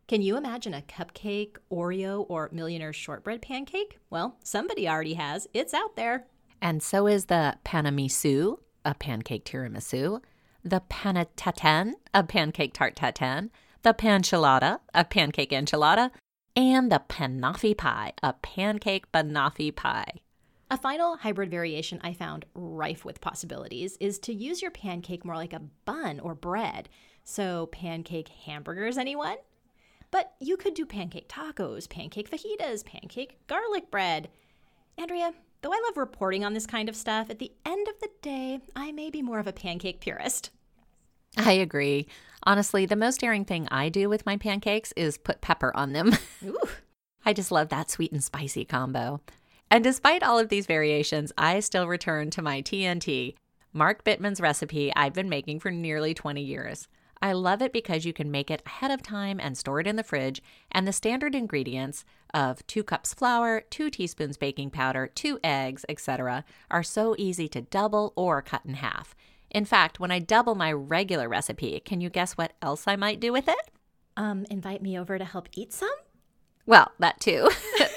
Can 0.09 0.21
you 0.21 0.35
imagine 0.35 0.73
a 0.73 0.81
cupcake, 0.81 1.55
Oreo, 1.71 2.25
or 2.27 2.49
millionaire 2.51 2.91
shortbread 2.91 3.41
pancake? 3.41 3.99
Well, 4.09 4.35
somebody 4.43 4.85
already 4.85 5.13
has. 5.13 5.47
It's 5.53 5.73
out 5.73 5.95
there. 5.95 6.27
And 6.61 6.83
so 6.83 7.07
is 7.07 7.27
the 7.27 7.55
panamisu, 7.63 8.57
a 8.83 8.93
pancake 8.95 9.45
tiramisu, 9.45 10.19
the 10.61 10.81
panataten, 10.89 11.93
a 12.13 12.23
pancake 12.25 12.73
tarte 12.73 12.97
tatin, 12.97 13.49
the 13.83 13.93
panchelada, 13.93 14.79
a 14.93 15.05
pancake 15.05 15.51
enchilada, 15.51 16.11
and 16.55 16.91
the 16.91 17.01
banoffee 17.07 17.77
pie, 17.77 18.13
a 18.21 18.33
pancake 18.33 19.11
banoffee 19.11 19.75
pie. 19.75 20.21
A 20.69 20.77
final 20.77 21.17
hybrid 21.17 21.51
variation 21.51 21.99
I 22.03 22.13
found 22.13 22.45
rife 22.53 23.05
with 23.05 23.21
possibilities 23.21 23.97
is 23.99 24.19
to 24.19 24.33
use 24.33 24.61
your 24.61 24.71
pancake 24.71 25.23
more 25.23 25.35
like 25.35 25.53
a 25.53 25.61
bun 25.85 26.19
or 26.19 26.35
bread. 26.35 26.89
So, 27.23 27.67
pancake 27.67 28.29
hamburgers, 28.29 28.97
anyone? 28.97 29.37
But 30.11 30.33
you 30.39 30.57
could 30.57 30.73
do 30.73 30.85
pancake 30.85 31.29
tacos, 31.29 31.89
pancake 31.89 32.29
fajitas, 32.29 32.85
pancake 32.85 33.37
garlic 33.47 33.89
bread. 33.91 34.29
Andrea, 34.97 35.33
Though 35.63 35.71
I 35.71 35.81
love 35.87 35.95
reporting 35.95 36.43
on 36.43 36.53
this 36.53 36.67
kind 36.67 36.89
of 36.89 36.95
stuff, 36.95 37.29
at 37.29 37.39
the 37.39 37.53
end 37.65 37.87
of 37.87 37.97
the 38.01 38.09
day, 38.21 38.59
I 38.75 38.91
may 38.91 39.09
be 39.09 39.21
more 39.21 39.39
of 39.39 39.47
a 39.47 39.53
pancake 39.53 40.01
purist. 40.01 40.49
I 41.37 41.53
agree. 41.53 42.07
Honestly, 42.43 42.85
the 42.85 42.95
most 42.95 43.21
daring 43.21 43.45
thing 43.45 43.67
I 43.71 43.89
do 43.89 44.09
with 44.09 44.25
my 44.25 44.37
pancakes 44.37 44.93
is 44.95 45.17
put 45.17 45.41
pepper 45.41 45.75
on 45.75 45.93
them. 45.93 46.13
Ooh. 46.45 46.59
I 47.25 47.33
just 47.33 47.51
love 47.51 47.69
that 47.69 47.89
sweet 47.89 48.11
and 48.11 48.23
spicy 48.23 48.65
combo. 48.65 49.21
And 49.71 49.83
despite 49.83 50.23
all 50.23 50.37
of 50.37 50.49
these 50.49 50.65
variations, 50.65 51.31
I 51.37 51.59
still 51.61 51.87
return 51.87 52.29
to 52.31 52.41
my 52.41 52.61
TNT, 52.61 53.35
Mark 53.71 54.03
Bittman's 54.03 54.41
recipe 54.41 54.93
I've 54.95 55.13
been 55.13 55.29
making 55.29 55.59
for 55.59 55.71
nearly 55.71 56.13
20 56.13 56.41
years. 56.43 56.87
I 57.23 57.31
love 57.31 57.61
it 57.61 57.71
because 57.71 58.05
you 58.05 58.11
can 58.11 58.29
make 58.29 58.51
it 58.51 58.61
ahead 58.65 58.91
of 58.91 59.01
time 59.01 59.39
and 59.39 59.57
store 59.57 59.79
it 59.79 59.87
in 59.87 59.95
the 59.95 60.03
fridge, 60.03 60.43
and 60.71 60.85
the 60.85 60.91
standard 60.91 61.33
ingredients 61.33 62.03
of 62.33 62.67
2 62.67 62.83
cups 62.83 63.13
flour, 63.13 63.61
2 63.69 63.89
teaspoons 63.89 64.35
baking 64.35 64.71
powder, 64.71 65.07
2 65.07 65.39
eggs, 65.41 65.85
etc., 65.87 66.43
are 66.69 66.83
so 66.83 67.15
easy 67.17 67.47
to 67.47 67.61
double 67.61 68.11
or 68.17 68.41
cut 68.41 68.65
in 68.65 68.73
half. 68.73 69.15
In 69.53 69.65
fact, 69.65 69.99
when 69.99 70.11
I 70.11 70.19
double 70.19 70.55
my 70.55 70.71
regular 70.71 71.29
recipe, 71.29 71.79
can 71.79 72.01
you 72.01 72.09
guess 72.09 72.33
what 72.33 72.53
else 72.61 72.87
I 72.87 72.95
might 72.95 73.19
do 73.19 73.31
with 73.31 73.47
it? 73.47 73.71
Um, 74.17 74.45
invite 74.49 74.81
me 74.81 74.97
over 74.97 75.17
to 75.17 75.25
help 75.25 75.47
eat 75.53 75.71
some? 75.71 75.93
Well, 76.65 76.91
that 76.99 77.19
too. 77.19 77.49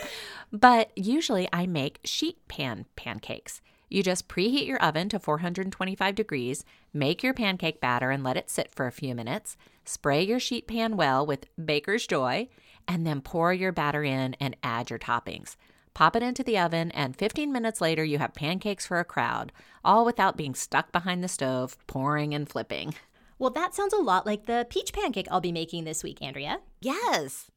but 0.52 0.90
usually 0.96 1.48
I 1.52 1.66
make 1.66 2.00
sheet 2.04 2.46
pan 2.48 2.84
pancakes. 2.94 3.62
You 3.88 4.02
just 4.02 4.28
preheat 4.28 4.66
your 4.66 4.82
oven 4.82 5.08
to 5.10 5.18
425 5.18 6.14
degrees, 6.14 6.64
make 6.92 7.22
your 7.22 7.32
pancake 7.32 7.80
batter 7.80 8.10
and 8.10 8.24
let 8.24 8.36
it 8.36 8.50
sit 8.50 8.74
for 8.74 8.86
a 8.86 8.92
few 8.92 9.14
minutes. 9.14 9.56
Spray 9.84 10.22
your 10.22 10.40
sheet 10.40 10.66
pan 10.66 10.96
well 10.96 11.24
with 11.24 11.46
Baker's 11.64 12.06
Joy, 12.06 12.48
and 12.88 13.06
then 13.06 13.20
pour 13.20 13.52
your 13.52 13.72
batter 13.72 14.02
in 14.02 14.34
and 14.40 14.56
add 14.62 14.90
your 14.90 14.98
toppings. 14.98 15.56
Pop 15.96 16.14
it 16.14 16.22
into 16.22 16.44
the 16.44 16.59
oven, 16.59 16.90
and 16.90 17.16
15 17.16 17.50
minutes 17.50 17.80
later, 17.80 18.04
you 18.04 18.18
have 18.18 18.35
pancakes 18.35 18.87
for 18.87 19.00
a 19.00 19.04
crowd, 19.04 19.50
all 19.82 20.04
without 20.04 20.37
being 20.37 20.54
stuck 20.54 20.92
behind 20.92 21.24
the 21.24 21.28
stove, 21.28 21.78
pouring 21.87 22.35
and 22.35 22.46
flipping. 22.46 22.94
Well, 23.38 23.48
that 23.52 23.74
sounds 23.74 23.94
a 23.94 24.02
lot 24.02 24.26
like 24.26 24.44
the 24.44 24.66
peach 24.68 24.92
pancake 24.92 25.26
I'll 25.30 25.40
be 25.40 25.52
making 25.52 25.85
this 25.85 26.04
week, 26.04 26.20
Andrea. 26.20 26.59
Yes. 26.82 27.50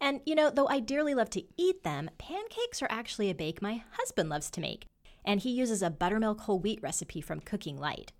And 0.00 0.20
you 0.26 0.34
know, 0.34 0.50
though 0.50 0.66
I 0.66 0.80
dearly 0.80 1.14
love 1.14 1.30
to 1.30 1.44
eat 1.56 1.84
them, 1.84 2.10
pancakes 2.18 2.82
are 2.82 2.90
actually 2.90 3.30
a 3.30 3.36
bake 3.36 3.62
my 3.62 3.84
husband 3.92 4.28
loves 4.30 4.50
to 4.50 4.60
make 4.60 4.86
and 5.24 5.40
he 5.40 5.50
uses 5.50 5.82
a 5.82 5.90
buttermilk 5.90 6.40
whole 6.40 6.58
wheat 6.58 6.80
recipe 6.82 7.20
from 7.20 7.40
Cooking 7.40 7.78
Light. 7.78 8.12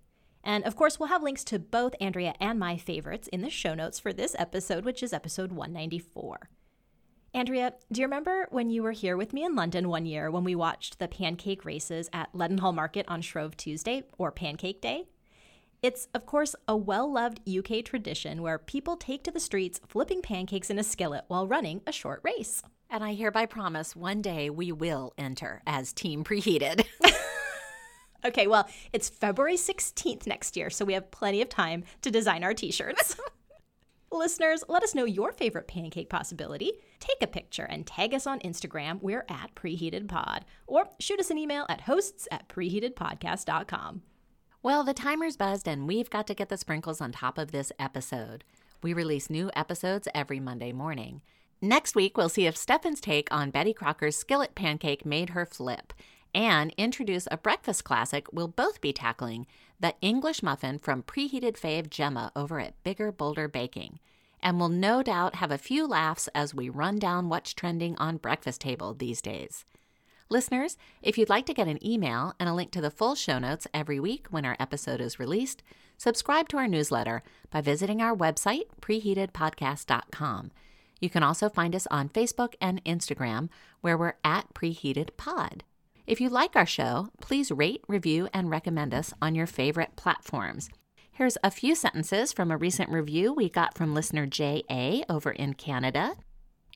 And 0.43 0.63
of 0.63 0.75
course, 0.75 0.99
we'll 0.99 1.09
have 1.09 1.23
links 1.23 1.43
to 1.45 1.59
both 1.59 1.93
Andrea 1.99 2.33
and 2.39 2.57
my 2.57 2.77
favorites 2.77 3.27
in 3.27 3.41
the 3.41 3.49
show 3.49 3.73
notes 3.73 3.99
for 3.99 4.11
this 4.11 4.35
episode, 4.39 4.85
which 4.85 5.03
is 5.03 5.13
episode 5.13 5.51
194. 5.51 6.49
Andrea, 7.33 7.73
do 7.89 8.01
you 8.01 8.07
remember 8.07 8.47
when 8.51 8.69
you 8.69 8.83
were 8.83 8.91
here 8.91 9.15
with 9.15 9.31
me 9.31 9.45
in 9.45 9.55
London 9.55 9.87
one 9.87 10.05
year 10.05 10.29
when 10.29 10.43
we 10.43 10.53
watched 10.53 10.99
the 10.99 11.07
pancake 11.07 11.63
races 11.63 12.09
at 12.11 12.33
Leadenhall 12.33 12.75
Market 12.75 13.05
on 13.07 13.21
Shrove 13.21 13.55
Tuesday, 13.55 14.03
or 14.17 14.33
Pancake 14.33 14.81
Day? 14.81 15.05
It's, 15.81 16.09
of 16.13 16.25
course, 16.25 16.57
a 16.67 16.75
well 16.75 17.11
loved 17.11 17.39
UK 17.47 17.85
tradition 17.85 18.41
where 18.41 18.59
people 18.59 18.97
take 18.97 19.23
to 19.23 19.31
the 19.31 19.39
streets 19.39 19.79
flipping 19.87 20.21
pancakes 20.21 20.69
in 20.69 20.77
a 20.77 20.83
skillet 20.83 21.23
while 21.29 21.47
running 21.47 21.81
a 21.87 21.93
short 21.93 22.19
race. 22.21 22.63
And 22.89 23.01
I 23.01 23.13
hereby 23.13 23.45
promise 23.45 23.95
one 23.95 24.21
day 24.21 24.49
we 24.49 24.73
will 24.73 25.13
enter 25.17 25.61
as 25.65 25.93
Team 25.93 26.25
Preheated. 26.25 26.85
okay, 28.25 28.45
well, 28.45 28.67
it's 28.91 29.07
February 29.07 29.55
16th 29.55 30.27
next 30.27 30.57
year, 30.57 30.69
so 30.69 30.83
we 30.83 30.93
have 30.93 31.09
plenty 31.11 31.41
of 31.41 31.47
time 31.47 31.85
to 32.01 32.11
design 32.11 32.43
our 32.43 32.53
t 32.53 32.71
shirts. 32.71 33.15
Listeners, 34.11 34.65
let 34.67 34.83
us 34.83 34.93
know 34.93 35.05
your 35.05 35.31
favorite 35.31 35.69
pancake 35.69 36.09
possibility. 36.09 36.73
Take 37.01 37.21
a 37.21 37.27
picture 37.27 37.65
and 37.65 37.85
tag 37.85 38.13
us 38.13 38.25
on 38.25 38.39
Instagram. 38.39 39.01
We're 39.01 39.25
at 39.27 39.53
PreheatedPod. 39.55 40.43
Or 40.67 40.85
shoot 40.99 41.19
us 41.19 41.31
an 41.31 41.37
email 41.37 41.65
at 41.67 41.81
hosts 41.81 42.27
at 42.31 42.47
preheatedpodcast.com. 42.47 44.03
Well, 44.63 44.83
the 44.83 44.93
timer's 44.93 45.35
buzzed 45.35 45.67
and 45.67 45.87
we've 45.87 46.11
got 46.11 46.27
to 46.27 46.35
get 46.35 46.49
the 46.49 46.57
sprinkles 46.57 47.01
on 47.01 47.11
top 47.11 47.39
of 47.39 47.51
this 47.51 47.71
episode. 47.79 48.43
We 48.83 48.93
release 48.93 49.29
new 49.29 49.49
episodes 49.55 50.07
every 50.13 50.39
Monday 50.39 50.71
morning. 50.71 51.21
Next 51.59 51.95
week, 51.95 52.17
we'll 52.17 52.29
see 52.29 52.45
if 52.45 52.55
Stefan's 52.55 53.01
take 53.01 53.31
on 53.31 53.51
Betty 53.51 53.73
Crocker's 53.73 54.15
skillet 54.15 54.55
pancake 54.55 55.05
made 55.05 55.31
her 55.31 55.45
flip 55.45 55.93
and 56.33 56.73
introduce 56.77 57.27
a 57.29 57.37
breakfast 57.37 57.83
classic 57.83 58.27
we'll 58.31 58.47
both 58.47 58.79
be 58.79 58.93
tackling 58.93 59.45
the 59.79 59.95
English 60.01 60.43
muffin 60.43 60.77
from 60.77 61.03
preheated 61.03 61.59
fave 61.59 61.89
Gemma 61.89 62.31
over 62.35 62.59
at 62.59 62.81
Bigger 62.83 63.11
Bolder 63.11 63.47
Baking. 63.47 63.99
And 64.43 64.59
we'll 64.59 64.69
no 64.69 65.03
doubt 65.03 65.35
have 65.35 65.51
a 65.51 65.57
few 65.57 65.87
laughs 65.87 66.27
as 66.33 66.55
we 66.55 66.69
run 66.69 66.99
down 66.99 67.29
what's 67.29 67.53
trending 67.53 67.95
on 67.97 68.17
breakfast 68.17 68.61
table 68.61 68.93
these 68.93 69.21
days. 69.21 69.65
Listeners, 70.29 70.77
if 71.01 71.17
you'd 71.17 71.29
like 71.29 71.45
to 71.47 71.53
get 71.53 71.67
an 71.67 71.85
email 71.85 72.33
and 72.39 72.47
a 72.47 72.53
link 72.53 72.71
to 72.71 72.81
the 72.81 72.89
full 72.89 73.15
show 73.15 73.37
notes 73.37 73.67
every 73.73 73.99
week 73.99 74.27
when 74.29 74.45
our 74.45 74.55
episode 74.61 75.01
is 75.01 75.19
released, 75.19 75.61
subscribe 75.97 76.47
to 76.49 76.57
our 76.57 76.69
newsletter 76.69 77.21
by 77.49 77.59
visiting 77.59 78.01
our 78.01 78.15
website, 78.15 78.67
preheatedpodcast.com. 78.81 80.51
You 81.01 81.09
can 81.09 81.21
also 81.21 81.49
find 81.49 81.75
us 81.75 81.85
on 81.91 82.07
Facebook 82.07 82.53
and 82.61 82.83
Instagram, 82.85 83.49
where 83.81 83.97
we're 83.97 84.13
at 84.23 84.53
Preheated 84.53 85.17
Pod. 85.17 85.63
If 86.07 86.21
you 86.21 86.29
like 86.29 86.55
our 86.55 86.65
show, 86.65 87.09
please 87.19 87.51
rate, 87.51 87.83
review, 87.87 88.29
and 88.33 88.49
recommend 88.49 88.93
us 88.93 89.13
on 89.21 89.35
your 89.35 89.47
favorite 89.47 89.95
platforms. 89.95 90.69
Here's 91.21 91.37
a 91.43 91.51
few 91.51 91.75
sentences 91.75 92.33
from 92.33 92.49
a 92.49 92.57
recent 92.57 92.89
review 92.89 93.31
we 93.31 93.47
got 93.47 93.77
from 93.77 93.93
listener 93.93 94.25
J.A. 94.25 95.03
over 95.07 95.29
in 95.29 95.53
Canada. 95.53 96.15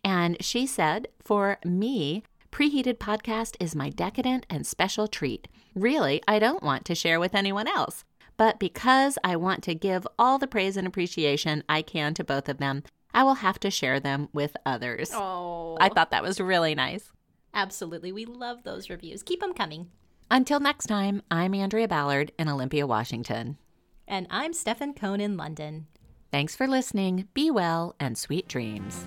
And 0.04 0.38
she 0.40 0.68
said, 0.68 1.08
For 1.20 1.58
me, 1.66 2.22
Preheated 2.52 3.00
Podcast 3.00 3.56
is 3.60 3.76
my 3.76 3.90
decadent 3.90 4.46
and 4.48 4.68
special 4.68 5.08
treat. 5.08 5.48
Really, 5.74 6.22
I 6.28 6.38
don't 6.38 6.62
want 6.62 6.86
to 6.86 6.94
share 6.94 7.20
with 7.20 7.34
anyone 7.34 7.68
else. 7.68 8.04
But 8.38 8.60
because 8.60 9.18
I 9.24 9.36
want 9.36 9.64
to 9.64 9.74
give 9.74 10.08
all 10.20 10.38
the 10.38 10.46
praise 10.46 10.78
and 10.78 10.86
appreciation 10.86 11.64
I 11.68 11.82
can 11.82 12.14
to 12.14 12.24
both 12.24 12.48
of 12.48 12.60
them, 12.60 12.84
I 13.16 13.24
will 13.24 13.42
have 13.42 13.60
to 13.62 13.72
share 13.72 14.00
them 14.00 14.30
with 14.32 14.56
others. 14.64 15.10
Oh. 15.12 15.76
I 15.82 15.90
thought 15.90 16.12
that 16.12 16.22
was 16.22 16.40
really 16.40 16.76
nice. 16.76 17.12
Absolutely. 17.56 18.12
We 18.12 18.26
love 18.26 18.62
those 18.62 18.92
reviews. 18.92 19.24
Keep 19.24 19.40
them 19.40 19.56
coming. 19.56 19.90
Until 20.30 20.60
next 20.60 20.86
time, 20.86 21.24
I'm 21.32 21.56
Andrea 21.56 21.88
Ballard 21.88 22.32
in 22.38 22.48
Olympia, 22.48 22.86
Washington. 22.86 23.58
And 24.08 24.28
I'm 24.30 24.54
Stefan 24.54 24.94
Cohn 24.94 25.20
in 25.20 25.38
London. 25.38 25.88
Thanks 26.32 26.56
for 26.56 26.68
listening. 26.68 27.28
Be 27.34 27.50
well 27.50 27.96
and 28.00 28.18
sweet 28.18 28.48
dreams. 28.48 29.06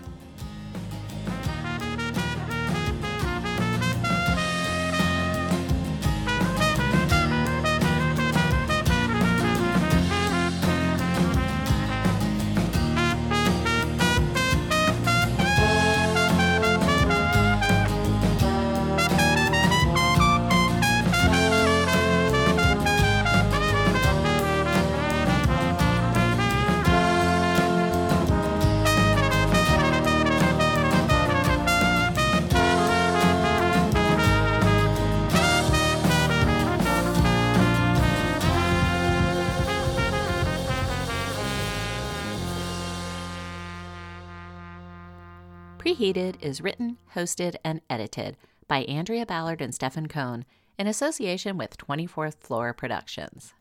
Preheated 45.99 46.37
is 46.41 46.61
written, 46.61 46.97
hosted, 47.17 47.57
and 47.65 47.81
edited 47.91 48.37
by 48.69 48.85
Andrea 48.85 49.27
Ballard 49.27 49.61
and 49.61 49.75
Stefan 49.75 50.07
Cohn 50.07 50.45
in 50.79 50.87
association 50.87 51.59
with 51.59 51.77
24th 51.77 52.37
Floor 52.39 52.73
Productions. 52.73 53.53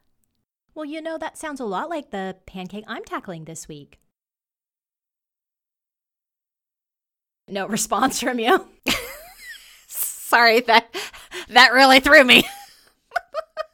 Well, 0.75 0.85
you 0.85 1.01
know, 1.01 1.17
that 1.17 1.35
sounds 1.35 1.59
a 1.59 1.65
lot 1.65 1.89
like 1.89 2.11
the 2.11 2.35
pancake 2.45 2.83
I'm 2.87 3.03
tackling 3.03 3.45
this 3.45 3.67
week. 3.67 3.97
No 7.47 7.65
response 7.69 8.19
from 8.19 8.37
you. 8.37 8.67
Sorry, 9.87 10.59
that 10.59 10.95
that 11.49 11.73
really 11.73 11.99
threw 11.99 12.23
me. 12.23 12.43